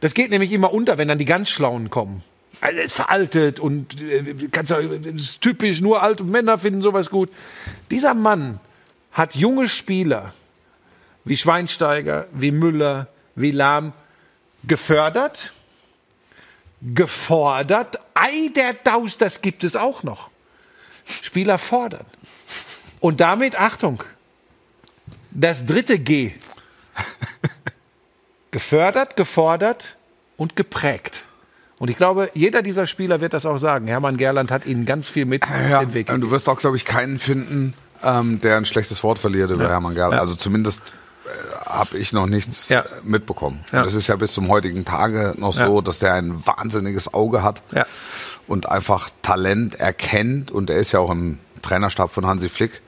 das 0.00 0.12
geht 0.12 0.30
nämlich 0.30 0.52
immer 0.52 0.72
unter, 0.72 0.98
wenn 0.98 1.08
dann 1.08 1.18
die 1.18 1.24
ganz 1.24 1.48
Schlauen 1.48 1.88
kommen. 1.88 2.22
Also, 2.60 2.80
ist 2.80 2.94
veraltet 2.94 3.60
und 3.60 4.00
äh, 4.00 4.48
kannst 4.50 4.72
ist 4.72 5.40
typisch, 5.40 5.80
nur 5.80 6.02
alte 6.02 6.24
Männer 6.24 6.58
finden 6.58 6.82
sowas 6.82 7.10
gut. 7.10 7.30
Dieser 7.90 8.14
Mann 8.14 8.60
hat 9.12 9.34
junge 9.34 9.68
Spieler 9.68 10.32
wie 11.24 11.36
Schweinsteiger, 11.36 12.26
wie 12.32 12.50
Müller, 12.50 13.08
wie 13.34 13.50
Lahm 13.50 13.92
gefördert, 14.64 15.52
gefordert. 16.82 17.98
Ei, 18.14 18.50
der 18.54 18.74
Daus, 18.74 19.18
das 19.18 19.40
gibt 19.40 19.64
es 19.64 19.76
auch 19.76 20.02
noch. 20.02 20.30
Spieler 21.22 21.58
fordern. 21.58 22.06
Und 23.00 23.20
damit, 23.20 23.58
Achtung, 23.58 24.02
das 25.30 25.66
dritte 25.66 25.98
G. 25.98 26.32
Gefördert, 28.50 29.16
gefordert 29.16 29.96
und 30.36 30.54
geprägt. 30.54 31.24
Und 31.84 31.90
ich 31.90 31.98
glaube, 31.98 32.30
jeder 32.32 32.62
dieser 32.62 32.86
Spieler 32.86 33.20
wird 33.20 33.34
das 33.34 33.44
auch 33.44 33.58
sagen. 33.58 33.86
Hermann 33.88 34.16
Gerland 34.16 34.50
hat 34.50 34.64
ihnen 34.64 34.86
ganz 34.86 35.06
viel 35.06 35.26
mit 35.26 35.44
Ja, 35.68 35.82
entwickelt. 35.82 36.14
und 36.14 36.22
du 36.22 36.30
wirst 36.30 36.48
auch, 36.48 36.58
glaube 36.58 36.76
ich, 36.78 36.86
keinen 36.86 37.18
finden, 37.18 37.74
ähm, 38.02 38.40
der 38.40 38.56
ein 38.56 38.64
schlechtes 38.64 39.02
Wort 39.02 39.18
verliert 39.18 39.50
über 39.50 39.68
Hermann 39.68 39.94
Gerl. 39.94 40.12
Ja. 40.12 40.18
Also 40.20 40.34
zumindest 40.34 40.80
äh, 41.26 41.28
habe 41.68 41.98
ich 41.98 42.14
noch 42.14 42.24
nichts 42.24 42.70
Ja. 42.70 42.80
äh, 42.80 42.84
mitbekommen. 43.02 43.62
Ja. 43.70 43.82
Und 43.82 43.86
es 43.88 43.94
ist 43.94 44.06
ja 44.06 44.16
bis 44.16 44.32
zum 44.32 44.48
heutigen 44.48 44.86
Tage 44.86 45.34
noch 45.36 45.54
Ja. 45.54 45.66
so, 45.66 45.82
dass 45.82 45.98
der 45.98 46.14
ein 46.14 46.46
wahnsinniges 46.46 47.12
Auge 47.12 47.42
hat 47.42 47.60
Ja. 47.72 47.84
und 48.46 48.66
einfach 48.66 49.10
Talent 49.20 49.74
erkennt. 49.74 50.50
Und 50.50 50.70
er 50.70 50.78
ist 50.78 50.92
ja 50.92 51.00
auch 51.00 51.10
im 51.10 51.38
Trainerstab 51.60 52.10
von 52.10 52.26
Hansi 52.26 52.48
Flick 52.48 52.80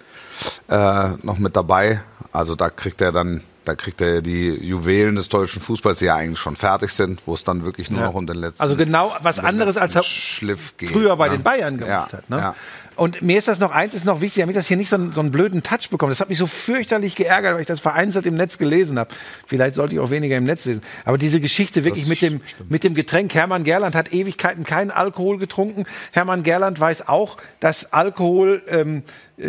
äh, 0.71 1.09
noch 1.23 1.37
mit 1.37 1.55
dabei. 1.55 2.01
Also 2.33 2.55
da 2.55 2.71
kriegt 2.71 3.03
er 3.03 3.13
dann, 3.13 3.43
da 3.67 3.75
kriegt 3.75 4.01
er 4.01 4.23
die 4.23 4.49
Juwelen 4.49 5.17
des 5.17 5.29
deutschen 5.29 5.61
Fußballs, 5.61 5.99
die 5.99 6.05
ja 6.05 6.15
eigentlich 6.15 6.39
schon 6.39 6.55
fertig 6.55 6.93
sind, 6.93 7.21
wo 7.27 7.35
es 7.35 7.43
dann 7.43 7.65
wirklich 7.65 7.91
nur 7.91 8.01
Ja. 8.01 8.07
noch 8.07 8.15
um 8.15 8.27
den 8.27 8.37
letzten 8.37 8.63
Also 8.63 8.77
genau 8.77 9.13
was 9.23 9.41
anderes, 9.41 9.77
als 9.77 9.97
er 9.97 10.05
Schliff 10.05 10.77
geht. 10.77 10.91
früher 10.91 11.17
bei 11.17 11.29
ne? 11.29 11.39
den 11.39 11.43
Bayern 11.43 11.77
gemacht 11.77 12.13
ja, 12.13 12.19
hat. 12.19 12.31
Ne? 12.31 12.37
Ja. 12.39 12.55
Und 12.95 13.23
mir 13.23 13.37
ist 13.37 13.49
das 13.49 13.59
noch 13.59 13.73
eins, 13.73 13.93
ist 13.93 14.05
noch 14.05 14.21
wichtig, 14.21 14.43
damit 14.43 14.55
das 14.55 14.69
hier 14.69 14.77
nicht 14.77 14.89
so 14.89 14.97
einen, 14.97 15.13
so 15.13 15.21
einen 15.21 15.33
blöden 15.33 15.65
Touch 15.65 15.91
bekommt. 15.91 16.13
Das 16.13 16.21
hat 16.21 16.29
mich 16.29 16.39
so 16.39 16.47
fürchterlich 16.47 17.17
geärgert, 17.17 17.55
weil 17.55 17.61
ich 17.61 17.67
das 17.67 17.81
vereinzelt 17.81 18.25
im 18.25 18.37
Netz 18.37 18.57
gelesen 18.57 18.99
habe. 18.99 19.13
Vielleicht 19.47 19.75
sollte 19.75 19.95
ich 19.95 20.01
auch 20.01 20.11
weniger 20.11 20.37
im 20.37 20.45
Netz 20.45 20.65
lesen. 20.65 20.83
Aber 21.05 21.19
diese 21.19 21.41
Geschichte 21.41 21.85
wirklich 21.85 22.07
mit 22.07 22.23
dem, 22.23 22.41
mit 22.69 22.85
dem 22.85 22.95
Getränk. 22.95 23.35
Hermann 23.35 23.65
Gerland 23.65 23.95
hat 23.97 24.15
Ewigkeiten 24.15 24.65
keinen 24.65 24.93
Alkohol 24.93 25.39
getrunken. 25.39 25.85
Hermann 26.13 26.45
Gerland 26.45 26.79
weiß 26.79 27.09
auch, 27.09 27.37
dass 27.61 27.93
Alkohol 27.93 28.63
ähm, 28.69 29.03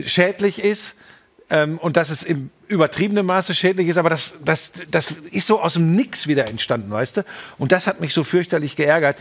schädlich 0.05 0.61
ist 0.63 0.95
ähm, 1.49 1.77
und 1.77 1.97
dass 1.97 2.09
es 2.09 2.23
im 2.23 2.49
übertriebenen 2.67 3.25
Maße 3.25 3.53
schädlich 3.53 3.87
ist, 3.87 3.97
aber 3.97 4.09
das, 4.09 4.33
das, 4.43 4.71
das 4.91 5.15
ist 5.31 5.47
so 5.47 5.61
aus 5.61 5.73
dem 5.73 5.95
Nix 5.95 6.27
wieder 6.27 6.49
entstanden, 6.49 6.91
weißt 6.91 7.17
du? 7.17 7.25
Und 7.57 7.71
das 7.71 7.87
hat 7.87 8.01
mich 8.01 8.13
so 8.13 8.23
fürchterlich 8.23 8.75
geärgert. 8.75 9.17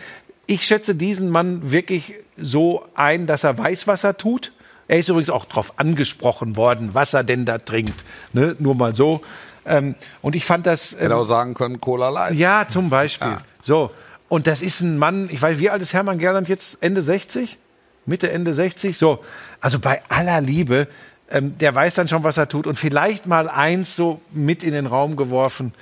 Ich 0.46 0.66
schätze 0.66 0.94
diesen 0.94 1.30
Mann 1.30 1.70
wirklich 1.70 2.14
so 2.36 2.84
ein, 2.94 3.26
dass 3.26 3.44
er 3.44 3.56
weiß, 3.56 3.86
was 3.86 4.04
er 4.04 4.16
tut. 4.16 4.52
Er 4.88 4.98
ist 4.98 5.08
übrigens 5.08 5.30
auch 5.30 5.44
darauf 5.44 5.78
angesprochen 5.78 6.56
worden, 6.56 6.90
was 6.92 7.14
er 7.14 7.24
denn 7.24 7.44
da 7.44 7.58
trinkt. 7.58 8.04
Ne? 8.32 8.56
Nur 8.58 8.74
mal 8.74 8.94
so. 8.94 9.22
Ähm, 9.64 9.96
und 10.22 10.36
ich 10.36 10.44
fand 10.44 10.66
das. 10.66 10.92
Ähm, 10.92 10.98
Hätte 11.00 11.16
auch 11.16 11.24
sagen 11.24 11.54
können, 11.54 11.80
Cola 11.80 12.08
Light. 12.08 12.34
ja, 12.34 12.66
zum 12.68 12.88
Beispiel. 12.88 13.36
So. 13.62 13.90
Und 14.28 14.46
das 14.46 14.62
ist 14.62 14.80
ein 14.80 14.98
Mann, 14.98 15.28
ich 15.30 15.40
weiß, 15.40 15.58
wie 15.58 15.70
alt 15.70 15.82
ist 15.82 15.92
Hermann 15.92 16.18
Gerland 16.18 16.48
jetzt? 16.48 16.78
Ende 16.80 17.02
60? 17.02 17.58
Mitte, 18.06 18.30
Ende 18.30 18.52
60? 18.52 18.96
So. 18.96 19.24
Also 19.60 19.78
bei 19.78 20.02
aller 20.08 20.40
Liebe, 20.40 20.88
ähm, 21.30 21.58
der 21.58 21.74
weiß 21.74 21.94
dann 21.94 22.08
schon, 22.08 22.24
was 22.24 22.36
er 22.36 22.48
tut. 22.48 22.66
Und 22.66 22.78
vielleicht 22.78 23.26
mal 23.26 23.48
eins 23.48 23.96
so 23.96 24.20
mit 24.32 24.62
in 24.62 24.72
den 24.72 24.86
Raum 24.86 25.16
geworfen. 25.16 25.74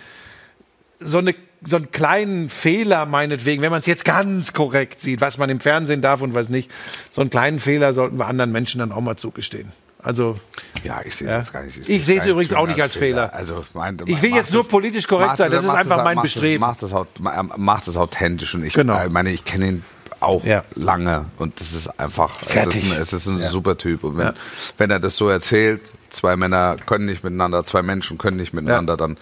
So, 1.01 1.19
eine, 1.19 1.35
so 1.65 1.77
einen 1.77 1.91
kleinen 1.91 2.49
Fehler 2.49 3.05
meinetwegen, 3.07 3.61
wenn 3.63 3.71
man 3.71 3.81
es 3.81 3.87
jetzt 3.87 4.05
ganz 4.05 4.53
korrekt 4.53 5.01
sieht, 5.01 5.21
was 5.21 5.37
man 5.39 5.51
im 5.51 5.61
Fernsehen 5.61 6.01
darf 6.03 6.23
und 6.23 6.35
was 6.35 6.49
nicht. 6.49 6.71
So 7.11 7.21
einen 7.21 7.31
kleinen 7.31 7.59
Fehler 7.61 7.93
sollten 7.95 8.19
wir 8.19 8.27
anderen 8.27 8.53
Menschen 8.53 8.79
dann 8.79 8.93
auch 8.93 9.01
mal 9.01 9.17
zugestehen. 9.17 9.73
Also 10.03 10.39
Ja, 10.83 11.01
ich 11.05 11.17
sehe 11.17 11.27
es 11.29 11.33
Ja. 11.33 11.39
jetzt 11.39 11.53
gar 11.53 11.63
nicht. 11.63 11.79
Ich 11.79 11.87
sehe 11.87 12.03
sehe 12.03 12.19
es 12.19 12.27
übrigens 12.27 12.53
auch 12.53 12.67
nicht 12.67 12.81
als 12.83 12.95
Fehler. 12.95 13.33
Also, 13.35 13.65
mein, 13.73 13.97
Ich 14.05 14.21
will 14.21 14.31
macht 14.31 14.39
jetzt 14.41 14.53
nur 14.53 14.61
es- 14.63 14.69
politisch 14.69 15.09
korrekt 15.09 15.29
macht 15.29 15.39
sein. 15.39 15.47
es- 15.47 15.53
Das 15.53 15.63
ist 15.63 15.69
macht 15.69 15.79
einfach 15.79 15.99
es- 15.99 16.05
mein 16.05 16.15
macht 16.17 16.27
es- 16.27 16.33
Bestreben. 16.35 16.61
Macht 16.61 16.83
es, 16.83 16.93
aut- 16.93 17.09
er 17.25 17.43
macht 17.43 17.89
es 17.89 17.97
authentisch. 17.97 18.55
Und 18.55 18.65
ich, 18.65 18.75
Genau. 18.75 19.03
ich 19.03 19.11
meine, 19.11 19.31
ich 19.31 19.45
kenne 19.47 19.67
ihn 19.67 19.85
auch 20.25 20.45
Ja. 20.45 20.65
lange 20.75 21.27
und 21.39 21.61
das 21.61 21.73
ist 21.73 21.89
einfach, 22.01 22.39
Fertig. 22.41 22.85
es 22.85 22.85
ist 22.85 22.93
ein, 22.93 23.01
es 23.01 23.13
ist 23.13 23.27
ein 23.27 23.39
super 23.51 23.77
Typ. 23.79 24.05
Und 24.05 24.17
wenn, 24.19 24.33
wenn 24.79 24.91
er 24.91 24.99
das 25.01 25.17
so 25.17 25.29
erzählt, 25.29 25.93
zwei 26.11 26.37
Männer 26.37 26.77
können 26.87 27.07
nicht 27.07 27.25
miteinander, 27.25 27.65
zwei 27.65 27.83
Menschen 27.83 28.19
können 28.19 28.37
nicht 28.37 28.53
miteinander, 28.55 28.97
dann 28.97 29.17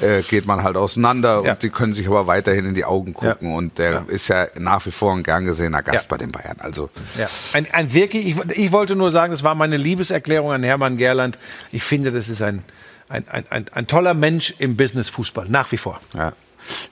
äh, 0.00 0.22
geht 0.22 0.46
man 0.46 0.62
halt 0.62 0.76
auseinander 0.76 1.42
Ja. 1.44 1.52
und 1.52 1.62
die 1.62 1.70
können 1.70 1.92
sich 1.92 2.06
aber 2.06 2.26
weiterhin 2.26 2.66
in 2.66 2.74
die 2.74 2.84
Augen 2.84 3.14
gucken. 3.14 3.50
Ja. 3.50 3.56
Und 3.56 3.78
der 3.78 3.90
Ja. 3.92 4.04
ist 4.08 4.28
ja 4.28 4.46
nach 4.58 4.84
wie 4.86 4.90
vor 4.90 5.12
ein 5.14 5.22
gern 5.22 5.44
gesehener 5.44 5.82
Gast 5.82 6.04
Ja. 6.04 6.08
bei 6.10 6.16
den 6.18 6.30
Bayern. 6.32 6.56
Also 6.60 6.90
Ja. 7.18 7.28
Ein, 7.52 7.66
ein 7.72 7.92
wirklich, 7.94 8.26
ich, 8.28 8.36
ich 8.58 8.72
wollte 8.72 8.96
nur 8.96 9.10
sagen, 9.10 9.32
das 9.32 9.42
war 9.42 9.54
meine 9.54 9.76
Liebeserklärung 9.76 10.52
an 10.52 10.62
Hermann 10.62 10.96
Gerland. 10.96 11.38
Ich 11.72 11.82
finde, 11.82 12.12
das 12.12 12.28
ist 12.28 12.42
ein, 12.42 12.62
ein, 13.08 13.24
ein, 13.28 13.44
ein, 13.50 13.66
ein 13.72 13.86
toller 13.88 14.14
Mensch 14.14 14.54
im 14.58 14.76
Business-Fußball, 14.76 15.46
nach 15.48 15.72
wie 15.72 15.76
vor. 15.78 16.00
Ja. 16.14 16.32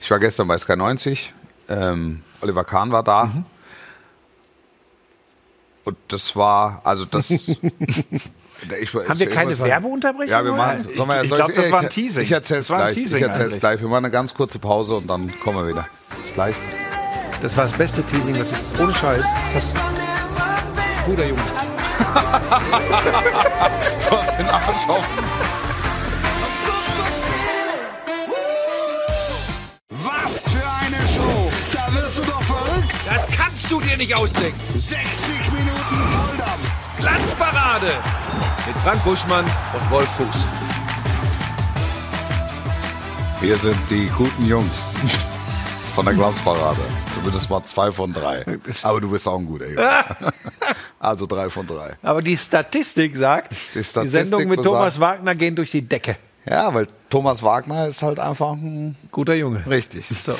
Ich 0.01 0.11
war 0.11 0.19
gestern 0.19 0.47
bei 0.47 0.57
Sky 0.57 0.75
90. 0.75 1.33
Ähm, 1.69 2.23
Oliver 2.41 2.63
Kahn 2.63 2.91
war 2.91 3.03
da. 3.03 3.25
Mhm. 3.25 3.45
Und 5.85 5.97
das 6.09 6.35
war, 6.35 6.81
also 6.83 7.05
das. 7.05 7.29
ich, 7.31 7.57
Haben 8.93 9.19
wir 9.19 9.29
keine 9.29 9.57
Werbeunterbrechung 9.57 10.29
Ja, 10.31 10.43
wir 10.43 10.51
machen. 10.53 10.81
sollen 10.95 11.09
wir- 11.09 11.15
Ich- 11.17 11.23
ich 11.23 11.29
soll 11.29 11.37
glaub, 11.37 11.53
das 11.55 11.71
war 11.71 11.79
ein 11.81 11.89
Teasing. 11.89 12.21
Ich 12.23 12.31
erzähl's 12.31 12.67
gleich. 12.67 12.97
Ich 12.97 13.11
erzähl's 13.11 13.37
eigentlich. 13.39 13.59
gleich. 13.59 13.81
Wir 13.81 13.87
machen 13.87 14.05
eine 14.05 14.11
ganz 14.11 14.33
kurze 14.33 14.59
Pause 14.59 14.95
und 14.97 15.07
dann 15.07 15.31
kommen 15.39 15.57
wir 15.59 15.67
wieder. 15.67 15.87
Bis 16.21 16.33
gleich. 16.33 16.55
Das 17.41 17.55
war 17.55 17.63
das 17.65 17.73
beste 17.73 18.03
Teasing, 18.03 18.37
das 18.37 18.51
ist 18.51 18.77
ohne 18.79 18.93
Scheiß. 18.93 19.25
Das 19.45 19.55
hast, 19.55 19.75
guter 21.05 21.25
Junge. 21.25 21.41
Du 24.09 24.15
hast 24.17 24.39
den 24.39 24.47
Arsch 24.47 24.89
auf. 24.89 25.05
Kannst 33.69 33.71
du 33.71 33.87
dir 33.87 33.97
nicht 33.97 34.15
ausdenken. 34.15 34.59
60 34.75 35.51
Minuten 35.51 36.07
Volldampf. 36.09 36.97
Glanzparade 36.99 37.87
mit 38.67 38.77
Frank 38.79 39.03
Buschmann 39.03 39.45
und 39.45 39.91
Wolf 39.91 40.09
Fuß. 40.17 40.35
Wir 43.41 43.57
sind 43.57 43.77
die 43.89 44.07
guten 44.17 44.45
Jungs 44.47 44.95
von 45.95 46.03
der 46.05 46.13
Glanzparade. 46.15 46.79
Zumindest 47.11 47.49
mal 47.49 47.63
zwei 47.63 47.91
von 47.91 48.11
drei. 48.11 48.43
Aber 48.83 48.99
du 49.01 49.09
bist 49.11 49.27
auch 49.27 49.37
ein 49.37 49.45
guter 49.45 49.67
Junge. 49.67 50.05
Also 51.01 51.25
drei 51.25 51.49
von 51.49 51.65
drei. 51.65 51.93
Aber 52.03 52.21
die 52.21 52.35
Statistik 52.37 53.15
sagt, 53.15 53.53
Die 53.53 53.79
die, 53.79 53.83
Statistik 53.85 54.09
Sendung 54.25 54.49
mit 54.49 54.57
besagt- 54.57 54.65
Thomas 54.65 54.99
Wagner 54.99 55.33
gehen 55.33 55.55
durch 55.55 55.71
die 55.71 55.81
Decke. 55.81 56.17
Ja, 56.45 56.73
weil 56.73 56.87
Thomas 57.09 57.41
Wagner 57.41 57.87
ist 57.87 58.03
halt 58.03 58.19
einfach 58.19 58.51
ein 58.51 58.97
Guter 59.09 59.33
Junge. 59.35 59.63
Richtig. 59.65 60.05
So. 60.21 60.35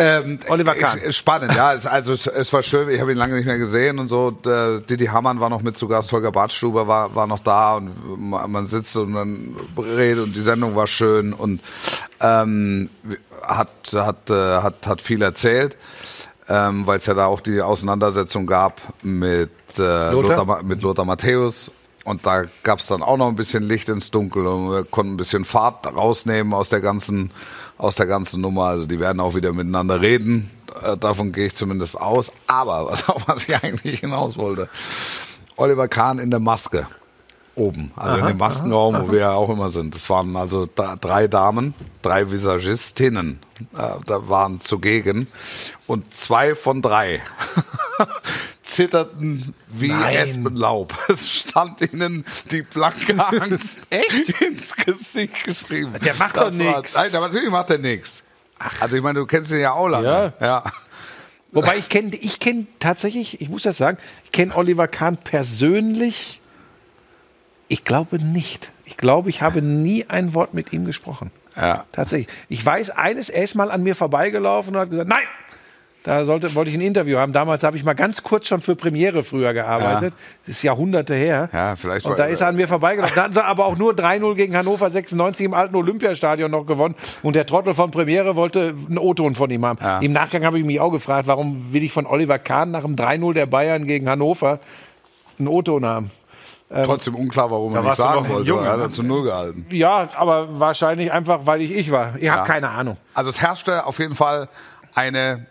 Ähm, 0.00 0.38
Oliver 0.48 0.74
Kahn. 0.74 0.98
ich- 1.06 1.16
Spannend, 1.16 1.54
ja. 1.54 1.74
Es, 1.74 1.86
also 1.86 2.12
es, 2.12 2.26
es 2.26 2.52
war 2.52 2.62
schön. 2.62 2.88
Ich 2.88 3.00
habe 3.00 3.12
ihn 3.12 3.18
lange 3.18 3.34
nicht 3.36 3.46
mehr 3.46 3.58
gesehen 3.58 3.98
und 3.98 4.08
so. 4.08 4.36
Äh, 4.46 4.80
Didi 4.80 5.06
Hamann 5.06 5.40
war 5.40 5.50
noch 5.50 5.62
mit 5.62 5.76
zu 5.76 5.86
Gast, 5.88 6.10
Holger 6.12 6.32
Badstuber 6.32 6.88
war, 6.88 7.14
war 7.14 7.26
noch 7.26 7.40
da 7.40 7.76
und 7.76 7.90
man, 8.48 8.66
sitzt 8.66 8.96
und 8.96 9.10
man 9.12 9.56
redet 9.76 10.24
und 10.24 10.34
die 10.34 10.40
Sendung 10.40 10.74
war 10.76 10.86
schön 10.86 11.32
und 11.32 11.60
ähm, 12.20 12.88
hat, 13.42 13.70
hat, 13.94 14.30
äh, 14.30 14.34
hat, 14.62 14.86
hat 14.86 15.02
viel 15.02 15.22
erzählt. 15.22 15.76
Ähm, 16.48 16.84
weil 16.84 16.96
es 16.96 17.06
ja 17.06 17.14
da 17.14 17.26
auch 17.26 17.40
die 17.40 17.60
Auseinandersetzung 17.62 18.44
gab 18.44 18.80
mit, 19.02 19.50
äh, 19.78 20.10
Lothar? 20.10 20.36
Lothar, 20.38 20.62
mit 20.64 20.82
Lothar 20.82 21.04
Matthäus. 21.04 21.70
Und 22.02 22.26
da 22.26 22.44
gab 22.64 22.80
es 22.80 22.86
dann 22.86 23.02
auch 23.02 23.16
noch 23.18 23.28
ein 23.28 23.36
bisschen 23.36 23.62
Licht 23.62 23.88
ins 23.88 24.10
Dunkel 24.10 24.46
und 24.46 24.70
wir 24.70 24.84
konnten 24.84 25.12
ein 25.12 25.16
bisschen 25.16 25.44
Fahrt 25.44 25.86
rausnehmen 25.86 26.52
aus 26.54 26.68
der 26.70 26.80
ganzen, 26.80 27.30
aus 27.80 27.94
der 27.96 28.06
ganzen 28.06 28.40
Nummer. 28.40 28.64
Also 28.66 28.86
die 28.86 29.00
werden 29.00 29.20
auch 29.20 29.34
wieder 29.34 29.52
miteinander 29.52 30.00
reden. 30.00 30.50
Äh, 30.82 30.96
davon 30.96 31.32
gehe 31.32 31.46
ich 31.46 31.54
zumindest 31.56 32.00
aus. 32.00 32.30
Aber 32.46 32.86
was, 32.86 33.08
auf 33.08 33.26
was 33.26 33.48
ich 33.48 33.56
eigentlich 33.62 34.00
hinaus 34.00 34.36
wollte. 34.36 34.68
Oliver 35.56 35.88
Kahn 35.88 36.18
in 36.18 36.30
der 36.30 36.40
Maske. 36.40 36.86
Oben, 37.56 37.90
also 37.96 38.16
in 38.18 38.26
dem 38.26 38.38
Maskenraum, 38.38 38.96
wo 39.08 39.12
wir 39.12 39.18
ja 39.20 39.32
auch 39.32 39.50
immer 39.50 39.70
sind. 39.70 39.94
Das 39.94 40.08
waren 40.08 40.34
also 40.36 40.66
da- 40.66 40.96
drei 40.96 41.26
Damen, 41.26 41.74
drei 42.00 42.30
Visagistinnen, 42.30 43.40
äh, 43.76 43.88
da 44.06 44.28
waren 44.28 44.60
zugegen. 44.60 45.26
Und 45.86 46.14
zwei 46.14 46.54
von 46.54 46.80
drei 46.80 47.20
zitterten 48.80 49.54
wie 49.68 49.88
Nein. 49.88 50.16
Espenlaub. 50.16 50.96
Es 51.08 51.30
stand 51.30 51.80
ihnen 51.92 52.24
die 52.50 52.62
blanke 52.62 53.14
Angst 53.18 53.80
ins 54.40 54.74
Gesicht 54.74 55.44
geschrieben. 55.44 55.92
Der 56.02 56.14
macht 56.14 56.36
Das 56.36 56.56
doch 56.56 56.64
nix. 56.64 56.94
Nein, 56.94 57.14
aber 57.14 57.26
natürlich 57.26 57.50
macht 57.50 57.70
er 57.70 57.78
nichts. 57.78 58.22
Also 58.80 58.96
ich 58.96 59.02
meine, 59.02 59.18
du 59.18 59.26
kennst 59.26 59.50
ihn 59.52 59.60
ja 59.60 59.72
auch 59.72 59.88
lange. 59.88 60.32
Ja. 60.40 60.46
ja. 60.46 60.64
Wobei 61.52 61.76
ich 61.76 61.88
kenne 61.90 62.14
ich 62.16 62.40
kenn 62.40 62.68
tatsächlich, 62.78 63.40
ich 63.40 63.50
muss 63.50 63.62
das 63.62 63.76
sagen, 63.76 63.98
ich 64.24 64.32
kenne 64.32 64.54
Oliver 64.56 64.88
Kahn 64.88 65.18
persönlich. 65.18 66.40
Ich 67.68 67.84
glaube 67.84 68.16
nicht. 68.16 68.72
Ich 68.86 68.96
glaube, 68.96 69.28
ich 69.28 69.42
habe 69.42 69.60
nie 69.60 70.06
ein 70.08 70.32
Wort 70.32 70.54
mit 70.54 70.72
ihm 70.72 70.86
gesprochen. 70.86 71.30
Ja. 71.54 71.84
Tatsächlich. 71.92 72.28
Ich 72.48 72.64
weiß 72.64 72.90
eines, 72.90 73.28
er 73.28 73.44
ist 73.44 73.54
mal 73.54 73.70
an 73.70 73.82
mir 73.82 73.94
vorbeigelaufen 73.94 74.74
und 74.74 74.80
hat 74.80 74.90
gesagt, 74.90 75.08
nein, 75.08 75.24
da 76.02 76.24
sollte, 76.24 76.54
wollte 76.54 76.70
ich 76.70 76.76
ein 76.76 76.80
Interview 76.80 77.18
haben. 77.18 77.32
Damals 77.34 77.62
habe 77.62 77.76
ich 77.76 77.84
mal 77.84 77.92
ganz 77.94 78.22
kurz 78.22 78.46
schon 78.46 78.60
für 78.62 78.74
Premiere 78.74 79.22
früher 79.22 79.52
gearbeitet. 79.52 80.14
Das 80.46 80.56
ist 80.56 80.62
Jahrhunderte 80.62 81.14
her. 81.14 81.50
Ja, 81.52 81.76
vielleicht 81.76 82.06
Und 82.06 82.18
da 82.18 82.24
ist 82.24 82.40
er 82.40 82.48
an 82.48 82.56
mir 82.56 82.66
vorbeigelaufen. 82.68 83.14
Da 83.14 83.24
hatten 83.24 83.34
sie 83.34 83.44
aber 83.44 83.66
auch 83.66 83.76
nur 83.76 83.92
3-0 83.92 84.34
gegen 84.34 84.56
Hannover 84.56 84.90
96 84.90 85.44
im 85.46 85.52
alten 85.54 85.76
Olympiastadion 85.76 86.50
noch 86.50 86.64
gewonnen. 86.64 86.94
Und 87.22 87.36
der 87.36 87.44
Trottel 87.44 87.74
von 87.74 87.90
Premiere 87.90 88.34
wollte 88.34 88.74
einen 88.88 88.96
O-Ton 88.98 89.34
von 89.34 89.50
ihm 89.50 89.66
haben. 89.66 90.02
Im 90.02 90.12
Nachgang 90.12 90.44
habe 90.46 90.58
ich 90.58 90.64
mich 90.64 90.80
auch 90.80 90.90
gefragt, 90.90 91.28
warum 91.28 91.72
will 91.74 91.82
ich 91.82 91.92
von 91.92 92.06
Oliver 92.06 92.38
Kahn 92.38 92.70
nach 92.70 92.82
dem 92.82 92.96
3-0 92.96 93.34
der 93.34 93.46
Bayern 93.46 93.86
gegen 93.86 94.08
Hannover 94.08 94.58
einen 95.38 95.48
O-Ton 95.48 95.84
haben? 95.84 96.10
Trotzdem 96.84 97.16
unklar, 97.16 97.50
warum 97.50 97.74
er 97.74 97.82
du 97.82 97.92
sagen 97.92 98.28
wollte. 98.28 98.48
Junge, 98.48 98.62
Er 98.64 98.70
hat 98.72 98.78
ne? 98.78 98.84
er 98.84 98.90
zu 98.90 99.02
Null 99.02 99.24
gehalten. 99.24 99.66
Ja, 99.70 100.08
aber 100.14 100.60
wahrscheinlich 100.60 101.10
einfach, 101.12 101.40
weil 101.44 101.62
ich 101.62 101.72
ich 101.72 101.90
war. 101.90 102.14
Ich 102.18 102.30
habe 102.30 102.42
Ja. 102.42 102.44
keine 102.46 102.68
Ahnung. 102.68 102.96
Also 103.12 103.28
es 103.30 103.40
herrschte 103.42 103.84
auf 103.86 103.98
jeden 103.98 104.14
Fall 104.14 104.48
eine 104.94 105.46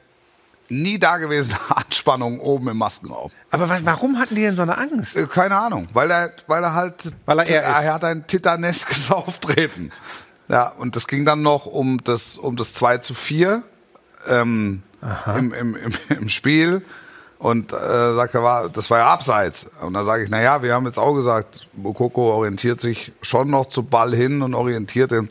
nie 0.70 0.99
dagewesene 0.99 1.57
Anspannung 1.76 2.39
oben 2.39 2.70
im 2.70 2.78
Maskenraum. 2.78 3.32
Aber 3.51 3.70
was, 3.70 3.86
warum 3.86 4.20
hatten 4.20 4.36
die 4.36 4.41
denn 4.41 4.55
so 4.55 4.61
eine 4.61 4.78
Angst? 4.78 5.15
Äh, 5.15 5.28
Keine 5.28 5.57
Ahnung, 5.57 5.88
weil 5.93 6.11
er, 6.11 6.32
weil 6.47 6.63
er 6.63 6.74
halt, 6.74 7.13
Weil 7.26 7.39
er 7.39 7.47
er 7.47 7.63
er 7.63 7.93
hat 7.93 8.03
ein 8.03 8.28
titanesques 8.28 9.11
Auftreten. 9.11 9.91
Ja, 10.47 10.70
und 10.70 10.95
das 10.95 11.07
ging 11.07 11.26
dann 11.26 11.41
noch 11.41 11.65
um 11.65 12.03
das, 12.03 12.38
um 12.38 12.55
das 12.55 12.74
2 12.74 12.97
zu 12.99 13.13
4 13.13 13.61
ähm, 14.28 14.84
im, 15.38 15.53
im, 15.53 15.76
im, 15.76 15.93
im 16.09 16.30
Spiel. 16.30 16.84
Und 17.38 17.72
äh, 17.72 18.15
sagt 18.15 18.36
er, 18.36 18.43
war, 18.43 18.67
das 18.67 18.89
war 18.89 18.97
ja 18.97 19.07
abseits. 19.07 19.67
Und 19.80 19.93
da 19.93 20.03
sage 20.03 20.24
ich, 20.26 20.30
na 20.30 20.41
ja, 20.41 20.61
wir 20.61 20.74
haben 20.74 20.86
jetzt 20.86 20.99
auch 20.99 21.13
gesagt, 21.13 21.70
Mokoko 21.74 22.34
orientiert 22.34 22.82
sich 22.82 23.13
schon 23.22 23.49
noch 23.49 23.67
zu 23.67 23.84
Ball 23.84 24.13
hin 24.13 24.41
und 24.41 24.53
orientiert 24.53 25.11
den 25.11 25.30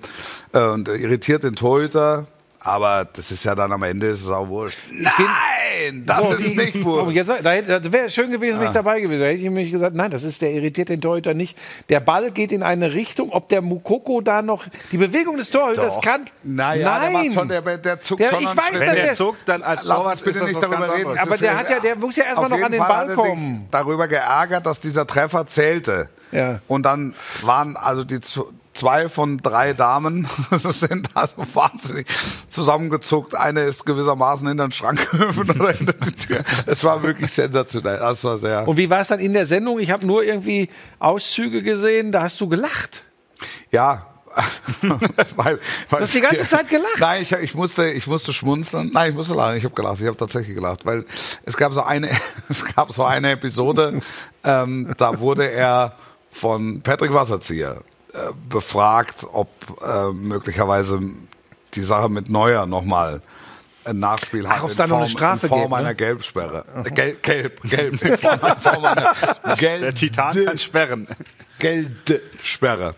äh, 0.55 0.61
und 0.61 0.89
irritiert 0.89 1.43
den 1.43 1.55
Torhüter. 1.55 2.27
Aber 2.69 3.07
das 3.13 3.31
ist 3.33 3.45
ja 3.45 3.55
dann 3.55 3.73
am 3.73 3.83
Ende 3.83 4.09
ist 4.09 4.23
es 4.23 4.29
auch 4.31 4.47
wurscht. 4.49 4.79
Nein, 4.91 6.05
das 6.07 6.19
So, 6.23 6.33
ist 6.33 6.45
die- 6.47 6.55
nicht 6.57 6.85
wurscht. 6.85 7.15
jetzt, 7.17 7.29
da 7.43 7.51
hätte- 7.51 7.81
das 7.81 7.93
wäre 7.93 8.11
schön 8.11 8.31
gewesen, 8.31 8.61
wenn 8.61 8.67
ich 8.67 8.73
dabei 8.73 9.01
gewesen 9.01 9.21
wäre. 9.21 9.23
Da 9.23 9.27
hätte 9.31 9.39
ich 9.39 9.45
nämlich 9.45 9.71
gesagt, 9.71 9.95
nein, 9.95 10.11
das 10.11 10.23
ist 10.23 10.43
der 10.43 10.53
irritiert 10.53 10.89
den 10.89 11.01
Torhüter 11.01 11.35
nicht. 11.35 11.57
Der 11.89 12.01
Ball 12.01 12.31
geht 12.31 12.53
in 12.53 12.63
eine 12.63 12.93
Richtung, 12.93 13.31
ob 13.33 13.49
der 13.49 13.63
Mukoko 13.63 14.21
da 14.21 14.43
noch 14.43 14.65
die 14.93 14.99
Bewegung 14.99 15.37
des 15.39 15.51
Torhüters 15.51 15.95
Doch. 15.95 16.01
kann. 16.03 16.27
Naja, 16.43 16.99
der 17.01 17.11
nein. 17.11 17.13
macht 17.27 17.35
schon, 17.35 17.49
der, 17.49 17.63
der 17.79 18.01
zuckt 18.01 18.21
Der- 18.23 18.31
schon 18.31 18.41
ich 18.41 18.47
weiß. 18.49 18.57
Wenn 18.73 18.81
dass 18.87 18.95
der 18.95 19.05
der- 19.07 19.15
zuckt, 19.15 19.39
dann 19.47 19.63
als 19.63 19.85
Lass 19.85 19.99
uns 20.05 20.21
bitte 20.21 20.31
ist 20.31 20.41
das 20.43 20.49
nicht 20.51 20.63
darüber 20.63 20.87
ganz 20.87 20.93
reden. 20.99 21.19
Aber 21.19 21.37
der 21.37 21.59
hat 21.59 21.71
ja- 21.71 21.81
der 21.81 21.97
muss 21.97 22.17
ja 22.17 22.25
erst 22.25 22.37
mal 22.37 22.45
auf 22.45 22.51
noch 22.51 22.63
an 22.63 22.73
den 22.73 22.81
Fall 22.81 22.89
Ball 22.89 22.99
hat 22.99 23.09
er 23.09 23.15
sich 23.17 23.25
kommen. 23.25 23.67
Darüber 23.71 24.09
geärgert, 24.09 24.67
dass 24.67 24.81
dieser 24.81 25.07
Treffer 25.07 25.47
zählte. 25.47 26.09
Ja. 26.33 26.61
Und 26.69 26.83
dann 26.83 27.15
waren 27.43 27.77
also 27.77 28.05
die 28.05 28.21
zwei 28.79 29.09
von 29.09 29.39
drei 29.39 29.73
Damen, 29.73 30.29
sind 30.53 31.11
also 31.15 31.35
wahnsinnig 31.53 32.07
zusammengezuckt. 32.49 33.35
Eine 33.35 33.63
ist 33.63 33.85
gewissermaßen 33.85 34.47
hinter 34.47 34.69
den 34.69 34.73
Schrank 34.73 35.11
gehüpft 35.11 35.51
oder 35.51 35.73
hinter 35.73 35.93
die 35.95 36.13
Tür. 36.13 36.45
Es 36.67 36.85
war 36.85 37.03
wirklich 37.03 37.31
sensationell. 37.31 37.99
Das 37.99 38.23
war 38.25 38.39
sehr. 38.39 38.67
Und 38.67 38.77
wie 38.77 38.89
war 38.89 39.01
es 39.01 39.09
dann 39.09 39.21
in 39.21 39.33
der 39.33 39.47
Sendung? 39.47 39.81
Ich 39.81 39.91
habe 39.91 40.07
nur 40.07 40.23
irgendwie 40.25 40.69
Auszüge 40.99 41.63
gesehen, 41.63 42.13
da 42.13 42.23
hast 42.23 42.41
du 42.41 42.49
gelacht. 42.49 43.05
Ja. 43.71 44.07
weil, 44.83 44.99
weil 45.37 45.59
Du 45.89 46.05
hast 46.05 46.15
die 46.15 46.21
ganze 46.21 46.47
Zeit 46.47 46.69
gelacht. 46.69 47.01
Nein, 47.01 47.23
ich, 47.23 47.33
ich 47.33 47.55
musste, 47.55 47.91
ich 47.91 48.07
musste 48.07 48.33
schmunzeln. 48.33 48.91
Nein, 48.93 49.11
ich 49.11 49.17
musste 49.17 49.35
lachen. 49.35 49.57
Ich 49.57 49.65
habe 49.65 49.75
gelacht. 49.75 50.01
Ich 50.01 50.07
habe 50.07 50.17
tatsächlich 50.17 50.55
gelacht, 50.55 50.87
weil 50.87 51.05
es 51.45 51.57
gab 51.57 51.73
so 51.73 51.83
eine, 51.83 52.09
es 52.49 52.65
gab 52.65 52.93
so 52.93 53.05
eine 53.05 53.33
Episode, 53.33 54.01
ähm, 54.45 54.95
da 54.97 55.19
wurde 55.19 55.51
er 55.51 55.97
von 56.31 56.83
Patrick 56.83 57.13
Wasserzieher 57.13 57.83
befragt, 58.49 59.27
ob 59.33 59.49
äh, 59.83 60.13
möglicherweise 60.13 61.01
die 61.75 61.83
Sache 61.83 62.09
mit 62.09 62.29
Neuer 62.31 62.67
nochmal 62.67 63.21
ein 63.85 63.99
Nachspiel 64.01 64.47
hat. 64.49 64.57
Ach, 64.59 64.65
ob's 64.65 64.73
in 64.73 64.79
da 64.79 64.87
noch 64.87 64.97
eine 64.99 65.07
Form- 65.07 65.17
Strafe 65.19 65.47
in 65.47 65.49
Form 65.51 65.61
gäbe, 65.63 65.71
ne? 65.71 65.77
einer 65.77 65.95
Gelbsperre. 65.95 66.65
Gelb, 66.95 67.23
gelb, 67.23 67.63
gelb. 67.63 68.03
In 68.03 68.19
Form, 68.19 68.41
in 68.45 68.61
Form 68.61 68.85
einer 68.85 69.15
gelb, 69.57 69.81
Der 69.83 69.95
Titan 69.95 70.45
kann 70.45 70.59
sperren. 70.59 71.09
Geldsperre. 71.59 72.95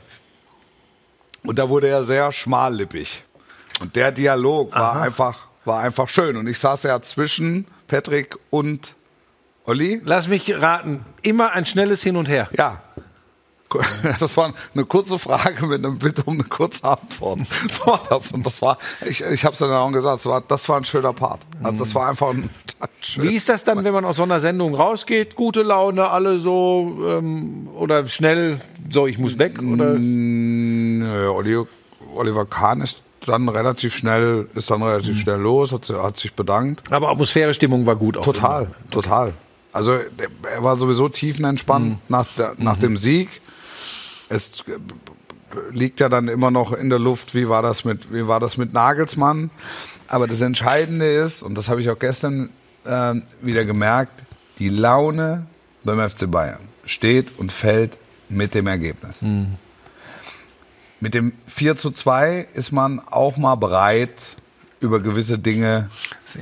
Und 1.45 1.59
da 1.59 1.69
wurde 1.69 1.89
er 1.89 2.05
sehr 2.05 2.33
schmallippig. 2.33 3.23
Und 3.81 3.97
der 3.97 4.13
Dialog 4.13 4.75
war 4.75 5.01
einfach, 5.01 5.39
war 5.65 5.81
einfach 5.81 6.09
schön. 6.09 6.37
Und 6.37 6.47
ich 6.47 6.59
saß 6.59 6.83
ja 6.83 7.01
zwischen 7.01 7.67
Patrick 7.89 8.37
und 8.51 8.95
Olli. 9.65 10.03
Lass 10.05 10.29
mich 10.29 10.53
raten, 10.61 11.05
immer 11.23 11.53
ein 11.53 11.65
schnelles 11.67 12.03
Hin 12.03 12.17
und 12.17 12.27
Her. 12.29 12.49
Ja. 12.59 12.83
Das 14.21 14.37
war 14.37 14.53
eine 14.75 14.85
kurze 14.85 15.19
Frage 15.19 15.67
mit 15.67 15.85
einem 15.85 15.99
Bitte 15.99 16.23
um 16.25 16.35
eine 16.35 16.45
kurze 16.45 16.85
Antwort. 16.85 17.41
Das 17.69 17.87
war 17.87 18.03
das. 18.09 18.33
Und 18.33 18.47
das 18.47 18.63
war, 18.63 18.79
ich, 19.07 19.23
ich 19.23 19.45
habe 19.45 19.53
es 19.53 19.59
dann 19.59 19.73
auch 19.73 19.91
gesagt, 19.91 20.17
das 20.17 20.27
war, 20.27 20.41
das 20.41 20.69
war 20.69 20.77
ein 20.79 20.85
schöner 20.85 21.13
Part. 21.13 21.41
Also 21.63 21.85
das 21.85 21.95
war 21.95 22.09
einfach 22.09 22.31
ein, 22.31 22.51
ein 22.81 22.89
schön. 23.01 23.25
Wie 23.25 23.35
ist 23.35 23.49
das 23.49 23.65
dann, 23.65 23.85
wenn 23.85 23.93
man 23.93 24.05
aus 24.05 24.17
so 24.17 24.23
einer 24.23 24.41
Sendung 24.41 24.75
rausgeht? 24.75 25.35
Gute 25.35 25.63
Laune, 25.63 26.09
alle 26.09 26.39
so 26.39 26.99
ähm, 27.07 27.69
oder 27.75 28.07
schnell, 28.07 28.61
so 28.89 29.07
ich 29.07 29.19
muss 29.19 29.39
weg 29.39 29.63
oder? 29.63 29.95
Nö, 29.99 31.65
Oliver 32.15 32.47
Kahn 32.47 32.81
ist 32.81 33.03
dann 33.27 33.49
relativ 33.49 33.95
schnell, 33.95 34.49
ist 34.55 34.71
dann 34.71 34.83
relativ 34.83 35.19
schnell 35.21 35.39
los, 35.39 35.73
hat, 35.73 35.89
hat 35.91 36.17
sich 36.17 36.35
bedankt. 36.35 36.91
Aber 36.93 37.11
Atmosphäre, 37.11 37.55
Stimmung 37.55 37.87
war 37.87 37.97
gut. 37.97 38.17
Auch 38.17 38.25
Total, 38.25 38.69
total. 38.91 39.35
Also 39.73 39.93
er 39.93 40.65
war 40.65 40.77
sowieso 40.77 41.09
tiefenentspannt 41.09 41.99
nach, 42.11 42.27
der, 42.37 42.55
nach 42.59 42.77
dem 42.77 42.97
Sieg. 42.97 43.29
Es 44.31 44.65
äh, 44.67 44.79
liegt 45.73 46.01
ja 46.01 46.09
dann 46.09 46.29
immer 46.29 46.51
noch 46.51 46.73
in 46.73 46.89
der 46.89 46.99
Luft, 46.99 47.35
wie 47.35 47.49
war 47.49 47.61
das 47.61 47.85
mit, 47.85 48.11
wie 48.13 48.27
war 48.27 48.41
das 48.41 48.57
mit 48.57 48.73
Nagelsmann. 48.73 49.51
Aber 50.09 50.27
das 50.27 50.41
Entscheidende 50.41 51.07
ist, 51.07 51.43
und 51.43 51.57
das 51.59 51.69
habe 51.69 51.83
ich 51.83 51.91
auch 51.91 51.99
gestern 51.99 52.49
ähm, 52.87 53.25
wieder 53.43 53.65
gemerkt, 53.67 54.23
die 54.59 54.71
Laune 54.71 55.47
beim 55.85 56.09
FC 56.09 56.31
Bayern 56.31 56.61
steht 56.85 57.39
und 57.39 57.53
fällt 57.53 57.99
mit 58.29 58.55
dem 58.55 58.67
Ergebnis. 58.67 59.21
Mit 61.01 61.15
dem 61.15 61.33
4 61.47 61.77
zu 61.77 61.91
2 61.91 62.47
ist 62.55 62.73
man 62.73 63.01
auch 63.01 63.37
mal 63.37 63.57
bereit, 63.57 64.37
über 64.81 65.01
gewisse 65.01 65.39
Dinge 65.39 65.91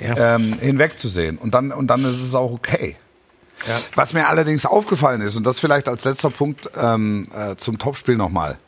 ähm, 0.01 0.55
hinwegzusehen. 0.61 1.39
Und 1.39 1.55
dann, 1.55 1.73
und 1.73 1.89
dann 1.89 2.05
ist 2.05 2.21
es 2.21 2.35
auch 2.35 2.53
okay. 2.53 2.97
Was 3.95 4.13
mir 4.13 4.29
allerdings 4.29 4.67
aufgefallen 4.67 5.21
ist, 5.21 5.37
und 5.37 5.45
das 5.45 5.61
vielleicht 5.61 5.89
als 5.89 6.05
letzter 6.05 6.31
Punkt 6.31 6.71
ähm, 6.77 7.29
äh, 7.35 7.57
zum 7.57 7.79
Topspiel 7.79 8.17
nochmal. 8.17 8.59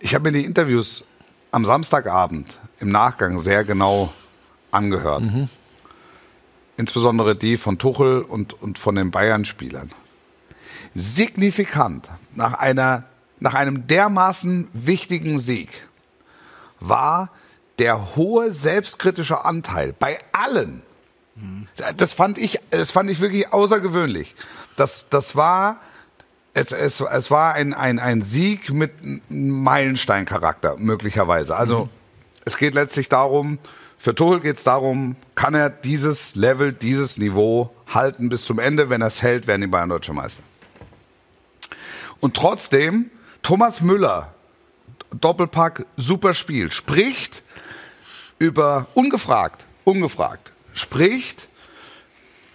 Ich 0.00 0.14
habe 0.14 0.30
mir 0.30 0.38
die 0.38 0.44
Interviews 0.44 1.04
am 1.50 1.64
Samstagabend 1.64 2.58
im 2.80 2.90
Nachgang 2.90 3.38
sehr 3.38 3.64
genau 3.64 4.12
angehört. 4.70 5.24
Insbesondere 6.76 7.34
die 7.34 7.56
von 7.56 7.78
Tuchel 7.78 8.22
und, 8.22 8.60
und 8.62 8.78
von 8.78 8.94
den 8.94 9.10
Bayern-Spielern. 9.10 9.90
Signifikant 10.94 12.08
nach, 12.34 12.54
einer, 12.54 13.04
nach 13.40 13.54
einem 13.54 13.86
dermaßen 13.86 14.68
wichtigen 14.72 15.38
Sieg 15.38 15.88
war 16.80 17.30
der 17.78 18.16
hohe 18.16 18.52
selbstkritische 18.52 19.44
Anteil 19.44 19.92
bei 19.92 20.18
allen. 20.32 20.82
Das 21.96 22.12
fand 22.12 22.38
ich, 22.38 22.58
das 22.70 22.90
fand 22.90 23.10
ich 23.10 23.20
wirklich 23.20 23.52
außergewöhnlich. 23.52 24.34
Das, 24.76 25.08
das 25.08 25.36
war, 25.36 25.80
es, 26.54 26.72
es, 26.72 27.00
es 27.00 27.30
war 27.30 27.54
ein, 27.54 27.74
ein, 27.74 27.98
ein 27.98 28.22
Sieg 28.22 28.72
mit 28.72 28.92
Meilensteincharakter, 29.28 30.76
möglicherweise. 30.78 31.56
Also, 31.56 31.88
es 32.44 32.56
geht 32.56 32.74
letztlich 32.74 33.08
darum, 33.08 33.58
für 33.98 34.14
Tuchel 34.14 34.40
geht 34.40 34.58
es 34.58 34.64
darum, 34.64 35.16
kann 35.34 35.54
er 35.54 35.70
dieses 35.70 36.36
Level, 36.36 36.72
dieses 36.72 37.18
Niveau 37.18 37.74
halten 37.92 38.28
bis 38.28 38.44
zum 38.44 38.60
Ende? 38.60 38.90
Wenn 38.90 39.00
er 39.00 39.08
es 39.08 39.22
hält, 39.22 39.46
werden 39.46 39.62
die 39.62 39.66
Bayern 39.66 39.88
Deutsche 39.88 40.12
Meister. 40.12 40.42
Und 42.20 42.34
trotzdem, 42.34 43.10
Thomas 43.42 43.80
Müller, 43.80 44.34
Doppelpack, 45.12 45.86
super 45.96 46.32
Spiel, 46.34 46.70
spricht 46.70 47.42
über, 48.38 48.86
ungefragt, 48.94 49.66
ungefragt, 49.84 50.52
spricht 50.78 51.48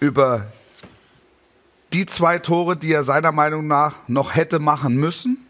über 0.00 0.46
die 1.92 2.06
zwei 2.06 2.38
Tore, 2.38 2.76
die 2.76 2.92
er 2.92 3.04
seiner 3.04 3.32
Meinung 3.32 3.66
nach 3.66 3.94
noch 4.08 4.34
hätte 4.34 4.58
machen 4.58 4.96
müssen, 4.96 5.46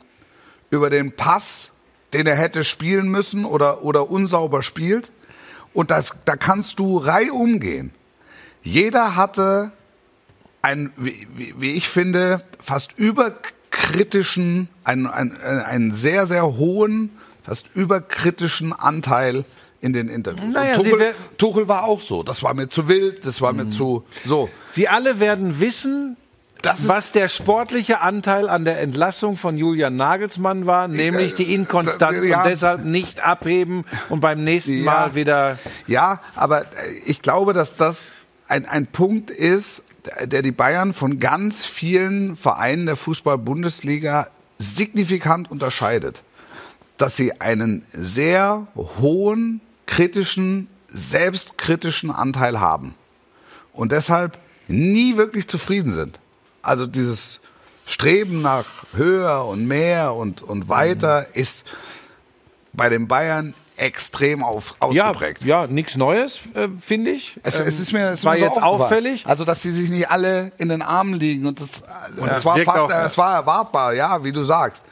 über 0.71 0.91
den 0.91 1.17
Pass, 1.17 1.71
den 2.13 2.27
er 2.27 2.37
hätte 2.37 2.65
spielen 2.65 3.09
müssen 3.09 3.45
oder, 3.45 3.83
oder 3.83 4.11
unsauber 4.11 4.63
spielt. 4.63 5.11
Und 5.73 5.91
das, 5.91 6.11
da 6.25 6.37
kannst 6.37 6.79
du 6.79 6.99
reihum 6.99 7.61
gehen. 7.61 7.93
Jeder 8.63 9.17
hatte 9.17 9.73
einen, 10.63 10.93
wie, 10.97 11.27
wie 11.59 11.73
ich 11.73 11.89
finde, 11.89 12.43
fast 12.63 12.93
überkritischen, 12.99 14.69
einen, 14.85 15.07
einen, 15.07 15.37
einen 15.37 15.93
sehr, 15.93 16.27
sehr 16.27 16.45
hohen, 16.57 17.11
fast 17.43 17.71
überkritischen 17.75 18.73
Anteil 18.73 19.45
in 19.85 19.93
den 19.93 20.09
Interviews. 20.09 20.55
Naja, 20.55 20.77
Tuchel, 20.77 21.15
Tuchel 21.37 21.69
war 21.69 21.85
auch 21.85 22.01
so. 22.01 22.23
Das 22.23 22.43
war 22.43 22.55
mir 22.55 22.69
zu 22.69 22.89
wild, 22.89 23.27
das 23.27 23.43
war 23.43 23.53
mir 23.53 23.69
zu 23.69 24.05
so. 24.25 24.49
Sie 24.71 24.89
alle 24.89 25.21
werden 25.21 25.61
wissen, 25.61 26.17
was 26.79 27.13
der 27.13 27.29
sportliche 27.29 28.01
Anteil 28.01 28.49
an 28.49 28.65
der 28.65 28.81
Entlassung 28.81 29.37
von 29.37 29.59
Julian 29.59 29.97
Nagelsmann 29.97 30.65
war, 30.65 30.89
nämlich 30.89 31.35
die 31.35 31.55
Inkonstanz 31.55 32.25
ja. 32.25 32.39
und 32.39 32.47
deshalb 32.47 32.85
nicht 32.87 33.21
abheben 33.21 33.85
und 34.09 34.21
beim 34.21 34.43
nächsten 34.43 34.79
Ja. 34.79 34.85
Mal 34.85 35.15
wieder. 35.15 35.59
Ja, 35.87 36.21
aber 36.35 36.63
äh, 36.63 36.65
ich 37.05 37.21
glaube, 37.21 37.53
dass 37.53 37.77
das 37.77 38.15
ein, 38.49 38.65
ein 38.65 38.87
Punkt 38.87 39.31
ist, 39.31 39.85
der 40.25 40.41
die 40.41 40.53
Bayern 40.53 40.95
von 40.95 41.19
ganz 41.19 41.67
vielen 41.67 42.37
Vereinen 42.37 42.87
der 42.87 42.97
Fußball-Bundesliga 42.97 44.29
signifikant 44.59 45.51
unterscheidet. 45.51 46.23
Dass 46.97 47.17
sie 47.17 47.41
einen 47.41 47.85
sehr 47.93 48.67
hohen, 48.77 49.61
kritischen, 49.87 50.69
selbstkritischen 50.89 52.11
Anteil 52.11 52.61
haben. 52.61 52.95
Und 53.73 53.93
deshalb 53.93 54.39
nie 54.69 55.17
wirklich 55.17 55.49
zufrieden 55.49 55.93
sind. 55.93 56.19
Also 56.63 56.87
dieses 56.87 57.41
Streben 57.87 58.41
nach 58.41 58.65
höher 58.95 59.45
und 59.45 59.67
mehr 59.67 60.15
und, 60.15 60.43
und 60.43 60.69
weiter 60.69 61.35
ist 61.35 61.65
bei 62.73 62.89
den 62.89 63.09
Bayern 63.09 63.55
extrem 63.77 64.43
auf, 64.45 64.77
Ja, 64.93 65.09
ausgeprägt. 65.11 65.45
ja, 65.45 65.67
nichts 65.67 65.97
Neues, 65.97 66.41
äh, 66.55 66.69
finde 66.79 67.11
ich. 67.11 67.39
Es, 67.43 67.59
Ähm, 67.59 67.67
es 67.67 67.81
ist 67.81 67.93
mir, 67.93 68.11
es 68.11 68.25
war 68.25 68.35
mir 68.35 68.39
so 68.39 68.45
jetzt 68.47 68.63
auffällig. 68.63 69.27
Also, 69.27 69.45
dass 69.45 69.63
sie 69.63 69.73
sich 69.73 69.91
nicht 69.91 70.11
alle 70.11 70.53
in 70.59 70.69
den 70.69 70.81
Armen 70.81 71.15
liegen 71.15 71.47
und 71.47 71.61
das, 71.61 71.83
das 72.17 72.39
es 72.39 72.45
war 72.45 72.57
fast, 72.59 72.79
auch, 72.79 72.91
ja. 72.91 73.05
es 73.05 73.19
war 73.19 73.35
erwartbar, 73.35 73.93
ja, 73.93 74.23
wie 74.23 74.33
du 74.33 74.45
sagst. 74.45 74.85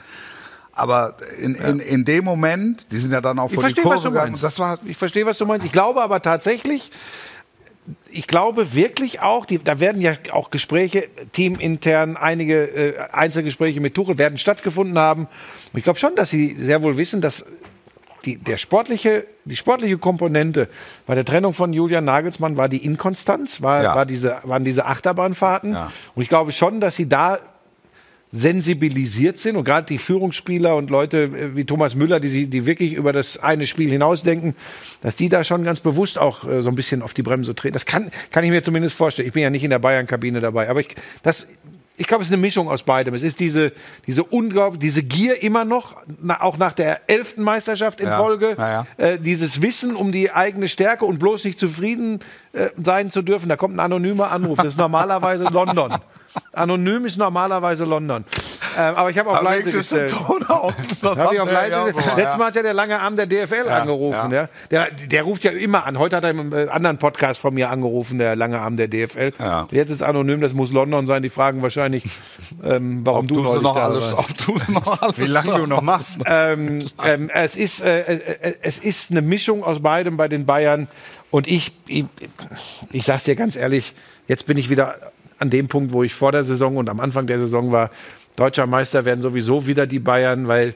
Aber 0.74 1.16
in, 1.38 1.54
in, 1.54 1.80
in 1.80 2.04
dem 2.04 2.24
Moment, 2.24 2.90
die 2.92 2.98
sind 2.98 3.12
ja 3.12 3.20
dann 3.20 3.38
auch 3.38 3.48
Ich 3.50 3.54
vor 3.54 3.64
die 3.64 3.74
verstehe, 3.74 3.84
Kurve 3.84 4.08
gegangen. 4.10 4.38
Das 4.40 4.58
war, 4.58 4.78
ich 4.86 4.96
verstehe, 4.96 5.26
was 5.26 5.36
du 5.38 5.44
meinst. 5.46 5.66
Ich 5.66 5.72
glaube 5.72 6.02
aber 6.02 6.22
tatsächlich, 6.22 6.90
ich 8.10 8.26
glaube 8.26 8.74
wirklich 8.74 9.20
auch, 9.20 9.44
die, 9.44 9.58
da 9.58 9.80
werden 9.80 10.00
ja 10.00 10.12
auch 10.32 10.50
Gespräche, 10.50 11.08
teamintern, 11.32 12.16
einige 12.16 12.64
äh, 12.64 12.98
Einzelgespräche 13.12 13.80
mit 13.80 13.94
Tuchel 13.94 14.18
werden 14.18 14.38
stattgefunden 14.38 14.98
haben. 14.98 15.24
Und 15.72 15.78
ich 15.78 15.84
glaube 15.84 15.98
schon, 15.98 16.14
dass 16.14 16.30
sie 16.30 16.54
sehr 16.54 16.82
wohl 16.82 16.96
wissen, 16.96 17.20
dass 17.20 17.44
die, 18.24 18.36
der 18.38 18.56
sportliche, 18.56 19.26
die 19.44 19.56
sportliche 19.56 19.98
Komponente 19.98 20.68
bei 21.06 21.14
der 21.16 21.24
Trennung 21.24 21.54
von 21.54 21.72
Julian 21.72 22.04
Nagelsmann 22.04 22.56
war 22.56 22.68
die 22.68 22.84
Inkonstanz, 22.84 23.60
war, 23.62 23.82
Ja. 23.82 23.94
war 23.96 24.06
diese, 24.06 24.38
waren 24.44 24.64
diese 24.64 24.86
Achterbahnfahrten. 24.86 25.72
Ja. 25.72 25.92
Und 26.14 26.22
ich 26.22 26.28
glaube 26.28 26.52
schon, 26.52 26.80
dass 26.80 26.94
sie 26.94 27.08
da 27.08 27.40
sensibilisiert 28.32 29.38
sind 29.38 29.56
und 29.56 29.64
gerade 29.64 29.86
die 29.86 29.98
Führungsspieler 29.98 30.74
und 30.74 30.90
Leute 30.90 31.24
äh, 31.24 31.54
wie 31.54 31.64
Thomas 31.64 31.94
Müller, 31.94 32.18
die, 32.18 32.28
sie- 32.28 32.46
die 32.46 32.64
wirklich 32.66 32.94
über 32.94 33.12
das 33.12 33.38
eine 33.38 33.66
Spiel 33.66 33.90
hinausdenken, 33.90 34.54
dass 35.02 35.14
die 35.16 35.28
da 35.28 35.44
schon 35.44 35.62
ganz 35.64 35.80
bewusst 35.80 36.18
auch 36.18 36.48
äh, 36.48 36.62
so 36.62 36.70
ein 36.70 36.74
bisschen 36.74 37.02
auf 37.02 37.12
die 37.14 37.22
Bremse 37.22 37.54
treten. 37.54 37.74
Das 37.74 37.84
kann, 37.86 38.10
kann 38.30 38.42
ich 38.42 38.50
mir 38.50 38.62
zumindest 38.62 38.96
vorstellen. 38.96 39.28
Ich 39.28 39.34
bin 39.34 39.42
ja 39.42 39.50
nicht 39.50 39.64
in 39.64 39.70
der 39.70 39.78
Bayern-Kabine 39.78 40.40
dabei, 40.40 40.70
aber 40.70 40.80
ich, 40.80 40.88
das, 41.22 41.46
ich 41.98 42.06
glaube, 42.06 42.22
es 42.22 42.28
ist 42.30 42.32
eine 42.32 42.40
Mischung 42.40 42.70
aus 42.70 42.82
beidem. 42.84 43.12
Es 43.12 43.22
ist 43.22 43.38
diese, 43.38 43.72
diese 44.06 44.24
unglaublich, 44.24 44.80
diese 44.80 45.02
Gier 45.02 45.42
immer 45.42 45.66
noch, 45.66 45.96
na, 46.22 46.40
auch 46.40 46.56
nach 46.56 46.72
der 46.72 47.02
elften 47.10 47.42
Meisterschaft 47.42 48.00
in 48.00 48.06
Ja, 48.06 48.16
Folge, 48.16 48.54
ja, 48.56 48.86
ja. 48.98 49.04
Äh, 49.04 49.18
dieses 49.18 49.60
Wissen 49.60 49.94
um 49.94 50.10
die 50.10 50.32
eigene 50.32 50.70
Stärke 50.70 51.04
und 51.04 51.18
bloß 51.18 51.44
nicht 51.44 51.60
zufrieden 51.60 52.20
äh, 52.54 52.70
sein 52.82 53.10
zu 53.10 53.20
dürfen. 53.20 53.50
Da 53.50 53.56
kommt 53.56 53.76
ein 53.76 53.80
anonymer 53.80 54.32
Anruf. 54.32 54.56
Das 54.56 54.68
ist 54.68 54.78
normalerweise 54.78 55.44
London. 55.44 55.94
Anonym 56.52 57.06
ist 57.06 57.16
normalerweise 57.18 57.84
London. 57.84 58.24
Ähm, 58.78 58.94
aber 58.94 59.10
ich 59.10 59.18
habe 59.18 59.30
auf 59.30 59.36
aber 59.36 59.44
leise 59.50 59.70
gestellt. 59.70 60.10
Ton 60.12 60.42
aus. 60.44 60.72
Das 61.02 61.18
Habe 61.18 61.34
ich 61.34 61.40
auf 61.40 61.50
leise 61.52 61.72
ja, 61.72 61.84
gestellt. 61.84 62.06
ja. 62.06 62.16
Letztes 62.16 62.38
Mal 62.38 62.46
hat 62.46 62.54
ja 62.56 62.62
der 62.62 62.72
lange 62.74 62.98
Arm 63.00 63.16
der 63.16 63.26
DFL 63.26 63.68
angerufen. 63.68 64.30
ja. 64.32 64.42
Ja. 64.42 64.48
Der, 64.70 64.90
der 64.90 65.22
ruft 65.24 65.44
ja 65.44 65.50
immer 65.50 65.84
an. 65.84 65.98
Heute 65.98 66.16
hat 66.16 66.24
er 66.24 66.30
im 66.30 66.52
äh, 66.54 66.68
anderen 66.68 66.96
Podcast 66.98 67.40
von 67.40 67.52
mir 67.52 67.68
angerufen, 67.70 68.18
der 68.18 68.34
lange 68.36 68.60
Arm 68.60 68.76
der 68.76 68.88
DFL. 68.88 69.32
Ja. 69.38 69.66
Jetzt 69.70 69.90
ist 69.90 70.02
anonym, 70.02 70.40
das 70.40 70.54
muss 70.54 70.72
London 70.72 71.06
sein. 71.06 71.22
Die 71.22 71.28
fragen 71.30 71.60
wahrscheinlich, 71.62 72.04
ähm, 72.64 73.04
warum 73.04 73.26
du, 73.26 73.34
Du 73.36 73.42
neulich 73.42 73.62
noch 73.62 73.74
da 73.74 73.84
alles, 73.86 74.12
warst. 74.16 74.48
ob 74.48 74.66
du 74.66 74.72
noch 74.72 75.02
alles 75.02 75.18
Wie 75.18 75.26
lange 75.26 75.50
du 75.58 75.66
noch 75.66 75.82
machst. 75.82 76.20
ähm, 76.26 76.86
ähm, 77.04 77.30
es, 77.34 77.56
ist, 77.56 77.82
äh, 77.82 78.00
äh, 78.00 78.54
es 78.62 78.78
ist 78.78 79.10
eine 79.10 79.20
Mischung 79.22 79.64
aus 79.64 79.80
beidem 79.82 80.16
bei 80.16 80.28
den 80.28 80.46
Bayern. 80.46 80.88
Und 81.30 81.46
ich, 81.46 81.72
ich, 81.86 82.04
ich 82.90 83.04
sag's 83.04 83.24
dir 83.24 83.34
ganz 83.36 83.56
ehrlich, 83.56 83.94
jetzt 84.28 84.46
bin 84.46 84.56
ich 84.56 84.70
wieder 84.70 85.11
an 85.42 85.50
dem 85.50 85.68
Punkt, 85.68 85.92
wo 85.92 86.02
ich 86.02 86.14
vor 86.14 86.32
der 86.32 86.44
Saison 86.44 86.76
und 86.76 86.88
am 86.88 87.00
Anfang 87.00 87.26
der 87.26 87.38
Saison 87.38 87.72
war. 87.72 87.90
Deutscher 88.36 88.66
Meister 88.66 89.04
werden 89.04 89.20
sowieso 89.20 89.66
wieder 89.66 89.86
die 89.86 89.98
Bayern, 89.98 90.48
weil 90.48 90.74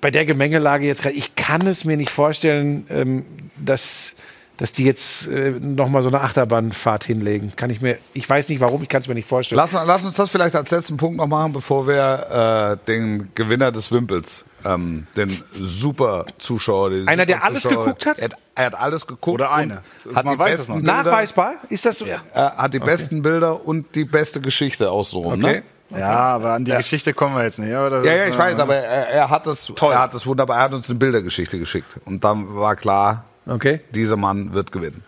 bei 0.00 0.10
der 0.10 0.26
Gemengelage 0.26 0.86
jetzt 0.86 1.02
gerade, 1.02 1.14
ich 1.14 1.34
kann 1.34 1.66
es 1.66 1.84
mir 1.84 1.96
nicht 1.96 2.10
vorstellen, 2.10 2.86
ähm, 2.90 3.24
dass, 3.56 4.14
dass 4.56 4.72
die 4.72 4.84
jetzt 4.84 5.28
äh, 5.28 5.50
nochmal 5.50 6.02
so 6.02 6.08
eine 6.08 6.20
Achterbahnfahrt 6.20 7.04
hinlegen. 7.04 7.52
Kann 7.56 7.70
ich 7.70 7.80
mir, 7.80 7.98
ich 8.12 8.28
weiß 8.28 8.48
nicht 8.48 8.60
warum, 8.60 8.82
ich 8.82 8.88
kann 8.88 9.02
es 9.02 9.08
mir 9.08 9.14
nicht 9.14 9.28
vorstellen. 9.28 9.56
Lass, 9.56 9.72
lass 9.72 10.04
uns 10.04 10.16
das 10.16 10.30
vielleicht 10.30 10.56
als 10.56 10.70
letzten 10.70 10.96
Punkt 10.96 11.18
noch 11.18 11.28
machen, 11.28 11.52
bevor 11.52 11.86
wir 11.86 12.78
äh, 12.82 12.86
den 12.86 13.28
Gewinner 13.34 13.70
des 13.70 13.92
Wimpels, 13.92 14.44
ähm, 14.74 15.06
den 15.16 15.42
super 15.52 16.26
Zuschauer, 16.38 16.90
die 16.90 17.06
Einer, 17.08 17.26
der 17.26 17.36
super 17.36 17.46
alles 17.46 17.62
Zuschauer- 17.62 17.84
geguckt 17.84 18.06
hat? 18.06 18.18
Er, 18.18 18.28
er 18.54 18.66
hat 18.66 18.74
alles 18.74 19.06
geguckt. 19.06 19.34
Oder 19.40 19.52
eine. 19.52 19.82
Hat 20.14 20.24
Man 20.24 20.34
die 20.34 20.38
weiß 20.38 20.52
es 20.54 20.58
besten. 20.66 20.74
Bilder, 20.82 21.02
Nachweisbar? 21.02 21.54
Ist 21.68 21.84
das 21.84 21.98
so? 21.98 22.06
Ja. 22.06 22.18
Er 22.34 22.56
hat 22.56 22.74
die 22.74 22.78
besten 22.78 23.22
Bilder 23.22 23.64
und 23.66 23.94
die 23.94 24.04
beste 24.04 24.40
Geschichte 24.40 24.90
außenrum. 24.90 25.44
Okay. 25.44 25.62
Ne? 25.90 25.98
Ja, 26.00 26.08
aber 26.34 26.54
an 26.54 26.64
die 26.64 26.72
Geschichte 26.72 27.14
kommen 27.14 27.36
wir 27.36 27.44
jetzt 27.44 27.60
nicht. 27.60 27.72
Oder? 27.72 28.04
Ja, 28.04 28.12
ja, 28.16 28.26
ich 28.26 28.36
weiß, 28.36 28.58
aber 28.58 28.74
er, 28.74 29.08
er 29.08 29.30
hat 29.30 29.46
das, 29.46 29.66
Toll. 29.66 29.92
er 29.92 30.00
hat 30.00 30.14
das 30.14 30.26
wunderbar. 30.26 30.56
Er 30.56 30.62
hat 30.64 30.72
uns 30.74 30.90
eine 30.90 30.98
Bildergeschichte 30.98 31.58
geschickt 31.60 31.96
und 32.06 32.24
dann 32.24 32.56
war 32.56 32.74
klar, 32.74 33.24
Okay. 33.46 33.80
dieser 33.92 34.16
Mann 34.16 34.52
wird 34.52 34.72
gewinnen. 34.72 35.04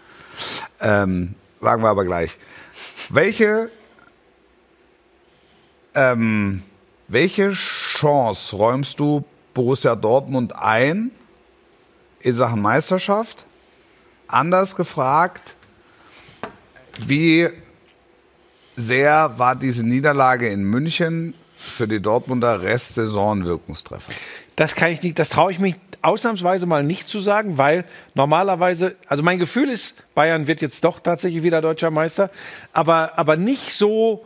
Ähm, 0.81 1.35
sagen 1.61 1.83
wir 1.83 1.89
aber 1.89 2.05
gleich. 2.05 2.39
Welche, 3.09 3.71
ähm, 5.97 6.63
welche 7.09 7.53
Chance 7.53 8.55
räumst 8.57 9.01
du 9.01 9.25
Borussia 9.59 9.97
Dortmund 9.97 10.55
ein 10.55 11.11
in 12.21 12.33
Sachen 12.33 12.63
Meisterschaft? 12.63 13.45
Anders 14.29 14.77
gefragt, 14.77 15.57
wie 17.09 17.49
sehr 18.77 19.37
war 19.37 19.57
diese 19.57 19.85
Niederlage 19.85 20.47
in 20.47 20.63
München 20.63 21.35
für 21.57 21.89
die 21.89 22.01
Dortmunder 22.01 22.63
Restsaison 22.63 23.47
Wirkungstreffer? 23.47 24.13
Das 24.55 24.77
kann 24.77 24.93
ich 24.93 25.03
nicht, 25.03 25.19
das 25.19 25.29
traue 25.29 25.51
ich 25.51 25.59
mich 25.59 25.75
ausnahmsweise 26.03 26.67
mal 26.67 26.85
nicht 26.85 27.09
zu 27.09 27.19
sagen, 27.19 27.59
weil 27.59 27.85
normalerweise, 28.15 28.95
also 29.09 29.25
mein 29.25 29.41
Gefühl 29.41 29.71
ist, 29.71 29.97
Bayern 30.15 30.47
wird 30.47 30.61
jetzt 30.61 30.85
doch 30.85 31.01
tatsächlich 31.01 31.43
wieder 31.43 31.61
deutscher 31.61 31.91
Meister, 31.91 32.31
aber, 32.73 33.19
aber 33.19 33.37
nicht 33.37 33.73
so 33.73 34.25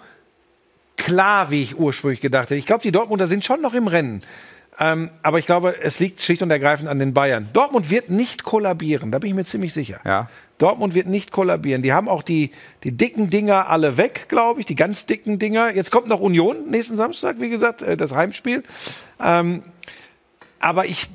klar, 0.99 1.51
wie 1.51 1.62
ich 1.62 1.78
ursprünglich 1.78 2.20
gedacht 2.20 2.51
hätte. 2.51 2.57
Ich 2.57 2.66
glaube, 2.66 2.83
die 2.83 2.93
Dortmunder 2.93 3.28
sind 3.28 3.47
schon 3.47 3.62
noch 3.62 3.72
im 3.72 3.87
Rennen. 3.87 4.22
Ähm, 4.79 5.11
aber 5.23 5.39
ich 5.39 5.47
glaube, 5.47 5.77
es 5.83 6.01
liegt 6.01 6.23
schlicht 6.23 6.43
und 6.43 6.51
ergreifend 6.51 6.89
an 6.89 6.99
den 6.99 7.12
Bayern. 7.12 7.49
Dortmund 7.53 7.91
wird 7.91 8.11
nicht 8.11 8.43
kollabieren, 8.43 9.11
da 9.11 9.18
bin 9.18 9.31
ich 9.31 9.37
mir 9.37 9.45
ziemlich 9.45 9.75
sicher. 9.75 10.01
Ja. 10.05 10.29
Dortmund 10.59 10.95
wird 10.95 11.09
nicht 11.09 11.33
kollabieren. 11.33 11.83
Die 11.83 11.93
haben 11.93 12.09
auch 12.09 12.23
die, 12.23 12.53
die 12.85 12.93
dicken 12.93 13.31
Dinger 13.31 13.68
alle 13.68 13.97
weg, 13.97 14.27
glaube 14.29 14.61
ich, 14.61 14.66
die 14.66 14.77
ganz 14.77 15.07
dicken 15.07 15.39
Dinger. 15.39 15.75
Jetzt 15.75 15.91
kommt 15.91 16.07
noch 16.07 16.20
Union 16.20 16.70
nächsten 16.70 16.97
Samstag, 16.97 17.41
wie 17.41 17.51
gesagt, 17.51 17.83
äh, 17.83 17.97
das 17.97 18.14
Heimspiel. 18.14 18.62
Ähm, 19.20 19.62
aber 20.63 20.87
ich, 20.87 21.09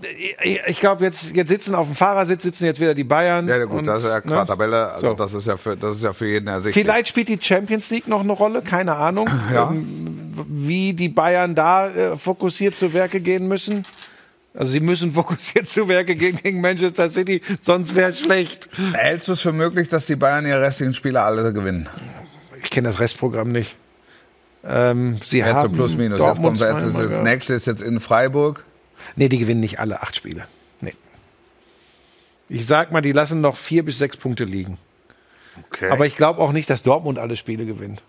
ich, 0.44 0.60
ich 0.68 0.80
glaube, 0.80 1.04
jetzt, 1.06 1.36
jetzt 1.36 1.48
sitzen 1.50 1.74
auf 1.74 1.88
dem 1.88 1.96
Fahrersitz 1.96 2.44
sitzen 2.44 2.66
jetzt 2.66 2.80
wieder 2.82 2.94
die 2.94 3.06
Bayern. 3.06 3.48
Ja, 3.48 3.64
gut, 3.64 3.80
Und, 3.80 3.86
das 3.86 4.04
ist 4.04 4.10
ja 4.10 4.20
ne? 4.24 4.46
Tabelle, 4.46 4.92
also 4.92 5.08
So. 5.08 5.14
das 5.14 5.34
ist 5.34 5.48
ja 5.48 5.56
für 5.58 5.78
das 5.78 5.96
ist 5.96 6.04
ja 6.04 6.12
für 6.14 6.28
jeden 6.28 6.48
ersichtlich. 6.48 6.84
Vielleicht 6.84 7.08
spielt 7.08 7.30
die 7.30 7.40
Champions 7.42 7.90
League 7.90 8.08
noch 8.08 8.20
eine 8.22 8.34
Rolle, 8.34 8.62
keine 8.62 8.96
Ahnung, 8.96 9.30
Ja. 9.54 9.70
ähm, 9.72 10.34
wie 10.50 10.94
die 10.94 11.10
Bayern 11.10 11.56
da 11.56 11.90
äh, 11.90 12.16
fokussiert 12.18 12.78
zu 12.78 12.94
Werke 12.94 13.22
gehen 13.22 13.48
müssen. 13.48 13.84
Also 14.54 14.72
sie 14.72 14.82
müssen 14.82 15.12
fokussiert 15.14 15.68
zu 15.68 15.88
Werke 15.88 16.16
gehen 16.16 16.38
gegen 16.44 16.60
Manchester 16.62 17.08
City, 17.10 17.42
sonst 17.62 17.96
wäre 17.96 18.12
es 18.12 18.20
schlecht. 18.20 18.70
Hältst 18.94 19.30
du 19.30 19.34
es 19.34 19.42
für 19.42 19.54
möglich, 19.54 19.88
dass 19.88 20.06
die 20.08 20.16
Bayern 20.18 20.46
ihre 20.46 20.62
restlichen 20.62 20.94
Spiele 20.94 21.22
alle 21.22 21.54
gewinnen? 21.54 21.88
Ich 22.62 22.70
kenne 22.70 22.90
das 22.90 23.00
Restprogramm 23.00 23.52
nicht. 23.52 23.78
Ähm, 24.66 25.18
sie 25.24 25.38
Jetzt 25.38 25.48
so 25.48 25.54
haben 25.56 25.74
plus 25.74 25.96
minus. 25.96 26.20
Jetzt 26.20 26.28
Dortmund 26.28 26.60
kommt 26.60 26.82
jetzt, 26.84 26.86
ist, 26.86 27.00
das 27.00 27.22
nächste 27.22 27.54
ist 27.54 27.68
jetzt 27.68 27.82
in 27.82 28.00
Freiburg. 28.02 28.66
Nee, 29.18 29.28
die 29.30 29.40
gewinnen 29.40 29.60
nicht 29.60 29.80
alle 29.80 30.02
acht 30.02 30.16
Spiele. 30.16 30.48
Nee. 30.80 30.94
Ich 32.48 32.66
sag 32.66 32.92
mal, 32.92 33.02
die 33.02 33.12
lassen 33.12 33.42
noch 33.42 33.58
vier 33.58 33.84
bis 33.84 33.98
sechs 33.98 34.16
Punkte 34.16 34.46
liegen. 34.46 34.78
Okay. 35.66 35.90
Aber 35.90 36.06
ich 36.06 36.16
glaube 36.16 36.40
auch 36.40 36.52
nicht, 36.52 36.70
dass 36.70 36.84
Dortmund 36.84 37.18
alle 37.18 37.36
Spiele 37.36 37.66
gewinnt. 37.66 38.04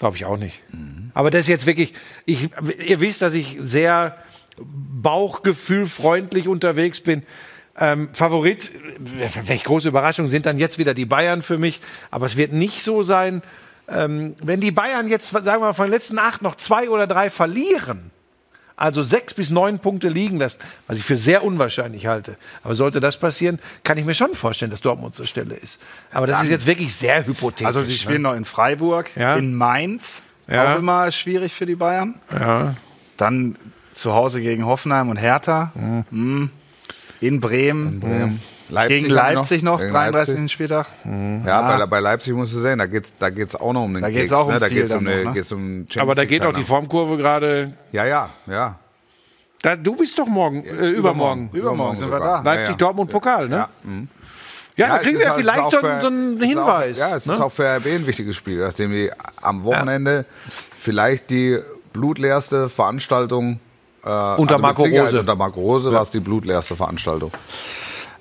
Glaube 0.00 0.16
ich 0.16 0.24
auch 0.24 0.38
nicht. 0.38 0.60
Aber 1.14 1.30
das 1.30 1.42
ist 1.42 1.48
jetzt 1.48 1.66
wirklich, 1.66 1.92
ich, 2.26 2.50
ihr 2.84 3.00
wisst, 3.00 3.22
dass 3.22 3.32
ich 3.34 3.58
sehr 3.60 4.16
bauchgefühlfreundlich 4.58 6.48
unterwegs 6.48 7.00
bin. 7.00 7.22
Ähm, 7.78 8.08
Favorit, 8.12 8.72
welche 8.98 9.64
große 9.64 9.88
Überraschung, 9.88 10.26
sind 10.26 10.46
dann 10.46 10.58
jetzt 10.58 10.78
wieder 10.78 10.94
die 10.94 11.04
Bayern 11.04 11.42
für 11.42 11.58
mich. 11.58 11.80
Aber 12.10 12.26
es 12.26 12.36
wird 12.36 12.52
nicht 12.52 12.82
so 12.82 13.02
sein, 13.04 13.42
ähm, 13.88 14.34
wenn 14.42 14.60
die 14.60 14.72
Bayern 14.72 15.06
jetzt, 15.06 15.28
sagen 15.28 15.44
wir 15.44 15.58
mal, 15.60 15.74
von 15.74 15.86
den 15.86 15.92
letzten 15.92 16.18
acht 16.18 16.42
noch 16.42 16.56
zwei 16.56 16.90
oder 16.90 17.06
drei 17.06 17.30
verlieren, 17.30 18.10
also 18.80 19.02
sechs 19.02 19.34
bis 19.34 19.50
neun 19.50 19.78
Punkte 19.78 20.08
liegen 20.08 20.38
lassen, 20.38 20.58
was 20.86 20.98
ich 20.98 21.04
für 21.04 21.16
sehr 21.16 21.44
unwahrscheinlich 21.44 22.06
halte. 22.06 22.36
Aber 22.62 22.74
sollte 22.74 22.98
das 23.00 23.18
passieren, 23.18 23.58
kann 23.84 23.98
ich 23.98 24.04
mir 24.04 24.14
schon 24.14 24.34
vorstellen, 24.34 24.70
dass 24.70 24.80
Dortmund 24.80 25.14
zur 25.14 25.26
Stelle 25.26 25.54
ist. 25.54 25.78
Aber 26.12 26.26
das 26.26 26.42
ist 26.42 26.50
jetzt 26.50 26.66
wirklich 26.66 26.94
sehr 26.94 27.26
hypothetisch. 27.26 27.66
also 27.66 27.82
die 27.82 27.92
spielen 27.92 28.22
noch 28.22 28.34
in 28.34 28.44
Freiburg, 28.44 29.10
Ja. 29.16 29.36
in 29.36 29.54
Mainz, 29.54 30.22
Ja. 30.48 30.74
auch 30.74 30.78
immer 30.78 31.10
schwierig 31.12 31.52
für 31.52 31.66
die 31.66 31.76
Bayern. 31.76 32.14
Ja. 32.32 32.74
Dann 33.16 33.56
zu 33.94 34.14
Hause 34.14 34.40
gegen 34.40 34.64
Hoffenheim 34.64 35.10
und 35.10 35.16
Hertha. 35.16 35.72
Mhm. 36.10 36.50
In 37.20 37.38
Bremen. 37.40 38.40
Leipzig 38.70 39.02
Gegen 39.02 39.14
Leipzig 39.14 39.62
noch, 39.62 39.78
Gegen 39.80 39.92
33. 39.92 40.34
Leipzig. 40.34 40.52
Spieltag. 40.52 40.86
Ja, 41.46 41.62
bei, 41.78 41.86
bei 41.86 42.00
Leipzig 42.00 42.34
musst 42.34 42.54
du 42.54 42.60
sehen, 42.60 42.78
da 42.78 42.86
geht's, 42.86 43.14
da 43.18 43.30
geht's 43.30 43.56
auch 43.56 43.72
noch 43.72 43.84
um 43.84 43.92
den 43.94 44.02
Da 44.02 44.10
geht's 44.10 44.30
Keks, 44.30 44.40
auch 44.40 44.46
um 44.46 44.52
ne? 44.52 44.60
Da 44.60 44.68
geht's 44.68 44.92
um, 44.92 45.06
eine, 45.06 45.24
noch, 45.24 45.34
ne? 45.34 45.40
um 45.40 45.46
Champions 45.46 45.96
Aber 45.98 46.14
da 46.14 46.24
geht 46.24 46.42
auch 46.42 46.52
die. 46.52 46.62
Formkurve 46.62 47.16
gerade. 47.16 47.72
Ja, 47.92 48.04
ja, 48.06 48.28
ja. 48.46 48.76
Da, 49.62 49.76
du 49.76 49.94
bist 49.96 50.18
doch 50.18 50.26
morgen, 50.26 50.64
äh, 50.64 50.88
übermorgen. 50.90 51.50
Übermorgen 51.52 51.96
sind 51.98 52.10
wir 52.10 52.18
sogar. 52.18 52.42
da. 52.42 52.50
Leipzig, 52.50 52.66
Ja, 52.66 52.70
ja. 52.72 52.76
Dortmund, 52.78 53.10
Pokal, 53.10 53.48
ne? 53.48 53.56
Ja. 53.56 53.68
Ja, 54.76 54.86
da 54.88 54.96
es 54.96 55.02
kriegen 55.02 55.18
wir 55.18 55.26
auch- 55.26 55.32
es 55.32 55.36
ist 55.36 55.40
vielleicht 55.42 55.60
auch 55.66 55.70
so, 55.70 55.78
für- 55.80 56.00
so 56.00 56.06
einen 56.06 56.42
es 56.42 56.48
ist 56.50 56.56
auch- 56.56 56.80
Hinweis. 56.80 56.98
ja, 56.98 57.16
es 57.16 57.26
ne? 57.26 57.34
ist 57.34 57.40
auch 57.40 57.52
für 57.52 57.64
RB 57.76 57.86
ein 57.86 58.06
wichtiges 58.06 58.36
Spiel, 58.36 58.60
nachdem 58.60 58.92
die 58.92 59.10
am 59.42 59.64
Wochenende 59.64 60.24
vielleicht 60.78 61.28
die 61.28 61.58
blutleerste 61.92 62.68
Veranstaltung 62.70 63.60
äh, 64.02 64.08
Unter 64.08 64.54
mit 64.54 64.62
Marco 64.62 64.84
Rose. 64.84 65.20
Unter 65.20 65.34
Marco 65.36 65.60
Rose 65.60 65.92
war 65.92 66.00
es 66.00 66.10
die 66.10 66.20
blutleerste 66.20 66.76
Veranstaltung 66.76 67.30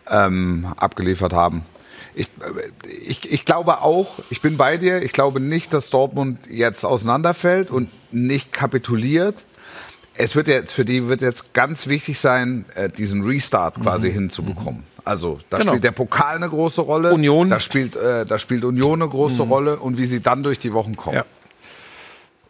ähm, 0.10 0.68
abgeliefert 0.78 1.34
haben. 1.34 1.64
Ich, 2.16 2.28
äh, 2.28 2.88
ich, 3.05 3.32
ich 3.32 3.45
glaube 3.45 3.82
auch, 3.82 4.20
ich 4.30 4.41
bin 4.41 4.57
bei 4.57 4.78
dir, 4.78 5.01
ich 5.01 5.14
glaube 5.14 5.39
nicht, 5.39 5.74
dass 5.74 5.89
Dortmund 5.89 6.39
jetzt 6.49 6.84
auseinanderfällt 6.86 7.70
und 7.72 7.89
nicht 8.12 8.51
kapituliert. 8.51 9.43
Es 10.16 10.36
wird 10.36 10.47
jetzt 10.49 10.74
für 10.74 10.84
die 10.86 11.07
wird 11.07 11.22
jetzt 11.22 11.53
ganz 11.53 11.88
wichtig 11.88 12.20
sein, 12.20 12.66
äh, 12.76 12.89
diesen 12.89 13.24
Restart 13.24 13.80
quasi 13.82 14.12
hinzubekommen. 14.12 14.84
Also 15.05 15.39
da 15.49 15.60
Genau. 15.60 15.72
spielt 15.72 15.84
der 15.86 15.91
Pokal 15.91 16.36
eine 16.36 16.49
große 16.49 16.82
Rolle. 16.82 17.14
Union. 17.14 17.49
Da 17.49 17.60
spielt, 17.60 17.95
äh, 17.95 18.26
da 18.26 18.38
spielt 18.38 18.66
Union 18.66 19.01
eine 19.01 19.10
große 19.10 19.43
Rolle 19.43 19.78
und 19.78 19.97
wie 19.97 20.05
sie 20.05 20.20
dann 20.20 20.43
durch 20.43 20.60
die 20.60 20.74
Wochen 20.74 20.95
kommen. 20.97 21.16
Ja. 21.18 21.26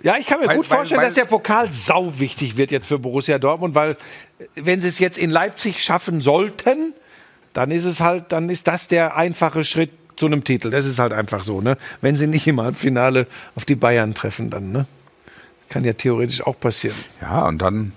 Ja, 0.02 0.16
ich 0.18 0.28
kann 0.28 0.40
mir 0.40 0.48
Weil- 0.48 0.56
gut 0.58 0.70
weil- 0.70 0.78
vorstellen, 0.78 1.02
weil- 1.02 1.08
dass 1.08 1.16
der 1.16 1.26
Pokal 1.26 1.72
sau 1.74 2.20
wichtig 2.20 2.56
wird 2.58 2.72
jetzt 2.72 2.88
für 2.88 2.98
Borussia 3.00 3.38
Dortmund, 3.38 3.76
weil 3.76 3.92
äh, 3.92 4.46
wenn 4.56 4.80
sie 4.82 4.88
es 4.88 4.98
jetzt 5.00 5.18
in 5.18 5.30
Leipzig 5.30 5.84
schaffen 5.84 6.22
sollten, 6.22 6.94
dann 7.60 7.72
ist 7.72 7.84
es 7.84 8.00
halt, 8.00 8.32
dann 8.32 8.50
ist 8.50 8.70
das 8.70 8.88
der 8.88 9.18
einfache 9.18 9.66
Schritt 9.66 9.92
zu 10.16 10.28
einem 10.28 10.46
Titel. 10.46 10.70
Das 10.70 10.86
ist 10.86 10.98
halt 10.98 11.12
einfach 11.12 11.44
so, 11.44 11.60
ne? 11.60 11.78
Wenn 12.00 12.16
sie 12.16 12.26
nicht 12.26 12.48
im 12.48 12.62
Halbfinale 12.62 13.28
auf 13.54 13.66
die 13.66 13.76
Bayern 13.76 14.14
treffen, 14.14 14.50
dann, 14.50 14.72
ne? 14.72 14.86
Kann 15.68 15.84
ja 15.84 15.92
theoretisch 15.92 16.42
auch 16.42 16.58
passieren. 16.58 16.96
Ja, 17.20 17.46
und 17.50 17.62
dann 17.62 17.92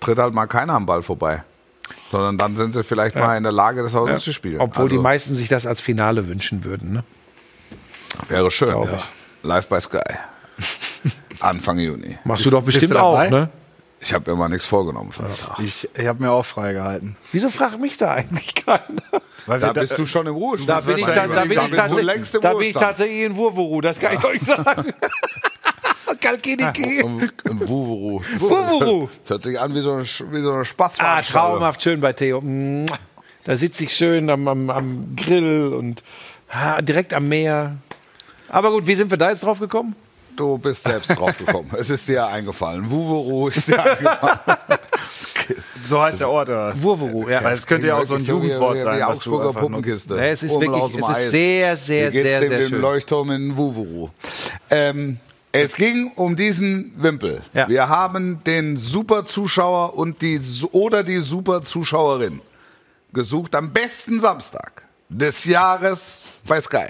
tritt 0.00 0.18
halt 0.18 0.34
mal 0.34 0.46
keiner 0.46 0.72
am 0.72 0.84
Ball 0.84 1.00
vorbei. 1.00 1.44
Sondern 2.10 2.38
dann 2.38 2.56
sind 2.56 2.72
sie 2.72 2.82
vielleicht 2.82 3.14
mal 3.14 3.36
in 3.36 3.44
der 3.44 3.52
Lage, 3.52 3.84
das 3.84 3.94
Haus 3.94 4.24
zu 4.24 4.32
spielen. 4.32 4.60
Obwohl 4.60 4.88
die 4.88 4.96
Also, 4.96 5.02
meisten 5.04 5.34
sich 5.36 5.48
das 5.48 5.64
als 5.64 5.80
Finale 5.80 6.26
wünschen 6.26 6.64
würden, 6.64 6.92
ne? 6.92 7.04
Wäre 8.28 8.50
schön. 8.50 8.70
Ja. 8.70 9.00
Live 9.44 9.68
bei 9.68 9.78
Sky. 9.78 10.00
Anfang 11.40 11.78
Juni. 11.78 12.18
Machst 12.24 12.44
du 12.46 12.50
doch 12.50 12.64
bestimmt 12.64 12.94
du 12.94 12.98
auch, 12.98 13.30
ne? 13.30 13.48
Ich 14.04 14.12
habe 14.12 14.30
mir 14.30 14.36
mal 14.36 14.50
nichts 14.50 14.66
vorgenommen. 14.66 15.10
Ich, 15.60 15.88
ich 15.94 16.06
habe 16.06 16.22
mir 16.22 16.30
auch 16.30 16.44
freigehalten. 16.44 17.16
Wieso 17.32 17.48
fragt 17.48 17.80
mich 17.80 17.96
da 17.96 18.12
eigentlich 18.12 18.54
keiner? 18.54 18.82
Weil 19.46 19.60
Da 19.60 19.74
wir 19.74 19.80
bist 19.80 19.98
du 19.98 20.04
schon 20.04 20.26
im 20.26 20.34
Ruhestand. 20.34 20.68
Da 20.68 20.80
bin 20.80 20.98
ich, 20.98 21.06
da, 21.06 21.26
da 21.26 21.44
bin 21.44 21.52
ich, 21.52 21.70
tatsächlich, 21.70 22.04
längst 22.04 22.34
im 22.34 22.40
da 22.42 22.52
bin 22.52 22.68
ich 22.68 22.74
tatsächlich 22.74 23.20
in 23.22 23.34
Wurwuru, 23.34 23.80
das 23.80 23.98
kann 23.98 24.14
ich 24.14 24.24
euch 24.24 24.42
sagen. 24.42 24.92
Kalkiniki. 26.20 27.00
Im, 27.00 27.20
Wuvuru. 27.66 28.22
Wurwuru. 28.38 29.08
Das 29.22 29.30
hört 29.30 29.42
sich 29.42 29.58
an 29.58 29.74
wie 29.74 29.80
so 29.80 29.92
eine, 29.92 30.02
wie 30.04 30.42
so 30.42 30.52
eine 30.52 30.64
Ah, 30.98 31.22
traumhaft 31.22 31.82
schön 31.82 32.00
bei 32.00 32.12
Theo. 32.12 32.42
Da 33.44 33.56
sitze 33.56 33.84
ich 33.84 33.96
schön 33.96 34.28
am, 34.28 34.46
am, 34.48 34.68
am 34.68 35.16
Grill 35.16 35.72
und 35.72 36.02
ah, 36.50 36.82
direkt 36.82 37.14
am 37.14 37.28
Meer. 37.28 37.76
Aber 38.48 38.70
gut, 38.70 38.86
wie 38.86 38.96
sind 38.96 39.10
wir 39.10 39.16
da 39.16 39.30
jetzt 39.30 39.44
drauf 39.44 39.60
gekommen? 39.60 39.96
Du 40.36 40.58
bist 40.58 40.82
selbst 40.84 41.10
drauf 41.16 41.36
gekommen. 41.38 41.70
es 41.78 41.90
ist 41.90 42.08
dir 42.08 42.26
eingefallen. 42.26 42.90
Wuvuru 42.90 43.48
ist 43.48 43.68
dir 43.68 43.82
eingefallen. 43.84 44.38
so 45.88 46.02
heißt 46.02 46.20
der 46.20 46.30
Ort. 46.30 46.48
Oder? 46.48 46.72
Wurwuru, 46.82 47.28
ja. 47.28 47.50
Es 47.50 47.66
könnte 47.66 47.86
ja 47.88 47.96
auch 47.98 48.04
so 48.04 48.14
ein 48.16 48.24
Jugendwort 48.24 48.80
sein. 48.80 48.98
Du 48.98 49.06
Augsburger. 49.06 49.52
Puppenkiste. 49.52 50.14
Nee, 50.14 50.30
es 50.30 50.42
ist 50.42 50.52
Urmel 50.52 50.68
wirklich- 50.68 50.82
aus 50.82 50.92
dem 50.92 51.02
es 51.04 51.08
ist 51.10 51.16
Eis. 51.16 51.30
sehr, 51.30 51.76
sehr, 51.76 52.12
Wie 52.12 52.22
sehr, 52.22 52.40
dem, 52.40 52.48
sehr 52.48 52.58
dem 52.60 52.68
schön. 52.68 52.80
Leuchtturm 52.80 53.30
in 53.30 53.56
Wuvuru? 53.56 54.08
Ähm, 54.70 55.18
Es 55.52 55.76
ging 55.76 56.10
um 56.16 56.34
diesen 56.34 56.92
Wimpel. 56.96 57.42
Ja. 57.52 57.68
Wir 57.68 57.88
haben 57.88 58.42
den 58.44 58.76
Super-Zuschauer 58.76 59.96
und 59.96 60.20
die 60.22 60.40
oder 60.72 61.04
die 61.04 61.20
Super-Zuschauerin 61.20 62.40
gesucht 63.12 63.54
am 63.54 63.72
besten 63.72 64.18
Samstag 64.18 64.82
des 65.08 65.44
Jahres 65.44 66.26
bei 66.48 66.60
Sky. 66.60 66.86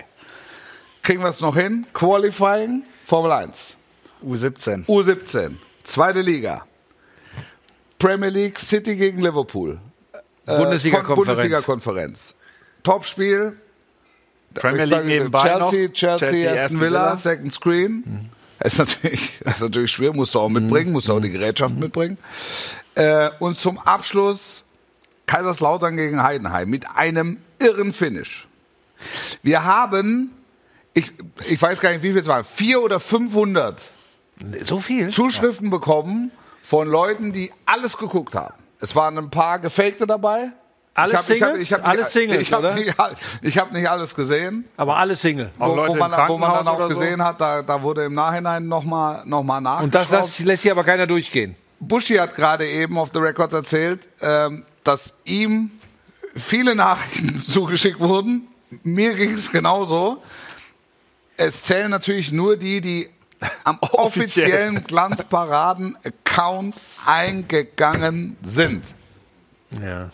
Kriegen 1.03 1.20
wir 1.22 1.28
es 1.28 1.42
noch 1.42 1.55
hin? 1.57 1.84
Qualifying, 1.92 2.84
Formel 3.14 3.30
1, 3.30 3.76
U17. 4.26 4.86
U17, 4.86 5.52
zweite 5.84 6.20
Liga, 6.20 6.66
Premier 7.96 8.28
League, 8.28 8.58
City 8.58 8.96
gegen 8.96 9.22
Liverpool, 9.22 9.78
Äh, 10.46 10.56
Bundesliga-Konferenz. 10.56 11.26
Bundesliga-Konferenz. 11.28 12.34
Topspiel, 12.82 13.56
Premier 14.54 14.86
League 14.86 15.04
nebenbei 15.04 15.42
Chelsea, 15.42 15.86
noch. 15.86 15.92
Chelsea, 15.94 16.52
Aston 16.52 16.80
Villa, 16.80 17.14
Second 17.14 17.54
Screen. 17.54 18.30
Ist 18.58 18.78
natürlich, 18.78 19.40
ist 19.44 19.62
natürlich 19.62 19.92
schwer, 19.92 20.12
musst 20.12 20.34
du 20.34 20.40
auch 20.40 20.48
mitbringen, 20.48 20.90
musst 20.90 21.06
du 21.06 21.12
auch 21.12 21.20
die 21.20 21.30
Gerätschaft 21.30 21.76
mitbringen. 21.76 22.18
Äh, 22.96 23.30
und 23.38 23.56
zum 23.56 23.78
Abschluss 23.78 24.64
Kaiserslautern 25.26 25.96
gegen 25.96 26.20
Heidenheim 26.20 26.68
mit 26.68 26.84
einem 26.96 27.38
irren 27.60 27.92
Finish. 27.92 28.48
Wir 29.44 29.62
haben, 29.62 30.32
ich, 30.95 31.11
ich 31.49 31.61
weiß 31.61 31.80
gar 31.80 31.90
nicht, 31.90 32.03
wie 32.03 32.12
viel 32.12 32.20
es 32.20 32.26
waren, 32.28 32.45
vier 32.45 32.80
oder 32.82 32.99
500 33.01 33.92
So 34.62 34.78
viel? 34.80 35.11
Zuschriften 35.11 35.70
bekommen 35.70 36.30
von 36.62 36.88
Leuten, 36.88 37.32
die 37.32 37.51
alles 37.66 37.97
geguckt 37.99 38.34
haben. 38.34 38.55
Es 38.80 38.95
waren 38.97 39.16
ein 39.18 39.30
paar 39.30 39.59
Gefakte 39.59 40.07
dabei. 40.07 40.53
Alles 40.97 41.12
ich 41.12 41.16
hab, 41.18 41.24
Singles? 41.24 41.62
Ich 41.62 41.72
hab, 41.72 41.80
ich 41.80 41.84
hab 41.84 41.88
Alles 41.90 42.05
nicht, 42.05 42.12
Singles, 42.12 42.40
ich 42.42 42.53
hab 42.53 42.59
oder? 42.61 42.74
Nicht, 42.74 43.01
all- 43.01 43.14
ich 43.42 43.59
habe 43.59 43.74
nicht 43.74 43.88
alles 43.88 44.14
gesehen. 44.14 44.64
Aber 44.76 44.97
alle 44.97 45.16
Single. 45.16 45.51
Auch 45.59 45.70
Wo, 45.70 45.74
Leute 45.74 45.88
wo, 45.90 45.92
im 45.95 45.99
man, 45.99 46.28
wo 46.28 46.38
man 46.38 46.53
dann 46.55 46.68
auch 46.68 46.76
oder 46.76 46.90
so? 46.90 47.01
gesehen 47.01 47.22
hat, 47.22 47.40
da, 47.40 47.62
da 47.62 47.82
wurde 47.82 48.05
im 48.05 48.14
Nachhinein 48.14 48.68
nochmal 48.68 49.22
noch 49.26 49.42
mal 49.42 49.61
nachgeschaut. 49.61 49.84
Und 49.84 49.95
das, 49.95 50.11
das 50.11 50.38
lässt 50.40 50.62
hier 50.62 50.70
aber 50.72 50.84
keiner 50.84 51.07
durchgehen. 51.09 51.57
Buschi 51.80 52.14
hat 52.14 52.34
gerade 52.36 52.66
eben 52.68 52.97
auf 52.97 53.11
The 53.12 53.18
Records 53.18 53.53
erzählt, 53.55 54.07
ähm, 54.22 54.64
dass 54.84 55.14
ihm 55.24 55.72
viele 56.36 56.76
Nachrichten 56.76 57.38
zugeschickt 57.40 57.99
wurden. 57.99 58.47
Mir 58.84 59.14
ging 59.14 59.32
es 59.32 59.51
genauso. 59.51 60.22
Es 61.37 61.62
zählen 61.62 61.91
natürlich 61.91 62.30
nur 62.30 62.57
die, 62.57 62.80
die 62.80 63.11
am 63.64 63.78
offiziellen 63.80 64.85
Glanzparaden-Account 64.85 66.76
eingegangen 67.05 68.37
sind. 68.43 68.95
Ja. 69.82 70.11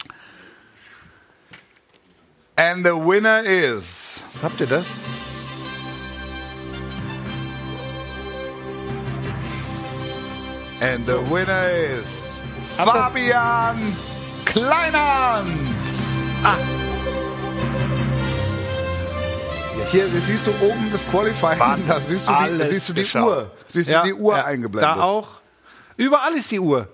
And 2.57 2.85
the 2.85 2.93
winner 2.93 3.43
is 3.43 4.25
Habt 4.43 4.61
ihr 4.61 4.67
das? 4.67 4.87
And 10.81 11.07
the 11.07 11.19
winner 11.31 11.71
is 11.71 12.43
Fabian 12.77 13.97
Kleinhans. 14.45 16.07
Ah. 16.43 16.57
Hier 19.91 20.05
siehst 20.05 20.47
du 20.47 20.51
oben 20.65 20.89
das 20.93 21.05
Qualifying, 21.11 21.59
Wahnsinn. 21.59 21.89
da 21.89 22.01
siehst 22.01 22.29
du 22.29 22.33
die, 22.33 22.65
siehst 22.69 22.89
du 22.89 22.93
die 22.93 23.01
geschaut. 23.03 23.27
Uhr. 23.29 23.51
Siehst 23.67 23.91
du 23.91 24.03
die 24.05 24.15
Uhr 24.15 24.37
ja. 24.37 24.45
eingeblendet. 24.45 24.97
Da 24.97 25.01
auch. 25.03 25.29
Überall 25.97 26.35
ist 26.35 26.51
die 26.53 26.61
Uhr. 26.61 26.89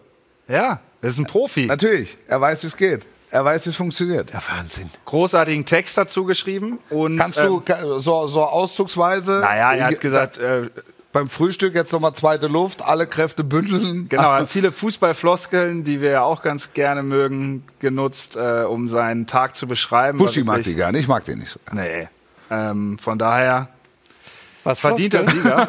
Ja, 0.48 0.80
das 1.02 1.12
ist 1.12 1.18
ein 1.18 1.26
Profi. 1.26 1.66
Natürlich, 1.66 2.16
er 2.26 2.40
weiß, 2.40 2.62
wie 2.62 2.66
es 2.68 2.76
geht. 2.76 3.06
Er 3.30 3.44
weiß, 3.44 3.66
wie 3.66 3.70
es 3.70 3.76
funktioniert. 3.76 4.30
Ja, 4.32 4.40
Wahnsinn. 4.48 4.88
Großartigen 5.04 5.66
Text 5.66 5.98
dazu 5.98 6.24
geschrieben. 6.24 6.78
Und, 6.88 7.18
Kannst 7.18 7.38
du 7.38 7.56
ähm, 7.58 7.64
ka- 7.64 7.98
so, 8.00 8.26
so 8.28 8.44
auszugsweise 8.44 9.40
Naja, 9.40 9.74
er 9.74 9.86
hat 9.88 10.00
gesagt, 10.00 10.38
äh, 10.38 10.70
beim 11.12 11.28
Frühstück 11.28 11.74
jetzt 11.74 11.92
nochmal 11.92 12.14
zweite 12.14 12.46
Luft, 12.46 12.82
alle 12.82 13.06
Kräfte 13.06 13.42
bündeln. 13.44 14.08
genau, 14.08 14.22
er 14.32 14.40
hat 14.42 14.48
viele 14.50 14.72
Fußballfloskeln, 14.72 15.82
die 15.84 16.00
wir 16.00 16.10
ja 16.10 16.22
auch 16.22 16.40
ganz 16.42 16.72
gerne 16.72 17.02
mögen, 17.02 17.64
genutzt, 17.80 18.36
äh, 18.36 18.62
um 18.66 18.88
seinen 18.88 19.26
Tag 19.26 19.54
zu 19.56 19.66
beschreiben. 19.66 20.18
Buschi 20.18 20.46
War 20.46 20.54
mag 20.56 20.64
die 20.64 20.74
gerne, 20.74 20.98
ich 20.98 21.08
mag 21.08 21.24
den 21.24 21.40
nicht 21.40 21.50
so. 21.50 21.58
gerne. 21.66 21.82
Nee. 21.82 22.08
Ähm, 22.50 22.98
von 22.98 23.18
daher 23.18 23.68
Was 24.64 24.78
verdienter 24.78 25.24
Floskeln? 25.26 25.42
Sieger. 25.42 25.68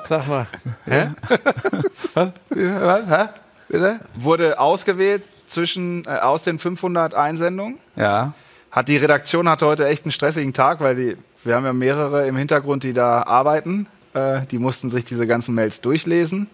Sag 0.04 0.28
mal. 0.28 0.46
Ja, 2.54 2.80
was? 2.80 3.06
Hä? 3.08 3.28
Bitte? 3.68 4.00
Wurde 4.14 4.60
ausgewählt 4.60 5.24
zwischen, 5.46 6.04
äh, 6.04 6.10
aus 6.10 6.42
den 6.42 6.58
500 6.58 7.14
Einsendungen. 7.14 7.78
Ja. 7.96 8.34
Hat 8.70 8.88
die 8.88 8.96
Redaktion 8.96 9.48
hatte 9.48 9.66
heute 9.66 9.86
echt 9.88 10.04
einen 10.04 10.12
stressigen 10.12 10.52
Tag, 10.52 10.80
weil 10.80 10.94
die, 10.94 11.16
wir 11.42 11.56
haben 11.56 11.64
ja 11.64 11.72
mehrere 11.72 12.26
im 12.26 12.36
Hintergrund, 12.36 12.84
die 12.84 12.92
da 12.92 13.22
arbeiten. 13.22 13.86
Äh, 14.14 14.42
die 14.50 14.58
mussten 14.58 14.90
sich 14.90 15.04
diese 15.04 15.26
ganzen 15.26 15.54
Mails 15.54 15.80
durchlesen. 15.80 16.48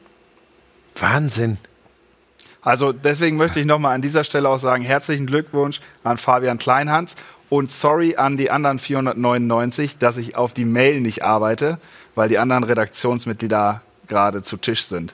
Wahnsinn. 0.96 1.58
Also 2.62 2.92
deswegen 2.92 3.36
möchte 3.36 3.60
ich 3.60 3.66
nochmal 3.66 3.94
an 3.94 4.02
dieser 4.02 4.24
Stelle 4.24 4.48
auch 4.48 4.58
sagen, 4.58 4.84
herzlichen 4.84 5.26
Glückwunsch 5.26 5.80
an 6.04 6.18
Fabian 6.18 6.58
Kleinhans 6.58 7.16
und 7.50 7.70
sorry 7.70 8.16
an 8.16 8.38
die 8.38 8.50
anderen 8.50 8.78
499, 8.78 9.98
dass 9.98 10.16
ich 10.16 10.36
auf 10.36 10.54
die 10.54 10.64
Mail 10.64 11.00
nicht 11.00 11.22
arbeite, 11.22 11.78
weil 12.14 12.28
die 12.30 12.38
anderen 12.38 12.64
Redaktionsmitglieder 12.64 13.82
gerade 14.06 14.42
zu 14.42 14.56
Tisch 14.56 14.84
sind. 14.84 15.12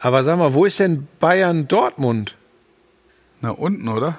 Aber 0.00 0.22
sag 0.22 0.38
mal, 0.38 0.54
wo 0.54 0.64
ist 0.64 0.78
denn 0.78 1.08
Bayern 1.20 1.68
Dortmund? 1.68 2.36
Na, 3.40 3.50
unten, 3.50 3.88
oder? 3.88 4.18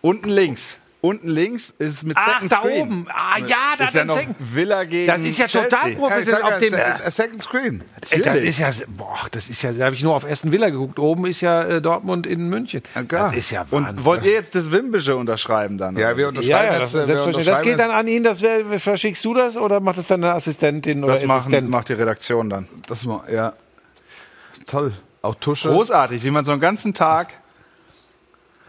Unten 0.00 0.28
links. 0.28 0.78
Unten 1.04 1.28
links 1.28 1.68
ist 1.68 2.02
mit 2.04 2.16
Ach, 2.18 2.40
Second 2.40 2.52
da 2.52 2.56
Screen. 2.60 2.80
oben. 2.82 3.06
Ah, 3.10 3.38
ja, 3.38 3.56
da 3.76 3.84
ist 3.84 3.94
ja 3.94 4.04
noch 4.06 4.16
Second- 4.16 4.36
Villa 4.38 4.84
gegen 4.84 5.06
Das 5.06 5.20
ist 5.20 5.36
ja 5.38 5.46
Chelsea. 5.46 5.68
total 5.68 5.90
professionell 5.96 6.40
ja, 6.40 6.46
auf 6.46 6.58
dem. 6.58 6.72
der 6.72 7.10
Second 7.10 7.42
Screen. 7.42 7.80
Ey, 7.82 8.00
das 8.00 8.26
Natürlich. 8.26 8.48
ist 8.48 8.58
ja, 8.80 8.86
boah, 8.88 9.18
das 9.30 9.48
ist 9.50 9.60
ja, 9.60 9.72
da 9.72 9.84
habe 9.84 9.94
ich 9.94 10.02
nur 10.02 10.14
auf 10.16 10.24
Aston 10.24 10.50
Villa 10.50 10.70
geguckt. 10.70 10.98
Oben 10.98 11.26
ist 11.26 11.42
ja 11.42 11.62
äh, 11.64 11.82
Dortmund 11.82 12.26
in 12.26 12.48
München. 12.48 12.82
Klar. 13.06 13.28
das 13.28 13.36
ist 13.36 13.50
ja 13.50 13.66
Wahnsinn. 13.70 13.98
Und 13.98 14.04
wollt 14.06 14.24
ihr 14.24 14.32
jetzt 14.32 14.54
das 14.54 14.70
Wimbische 14.72 15.14
unterschreiben 15.14 15.76
dann? 15.76 15.94
Ja, 15.98 16.16
wir 16.16 16.28
unterschreiben 16.28 16.48
ja, 16.66 16.72
ja, 16.72 16.78
das, 16.78 16.94
jetzt. 16.94 16.94
äh, 16.94 16.98
wir 17.00 17.06
selbstverständlich. 17.06 17.44
das 17.44 17.58
unterschreiben 17.58 17.76
geht 17.76 17.78
dann 17.80 17.90
an 17.90 18.08
ihn. 18.08 18.24
Das 18.24 18.40
wär, 18.40 18.78
verschickst 18.78 19.24
du 19.26 19.34
das 19.34 19.56
oder 19.58 19.80
macht 19.80 19.98
das 19.98 20.06
dann 20.06 20.24
eine 20.24 20.32
Assistentin 20.32 21.04
oder 21.04 21.12
das 21.20 21.28
Assistent? 21.28 21.68
macht 21.68 21.90
die 21.90 21.94
Redaktion 21.94 22.48
dann. 22.48 22.66
Das 22.86 23.04
mal, 23.04 23.20
ja. 23.30 23.52
Toll. 24.66 24.94
Auch 25.20 25.34
Tusche. 25.34 25.68
Großartig, 25.68 26.24
wie 26.24 26.30
man 26.30 26.44
so 26.46 26.52
einen 26.52 26.60
ganzen 26.62 26.94
Tag. 26.94 27.34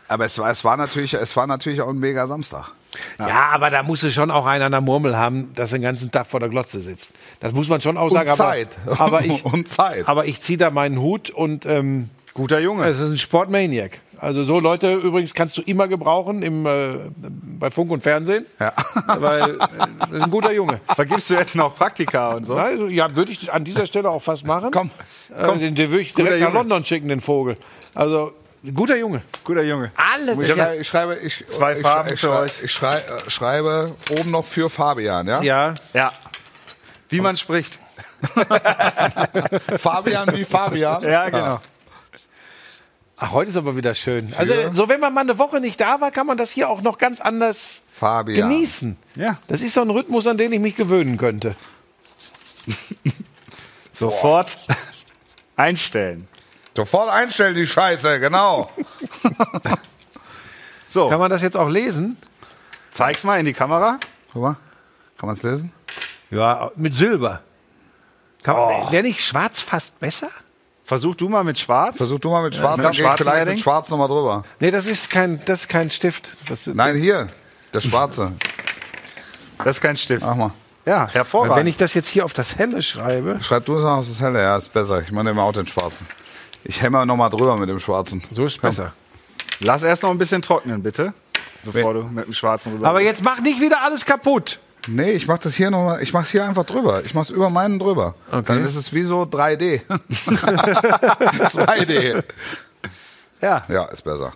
Aber 0.07 0.25
es 0.25 0.37
war, 0.37 0.49
es 0.51 0.63
war 0.63 0.77
natürlich, 0.77 1.13
es 1.13 1.35
war 1.35 1.47
natürlich 1.47 1.81
auch 1.81 1.89
ein 1.89 1.97
mega 1.99 2.27
Samstag. 2.27 2.71
Ja, 3.19 3.49
aber 3.51 3.69
da 3.69 3.83
musst 3.83 4.03
du 4.03 4.11
schon 4.11 4.31
auch 4.31 4.45
einen 4.45 4.63
an 4.63 4.71
der 4.71 4.81
Murmel 4.81 5.17
haben, 5.17 5.53
dass 5.55 5.71
er 5.73 5.79
den 5.79 5.83
ganzen 5.83 6.11
Tag 6.11 6.27
vor 6.27 6.39
der 6.39 6.47
Glotze 6.49 6.79
sitzt. 6.79 7.13
Das 7.41 7.51
muss 7.53 7.67
man 7.67 7.81
schon 7.81 7.97
auch 7.97 8.09
sagen. 8.09 8.29
Und 8.29 8.35
Zeit. 8.37 8.77
Aber, 8.85 8.99
aber 9.01 9.25
ich, 9.25 9.43
Und 9.53 9.67
Zeit. 9.67 10.07
aber 10.07 10.25
ich 10.25 10.39
ziehe 10.41 10.57
da 10.57 10.69
meinen 10.69 10.99
Hut 11.01 11.29
und 11.29 11.65
ähm, 11.65 12.09
Guter 12.33 12.59
Junge. 12.59 12.85
es 12.87 12.99
ist 12.99 13.09
ein 13.11 13.17
Sportmaniac. 13.17 13.99
Also 14.17 14.43
so 14.45 14.59
Leute 14.61 14.93
übrigens 14.93 15.33
kannst 15.33 15.57
du 15.57 15.61
immer 15.61 15.87
gebrauchen 15.89 16.41
im, 16.41 16.65
äh, 16.65 16.95
bei 17.17 17.69
Funk 17.69 17.91
und 17.91 18.01
Fernsehen, 18.01 18.45
Ja. 18.61 18.71
weil 19.19 19.51
äh, 19.51 19.57
das 19.99 20.11
ist 20.11 20.21
ein 20.23 20.31
guter 20.31 20.53
Junge. 20.53 20.79
Vergibst 20.95 21.29
du 21.29 21.33
jetzt 21.33 21.55
noch 21.55 21.75
Praktika 21.75 22.31
und 22.31 22.45
so? 22.45 22.55
Also, 22.55 22.87
ja, 22.87 23.13
würde 23.15 23.31
ich 23.33 23.51
an 23.51 23.65
dieser 23.65 23.85
Stelle 23.85 24.09
auch 24.09 24.21
fast 24.21 24.45
machen. 24.45 24.71
Komm, 24.71 24.89
Äh, 25.37 25.57
den, 25.57 25.75
den 25.75 25.91
würde 25.91 26.01
ich 26.01 26.13
direkt 26.13 26.35
nach 26.39 26.47
Junge. 26.47 26.53
London 26.59 26.85
schicken, 26.85 27.09
den 27.09 27.19
Vogel. 27.21 27.55
Also, 27.93 28.31
guter 28.74 28.95
Junge. 28.97 29.22
Guter 29.43 29.63
Junge. 29.63 29.91
Alles. 29.95 30.38
Ich, 30.39 30.51
schrei- 30.53 30.78
ich 30.80 30.88
schreibe, 30.88 31.16
ich, 31.16 31.45
Zwei 31.47 31.74
ich, 31.74 31.82
Farben 31.82 32.13
ich, 32.13 32.20
für 32.20 32.32
euch. 32.32 32.51
Ich 32.63 32.72
schrei, 32.72 32.95
äh, 32.97 33.30
schreibe 33.30 33.95
oben 34.20 34.32
noch 34.32 34.45
für 34.45 34.70
Fabian, 34.70 35.28
ja? 35.28 35.41
Ja, 35.41 35.74
Ja. 35.93 36.11
Wie 37.09 37.22
man 37.22 37.38
spricht. 37.38 37.78
Fabian 39.78 40.34
wie 40.36 40.43
Fabian. 40.45 41.03
Ja, 41.03 41.30
genau. 41.30 41.59
Ach, 43.18 43.32
heute 43.32 43.49
ist 43.49 43.55
aber 43.55 43.78
wieder 43.78 43.93
schön. 43.93 44.34
Also, 44.38 44.53
so 44.74 44.89
wenn 44.89 44.99
man 44.99 45.13
mal 45.13 45.22
eine 45.22 45.38
Woche 45.38 45.59
nicht 45.61 45.80
da 45.80 46.01
war, 46.01 46.11
kann 46.11 46.28
man 46.28 46.36
das 46.38 46.51
hier 46.51 46.68
auch 46.70 46.82
noch 46.82 46.97
ganz 46.97 47.22
anders 47.22 47.84
Fabian. 47.91 48.49
genießen. 48.49 48.97
Ja. 49.16 49.38
Das 49.47 49.61
ist 49.61 49.74
so 49.74 49.82
ein 49.82 49.89
Rhythmus, 49.89 50.28
an 50.28 50.38
den 50.38 50.51
ich 50.51 50.59
mich 50.59 50.76
gewöhnen 50.76 51.18
könnte. 51.18 51.55
Sofort 53.93 54.53
einstellen. 55.55 56.28
Sofort 56.76 57.09
einstellen, 57.09 57.55
die 57.55 57.67
Scheiße, 57.67 58.19
genau. 58.19 58.69
So, 60.89 61.09
Kann 61.09 61.19
man 61.19 61.30
das 61.30 61.41
jetzt 61.41 61.57
auch 61.57 61.67
lesen? 61.67 62.15
zeig's 62.91 63.26
mal 63.26 63.38
in 63.38 63.45
die 63.45 63.51
Kamera. 63.51 63.99
Guck 64.32 64.41
mal, 64.41 64.55
kann 65.17 65.28
man 65.28 65.36
es 65.36 65.43
lesen? 65.43 65.73
Ja, 66.32 66.71
mit 66.78 66.93
Silber. 66.93 67.41
Kann 68.43 68.55
man, 68.55 68.91
Wäre 68.93 69.03
nicht 69.03 69.19
schwarz 69.19 69.59
fast 69.59 69.99
besser? 69.99 70.30
Versuch 70.86 71.15
du 71.15 71.28
mal 71.28 71.43
mit 71.43 71.59
Schwarz. 71.59 71.97
Versuch 71.97 72.19
du 72.19 72.30
mal 72.30 72.43
mit 72.43 72.55
Schwarz, 72.55 72.78
mit 72.78 72.86
dann 72.86 72.93
gehe 72.93 73.09
ich 73.09 73.13
vielleicht 73.15 73.45
mit 73.47 73.59
Schwarz 73.59 73.89
nochmal 73.89 74.07
drüber. 74.07 74.43
Nee, 74.61 74.71
das 74.71 74.88
ist 74.88 75.09
kein, 75.09 75.43
das 75.43 75.61
ist 75.61 75.67
kein 75.67 75.91
Stift. 75.91 76.30
Was, 76.47 76.67
Nein, 76.67 76.95
hier, 76.95 77.28
der 77.73 77.82
Schwarze. 77.82 78.32
Das 79.57 79.76
ist 79.76 79.82
kein 79.82 79.97
Stift. 79.97 80.23
Mach 80.23 80.36
mal. 80.36 80.51
Ja, 80.86 81.07
hervorragend. 81.11 81.57
Wenn 81.57 81.67
ich 81.67 81.77
das 81.77 81.93
jetzt 81.93 82.07
hier 82.09 82.25
auf 82.25 82.33
das 82.33 82.57
Helle 82.57 82.83
schreibe, 82.83 83.39
Schreib 83.41 83.65
du 83.65 83.75
es 83.75 83.83
mal 83.83 83.95
auf 83.95 84.07
das 84.07 84.21
Helle, 84.21 84.39
ja, 84.41 84.55
ist 84.55 84.71
besser. 84.73 85.01
Ich 85.01 85.11
meine 85.11 85.31
immer 85.31 85.43
auch 85.43 85.53
den 85.53 85.67
Schwarzen. 85.67 86.05
Ich 86.63 86.81
hämmer 86.81 87.05
nochmal 87.05 87.29
drüber 87.29 87.57
mit 87.57 87.69
dem 87.69 87.79
Schwarzen. 87.79 88.21
so 88.31 88.45
ist 88.45 88.53
es 88.53 88.57
besser. 88.59 88.93
Lass 89.59 89.83
erst 89.83 90.03
noch 90.03 90.11
ein 90.11 90.17
bisschen 90.17 90.41
trocknen, 90.41 90.83
bitte. 90.83 91.13
Bevor 91.63 91.93
du 91.93 92.03
mit 92.03 92.27
dem 92.27 92.33
Schwarzen 92.33 92.73
rüber. 92.73 92.88
Aber 92.88 93.01
jetzt 93.01 93.23
mach 93.23 93.39
nicht 93.41 93.59
wieder 93.59 93.81
alles 93.81 94.05
kaputt. 94.05 94.59
Nee, 94.88 95.11
ich 95.13 95.27
mach 95.27 95.39
das 95.39 95.55
hier 95.55 95.71
nochmal, 95.71 96.03
ich 96.03 96.13
mach's 96.13 96.29
hier 96.29 96.45
einfach 96.45 96.63
drüber. 96.63 97.03
Ich 97.03 97.15
mach's 97.15 97.31
über 97.31 97.49
meinen 97.49 97.79
drüber. 97.79 98.13
Okay. 98.29 98.43
Dann 98.45 98.63
ist 98.63 98.75
es 98.75 98.93
wie 98.93 99.03
so 99.03 99.23
3D. 99.23 99.81
2D. 101.47 102.23
Ja. 103.41 103.65
Ja, 103.67 103.83
ist 103.86 104.03
besser. 104.03 104.31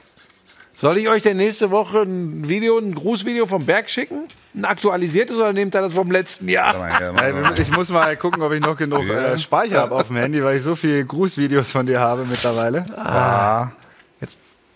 Soll 0.76 0.97
ich 0.97 1.08
euch 1.08 1.24
denn 1.24 1.38
nächste 1.38 1.72
Woche 1.72 2.02
ein 2.02 2.47
Video, 2.47 2.78
ein 2.78 2.93
Grußvideo 2.93 3.47
vom 3.47 3.66
Berg 3.66 3.89
schicken? 3.89 4.28
Ein 4.56 4.66
aktualisiertes 4.66 5.36
oder 5.38 5.54
nehmt 5.54 5.76
ihr 5.76 5.82
das 5.82 5.93
vom 5.93 6.10
letzten 6.12 6.47
Jahr? 6.50 6.78
Warte 6.80 7.12
mal 7.14 7.34
mach 7.34 7.41
mal. 7.52 7.60
Ich 7.60 7.70
muss 7.72 7.89
mal 7.89 8.18
gucken, 8.18 8.41
ob 8.41 8.52
ich 8.52 8.62
noch 8.62 8.76
genug 8.76 9.08
äh, 9.08 9.38
Speicher 9.38 9.80
habe 9.82 9.95
auf 9.95 10.08
dem 10.08 10.16
Handy, 10.18 10.43
weil 10.43 10.58
ich 10.58 10.64
so 10.64 10.76
viele 10.76 11.06
Grußvideos 11.06 11.72
von 11.72 11.86
dir 11.86 12.00
habe 12.00 12.26
mittlerweile. 12.26 12.84
A, 12.97 13.72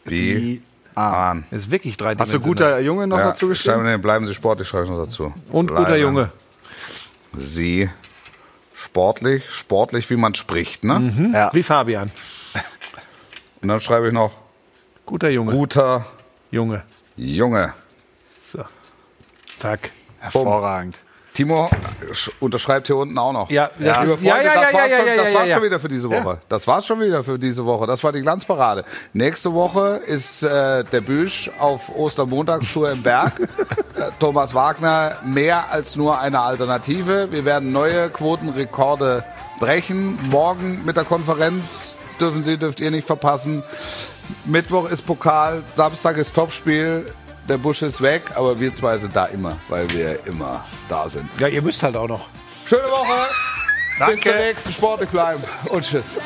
B, 0.05 0.09
Die 0.09 0.61
A. 0.95 1.31
An. 1.31 1.45
Das 1.49 1.61
ist 1.61 1.71
wirklich 1.71 1.97
drei 1.97 2.13
Hast 2.15 2.33
du 2.33 2.39
guter 2.39 2.79
Junge 2.79 3.07
noch 3.07 3.17
Ja, 3.17 3.27
dazu 3.29 3.45
schreiben 3.55 3.79
geschrieben? 3.79 3.85
wir, 3.85 3.97
bleiben 3.97 4.27
Sie 4.27 4.33
sportlich, 4.35 4.67
schreibe 4.67 4.83
ich 4.85 4.89
noch 4.91 5.03
dazu. 5.03 5.33
Und 5.51 5.67
guter 5.69 5.85
Bleiben 5.85 6.01
Junge. 6.01 6.29
Sie 7.35 7.89
sportlich, 8.75 9.43
sportlich, 9.49 10.07
wie 10.11 10.17
man 10.17 10.35
spricht, 10.35 10.83
ne? 10.83 11.31
Ja. 11.33 11.49
Wie 11.53 11.63
Fabian. 11.63 12.11
Und 13.61 13.69
dann 13.69 13.81
schreibe 13.81 14.07
ich 14.07 14.13
noch 14.13 14.33
Guter 15.05 15.29
Junge. 15.29 15.51
guter 15.53 16.05
Junge. 16.51 16.83
Junge. 17.15 17.73
Zack. 19.63 19.91
Hervorragend. 20.19 20.99
Timo 21.33 21.69
sch- 22.11 22.31
unterschreibt 22.41 22.87
hier 22.87 22.97
unten 22.97 23.17
auch 23.17 23.31
noch. 23.31 23.49
Ja, 23.49 23.71
das 23.79 24.01
Liebe 24.01 24.17
Freunde, 24.17 24.27
ja, 24.27 24.37
ja, 24.37 24.43
ja, 24.43 24.53
das 24.61 24.71
ja, 24.73 24.77
war's 24.77 24.89
ja, 24.89 24.97
schon, 24.97 25.07
ja, 25.07 25.15
das 25.15 25.31
ja, 25.31 25.39
war's 25.39 25.47
ja. 25.47 25.55
schon 25.55 25.63
wieder 25.63 25.79
für 25.79 25.87
diese 25.87 26.09
Woche. 26.09 26.41
Das 26.49 26.67
war's 26.67 26.85
schon 26.85 26.99
wieder 26.99 27.23
für 27.23 27.39
diese 27.39 27.65
Woche. 27.65 27.87
Das 27.87 28.03
war 28.03 28.11
die 28.11 28.21
Glanzparade. 28.21 28.83
Nächste 29.13 29.53
Woche 29.53 30.01
ist 30.05 30.43
äh, 30.43 30.83
der 30.83 30.99
Büsch 30.99 31.49
auf 31.59 31.95
Ostermontagstour 31.95 32.91
im 32.91 33.01
Berg. 33.03 33.31
Äh, 33.95 34.09
Thomas 34.19 34.55
Wagner 34.55 35.17
mehr 35.23 35.69
als 35.71 35.95
nur 35.95 36.19
eine 36.19 36.41
Alternative. 36.41 37.31
Wir 37.31 37.45
werden 37.45 37.71
neue 37.71 38.09
Quotenrekorde 38.09 39.23
brechen. 39.59 40.17
Morgen 40.31 40.83
mit 40.83 40.97
der 40.97 41.03
Konferenz 41.03 41.93
dürfen 42.19 42.43
Sie, 42.43 42.57
dürft 42.57 42.79
ihr 42.79 42.89
nicht 42.89 43.05
verpassen. 43.05 43.61
Mittwoch 44.45 44.89
ist 44.89 45.03
Pokal, 45.05 45.61
Samstag 45.75 46.17
ist 46.17 46.33
Topspiel. 46.33 47.05
Der 47.47 47.57
Busch 47.57 47.81
ist 47.81 48.01
weg, 48.01 48.23
aber 48.35 48.59
wir 48.59 48.73
zwei 48.73 48.97
sind 48.97 49.15
da 49.15 49.25
immer, 49.25 49.57
weil 49.67 49.89
wir 49.91 50.25
immer 50.27 50.63
da 50.87 51.09
sind. 51.09 51.29
Ja, 51.39 51.47
ihr 51.47 51.61
müsst 51.61 51.83
halt 51.83 51.95
auch 51.97 52.07
noch. 52.07 52.27
Schöne 52.65 52.83
Woche. 52.83 54.11
Bis 54.11 54.21
zur 54.21 54.35
nächsten 54.35 54.71
Sportlich 54.71 55.09
bleiben. 55.09 55.43
Und 55.69 55.83
tschüss. 55.83 56.17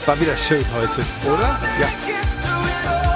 Es 0.00 0.08
war 0.08 0.20
wieder 0.20 0.36
schön 0.36 0.64
heute. 0.74 1.04
Oder? 1.32 1.58
Ja. 1.80 3.11